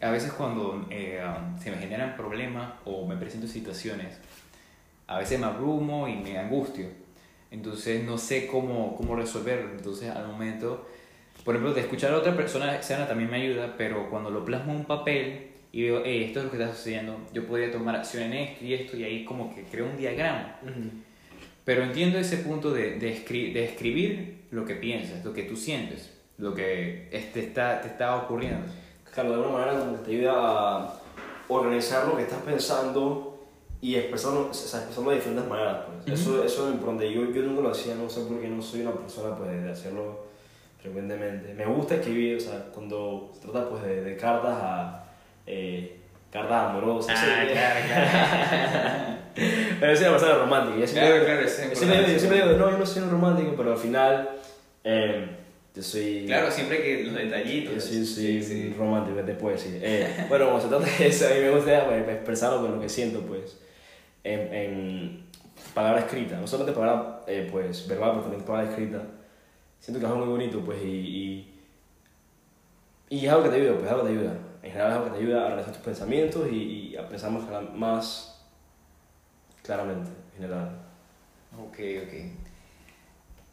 A 0.00 0.10
veces 0.10 0.32
cuando 0.32 0.86
eh, 0.90 1.22
se 1.62 1.70
me 1.70 1.78
generan 1.78 2.16
problemas 2.16 2.74
o 2.84 3.06
me 3.06 3.16
presento 3.16 3.46
situaciones, 3.46 4.18
a 5.06 5.18
veces 5.18 5.38
me 5.40 5.46
abrumo 5.46 6.06
y 6.08 6.16
me 6.16 6.38
angustio. 6.38 6.86
Entonces 7.50 8.04
no 8.04 8.18
sé 8.18 8.46
cómo, 8.46 8.96
cómo 8.96 9.16
resolverlo. 9.16 9.70
Entonces 9.70 10.10
al 10.10 10.26
momento, 10.26 10.86
por 11.44 11.54
ejemplo, 11.54 11.72
de 11.72 11.80
escuchar 11.82 12.12
a 12.12 12.18
otra 12.18 12.36
persona 12.36 12.74
externa 12.74 13.06
también 13.08 13.30
me 13.30 13.40
ayuda, 13.40 13.74
pero 13.78 14.10
cuando 14.10 14.30
lo 14.30 14.44
plasmo 14.44 14.72
en 14.72 14.80
un 14.80 14.84
papel 14.84 15.52
y 15.72 15.82
veo, 15.84 16.04
"Ey, 16.04 16.24
esto 16.24 16.40
es 16.40 16.44
lo 16.46 16.50
que 16.50 16.58
está 16.62 16.74
sucediendo, 16.74 17.16
yo 17.32 17.46
podría 17.46 17.70
tomar 17.70 17.96
acción 17.96 18.24
en 18.24 18.32
esto 18.34 18.64
y 18.64 18.74
esto 18.74 18.96
y 18.96 19.04
ahí 19.04 19.24
como 19.24 19.54
que 19.54 19.62
creo 19.62 19.86
un 19.86 19.96
diagrama. 19.96 20.56
Pero 21.66 21.82
entiendo 21.82 22.18
ese 22.18 22.38
punto 22.38 22.72
de, 22.72 22.98
de, 22.98 23.14
escri- 23.14 23.52
de 23.52 23.64
escribir 23.64 24.46
lo 24.52 24.64
que 24.64 24.74
piensas, 24.76 25.22
lo 25.24 25.34
que 25.34 25.42
tú 25.42 25.54
sientes, 25.56 26.10
lo 26.38 26.54
que 26.54 27.08
te 27.34 27.40
está, 27.40 27.82
te 27.82 27.88
está 27.88 28.16
ocurriendo. 28.16 28.66
Claro, 29.12 29.30
de 29.30 29.34
alguna 29.36 29.58
manera 29.58 29.78
como 29.80 29.98
que 29.98 30.04
te 30.04 30.10
ayuda 30.16 30.32
a 30.78 30.94
organizar 31.48 32.06
lo 32.06 32.16
que 32.16 32.22
estás 32.22 32.40
pensando 32.42 33.46
y 33.80 33.96
expresarlo, 33.96 34.48
o 34.50 34.54
sea, 34.54 34.78
expresarlo 34.80 35.10
de 35.10 35.16
diferentes 35.16 35.48
maneras. 35.48 35.76
Pues. 36.04 36.20
Ujú. 36.20 36.30
eso, 36.34 36.44
eso 36.44 36.68
es 36.68 36.74
importante. 36.74 37.12
Yo, 37.12 37.30
yo 37.32 37.42
nunca 37.42 37.62
lo 37.62 37.70
hacía, 37.70 37.94
no 37.96 38.08
sé 38.08 38.20
por 38.22 38.40
qué 38.40 38.48
no 38.48 38.62
soy 38.62 38.80
una 38.82 38.92
persona 38.92 39.34
pues, 39.36 39.50
de 39.62 39.70
hacerlo 39.70 40.26
frecuentemente. 40.80 41.52
Me 41.54 41.66
gusta 41.66 41.96
escribir, 41.96 42.36
o 42.36 42.40
sea, 42.40 42.66
cuando 42.72 43.32
se 43.34 43.40
trata 43.48 43.68
pues, 43.70 43.82
de, 43.82 44.02
de 44.04 44.16
cartas 44.16 44.56
a... 44.62 45.04
Eh, 45.46 46.00
cartas 46.30 46.70
amorosas. 46.70 47.16
Ah, 47.18 47.42
sí. 47.44 47.52
claro, 47.52 47.80
claro. 47.86 49.15
Pero 49.36 49.92
yo 49.92 49.96
soy 49.96 50.08
una 50.08 50.16
persona 50.16 50.38
romántica. 50.38 50.78
Yo 50.78 50.86
siempre, 50.86 51.10
Claro, 51.10 51.24
claro, 51.24 51.42
yo 51.42 51.48
siempre, 51.48 52.12
yo 52.12 52.18
siempre 52.18 52.42
digo, 52.42 52.56
no, 52.56 52.70
yo 52.70 52.78
no 52.78 52.86
soy 52.86 53.02
un 53.02 53.10
romántico, 53.10 53.54
pero 53.56 53.72
al 53.72 53.78
final 53.78 54.30
eh, 54.82 55.28
yo 55.74 55.82
soy... 55.82 56.24
Claro, 56.26 56.50
siempre 56.50 56.82
que 56.82 57.04
los 57.04 57.14
detallitos. 57.14 57.74
Yo 57.74 57.80
sí, 57.80 58.06
sí, 58.06 58.42
sí, 58.42 58.42
sí. 58.42 58.74
romántico, 58.78 59.20
te 59.20 59.34
puedo 59.34 59.54
decir. 59.54 59.78
Eh, 59.82 60.24
bueno, 60.28 60.46
como 60.46 60.60
se 60.60 60.68
trata 60.68 60.86
de 60.86 61.06
eso, 61.06 61.26
a 61.26 61.30
mí 61.30 61.40
me 61.40 61.50
gusta 61.50 61.84
pues, 61.86 62.08
expresarlo 62.08 62.62
con 62.62 62.76
lo 62.76 62.80
que 62.80 62.88
siento, 62.88 63.20
pues, 63.20 63.58
en, 64.24 64.54
en 64.54 65.26
palabra 65.74 66.00
escrita. 66.00 66.40
No 66.40 66.46
solamente 66.46 66.78
palabra, 66.78 67.20
eh, 67.26 67.46
pues, 67.50 67.86
verbal, 67.86 68.12
pero 68.12 68.22
también 68.22 68.42
palabra 68.42 68.70
escrita. 68.70 69.02
Siento 69.78 70.00
que 70.00 70.06
es 70.06 70.12
algo 70.12 70.24
muy 70.24 70.32
bonito, 70.32 70.60
pues, 70.64 70.82
y, 70.82 70.86
y, 70.86 71.54
y 73.10 73.26
es 73.26 73.30
algo 73.30 73.44
que 73.44 73.50
te 73.50 73.56
ayuda, 73.56 73.72
pues, 73.74 73.84
es 73.84 73.90
algo 73.90 74.02
que 74.04 74.12
te 74.12 74.18
ayuda. 74.18 74.38
En 74.62 74.70
general 74.72 74.90
es 74.90 74.96
algo 74.96 75.04
que 75.12 75.18
te 75.18 75.24
ayuda 75.24 75.44
a 75.44 75.48
realizar 75.48 75.72
tus 75.74 75.82
pensamientos 75.82 76.48
y, 76.50 76.56
y 76.92 76.96
a 76.96 77.06
pensar 77.06 77.30
más, 77.30 77.44
más 77.74 78.35
claramente, 79.66 80.10
en 80.34 80.42
general. 80.42 80.78
Ok, 81.58 81.78
ok. 82.04 82.14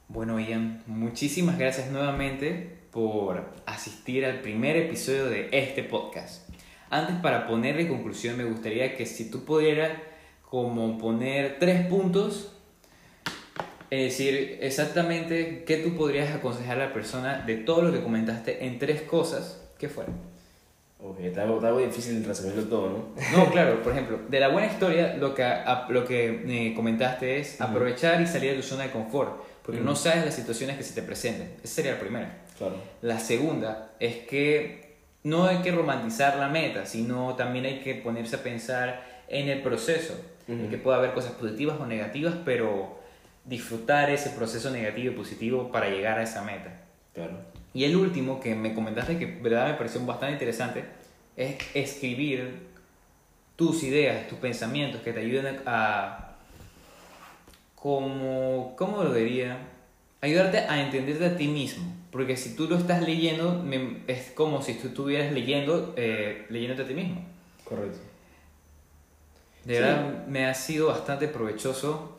Bueno, 0.08 0.40
Ian, 0.40 0.84
muchísimas 0.86 1.58
gracias 1.58 1.90
nuevamente 1.92 2.78
por 2.92 3.44
asistir 3.66 4.26
al 4.26 4.42
primer 4.42 4.78
episodio 4.78 5.26
de 5.26 5.50
este 5.52 5.84
podcast. 5.84 6.50
Antes, 6.90 7.16
para 7.18 7.48
ponerle 7.48 7.88
conclusión, 7.88 8.38
me 8.38 8.44
gustaría 8.44 8.96
que 8.96 9.08
si 9.08 9.32
tú 9.32 9.44
pudieras 9.44 9.94
como 10.48 11.00
poner 11.00 11.58
tres 11.60 11.88
puntos, 11.88 12.52
es 13.90 14.04
decir, 14.04 14.60
exactamente 14.62 15.64
qué 15.66 15.78
tú 15.78 15.96
podrías 15.96 16.36
aconsejar 16.36 16.80
a 16.80 16.88
la 16.88 16.94
persona 16.94 17.40
de 17.40 17.58
todo 17.58 17.82
lo 17.82 17.92
que 17.92 18.04
comentaste 18.04 18.66
en 18.66 18.78
tres 18.78 19.02
cosas, 19.02 19.68
¿qué 19.80 19.90
fueran? 19.90 20.14
Ok, 21.06 21.20
está 21.20 21.42
algo, 21.44 21.56
está 21.56 21.68
algo 21.68 21.80
difícil 21.82 22.24
resumirlo 22.24 22.64
todo, 22.64 22.90
¿no? 22.90 23.38
No, 23.38 23.52
claro, 23.52 23.84
por 23.84 23.92
ejemplo, 23.92 24.20
de 24.30 24.40
la 24.40 24.48
buena 24.48 24.68
historia 24.72 25.18
lo 25.18 25.36
que, 25.36 25.44
a- 25.44 25.86
lo 25.90 26.06
que 26.06 26.44
eh, 26.70 26.74
comentaste 26.74 27.40
es 27.40 27.60
aprovechar 27.60 28.22
y 28.22 28.26
salir 28.28 28.52
de 28.52 28.58
tu 28.58 28.64
zona 28.64 28.84
de 28.84 28.92
confort, 28.92 29.44
porque 29.66 29.82
no 29.82 29.96
sabes 29.98 30.24
las 30.24 30.34
situaciones 30.34 30.78
que 30.78 30.84
se 30.84 30.94
te 30.94 31.02
presenten. 31.02 31.56
Esa 31.62 31.76
sería 31.76 31.92
la 31.94 32.00
primera. 32.00 32.38
Claro. 32.58 32.76
La 33.02 33.20
segunda 33.20 33.92
es 34.00 34.16
que 34.28 34.96
no 35.24 35.44
hay 35.46 35.58
que 35.58 35.72
romantizar 35.74 36.38
la 36.38 36.48
meta, 36.48 36.86
sino 36.86 37.36
también 37.36 37.66
hay 37.66 37.80
que 37.82 37.96
ponerse 37.96 38.38
a 38.38 38.44
pensar 38.44 39.04
en 39.28 39.50
el 39.50 39.62
proceso, 39.62 40.14
en 40.48 40.70
que 40.70 40.78
puede 40.78 40.98
haber 40.98 41.14
cosas 41.14 41.34
positivas 41.34 41.78
o 41.82 41.86
negativas, 41.86 42.36
pero 42.46 43.00
disfrutar 43.44 44.10
ese 44.10 44.30
proceso 44.30 44.70
negativo 44.72 45.12
y 45.14 45.16
positivo 45.16 45.70
para 45.72 45.90
llegar 45.90 46.18
a 46.20 46.24
esa 46.24 46.44
meta. 46.44 46.82
Claro. 47.14 47.34
Y 47.74 47.86
el 47.86 47.96
último 47.96 48.40
que 48.40 48.56
me 48.56 48.74
comentaste 48.74 49.18
que 49.18 49.26
verdad 49.26 49.68
me 49.68 49.74
pareció 49.74 50.04
bastante 50.06 50.34
interesante 50.34 50.84
es 51.36 51.58
escribir 51.74 52.68
tus 53.56 53.84
ideas, 53.84 54.28
tus 54.28 54.38
pensamientos 54.40 55.02
que 55.02 55.14
te 55.14 55.22
ayuden 55.22 55.62
a, 55.66 56.36
como, 57.76 58.76
¿cómo 58.78 59.04
lo 59.04 59.14
diría? 59.14 59.58
Ayudarte 60.22 60.60
a 60.60 60.82
entenderte 60.82 61.26
a 61.26 61.36
ti 61.36 61.48
mismo. 61.48 61.92
Porque 62.12 62.38
si 62.38 62.56
tú 62.56 62.68
lo 62.68 62.78
estás 62.78 63.02
leyendo, 63.02 63.66
es 64.08 64.32
como 64.32 64.62
si 64.62 64.76
tú 64.76 64.90
estuvieras 64.90 65.34
leyendo, 65.34 65.94
eh, 65.98 66.46
leyéndote 66.50 66.84
a 66.84 66.88
ti 66.88 66.94
mismo. 66.94 67.26
Correcto. 67.64 67.98
De 69.66 69.80
verdad, 69.80 70.28
me 70.28 70.46
ha 70.46 70.54
sido 70.54 70.88
bastante 70.88 71.28
provechoso 71.28 72.13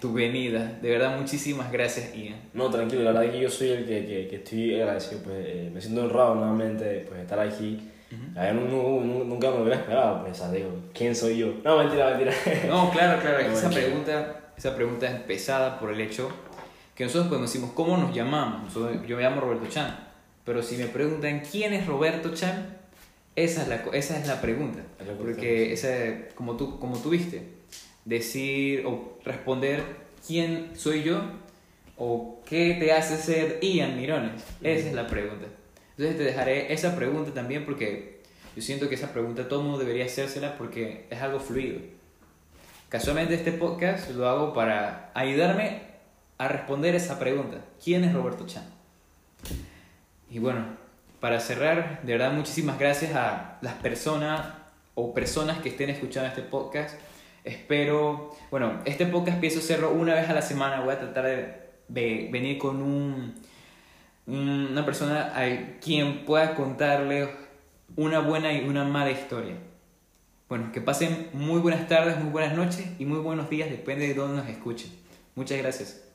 tu 0.00 0.12
venida. 0.12 0.78
De 0.80 0.90
verdad, 0.90 1.18
muchísimas 1.18 1.70
gracias, 1.70 2.14
Ian. 2.14 2.36
No, 2.54 2.70
tranquilo, 2.70 3.02
la 3.02 3.12
verdad 3.12 3.32
que 3.32 3.40
yo 3.40 3.50
soy 3.50 3.70
el 3.70 3.86
que, 3.86 4.06
que, 4.06 4.28
que 4.28 4.36
estoy 4.36 4.80
agradecido. 4.80 5.22
Pues, 5.22 5.36
eh, 5.46 5.70
me 5.72 5.80
siento 5.80 6.04
honrado 6.04 6.34
nuevamente 6.34 7.04
pues, 7.08 7.20
estar 7.20 7.40
aquí. 7.40 7.90
nunca 8.10 9.50
me 9.50 9.62
hubiera 9.62 9.76
esperado, 9.76 10.24
pues, 10.24 10.52
digo, 10.52 10.70
¿quién 10.94 11.14
soy 11.14 11.38
yo? 11.38 11.54
No, 11.64 11.78
mentira, 11.78 12.10
mentira. 12.10 12.32
No, 12.68 12.90
claro, 12.90 13.20
claro, 13.20 13.38
esa 13.38 13.70
pregunta, 13.70 14.52
esa 14.56 14.74
pregunta 14.74 15.06
es 15.06 15.20
pesada 15.20 15.78
por 15.78 15.92
el 15.92 16.00
hecho 16.00 16.30
que 16.96 17.04
nosotros 17.04 17.28
cuando 17.28 17.46
decimos 17.46 17.72
cómo 17.74 17.98
nos 17.98 18.14
llamamos, 18.14 18.72
yo 19.06 19.16
me 19.16 19.22
llamo 19.22 19.42
Roberto 19.42 19.66
Chan, 19.68 19.94
pero 20.46 20.62
si 20.62 20.78
me 20.78 20.86
preguntan 20.86 21.42
quién 21.48 21.74
es 21.74 21.86
Roberto 21.86 22.34
Chan, 22.34 22.74
esa 23.36 23.62
es 23.62 23.68
la, 23.68 23.74
esa 23.92 24.18
es 24.18 24.26
la 24.26 24.40
pregunta. 24.40 24.80
Porque 25.18 25.74
esa, 25.74 25.88
como, 26.34 26.56
tú, 26.56 26.80
como 26.80 26.96
tú 26.96 27.10
viste, 27.10 27.55
decir 28.06 28.86
o 28.86 29.18
responder 29.24 29.82
quién 30.26 30.70
soy 30.74 31.02
yo 31.02 31.20
o 31.98 32.40
qué 32.46 32.76
te 32.80 32.92
hace 32.92 33.16
ser 33.18 33.58
Ian 33.60 33.96
Mirones, 33.96 34.42
esa 34.62 34.88
es 34.88 34.94
la 34.94 35.06
pregunta. 35.06 35.46
Entonces 35.90 36.16
te 36.16 36.24
dejaré 36.24 36.72
esa 36.72 36.96
pregunta 36.96 37.32
también 37.34 37.64
porque 37.64 38.22
yo 38.54 38.62
siento 38.62 38.88
que 38.88 38.94
esa 38.94 39.12
pregunta 39.12 39.48
todo 39.48 39.62
mundo 39.62 39.78
debería 39.78 40.06
hacérsela 40.06 40.56
porque 40.56 41.06
es 41.10 41.20
algo 41.20 41.40
fluido. 41.40 41.80
Casualmente 42.88 43.34
este 43.34 43.52
podcast 43.52 44.10
lo 44.10 44.28
hago 44.28 44.54
para 44.54 45.10
ayudarme 45.14 45.82
a 46.38 46.48
responder 46.48 46.94
esa 46.94 47.18
pregunta. 47.18 47.58
¿Quién 47.82 48.04
es 48.04 48.12
Roberto 48.12 48.46
Chan? 48.46 48.64
Y 50.30 50.38
bueno, 50.38 50.66
para 51.20 51.40
cerrar, 51.40 52.02
de 52.02 52.12
verdad 52.12 52.32
muchísimas 52.32 52.78
gracias 52.78 53.14
a 53.14 53.58
las 53.62 53.74
personas 53.74 54.46
o 54.94 55.12
personas 55.14 55.58
que 55.58 55.70
estén 55.70 55.90
escuchando 55.90 56.28
este 56.28 56.42
podcast. 56.42 56.94
Espero, 57.46 58.34
bueno, 58.50 58.80
este 58.86 59.06
podcast 59.06 59.38
pienso 59.38 59.60
hacerlo 59.60 59.92
una 59.92 60.14
vez 60.14 60.28
a 60.28 60.34
la 60.34 60.42
semana. 60.42 60.80
Voy 60.80 60.92
a 60.92 60.98
tratar 60.98 61.24
de, 61.86 62.28
venir 62.32 62.58
con 62.58 62.82
un, 62.82 63.36
una 64.26 64.84
persona 64.84 65.32
a 65.32 65.78
quien 65.80 66.24
pueda 66.24 66.56
contarle 66.56 67.28
una 67.94 68.18
buena 68.18 68.52
y 68.52 68.68
una 68.68 68.82
mala 68.82 69.12
historia. 69.12 69.54
Bueno, 70.48 70.72
que 70.72 70.80
pasen 70.80 71.28
muy 71.34 71.60
buenas 71.60 71.86
tardes, 71.86 72.18
muy 72.18 72.32
buenas 72.32 72.56
noches 72.56 72.84
y 72.98 73.04
muy 73.04 73.18
buenos 73.18 73.48
días, 73.48 73.70
depende 73.70 74.08
de 74.08 74.14
dónde 74.14 74.38
nos 74.38 74.48
escuchen. 74.48 74.90
Muchas 75.36 75.58
gracias. 75.58 76.05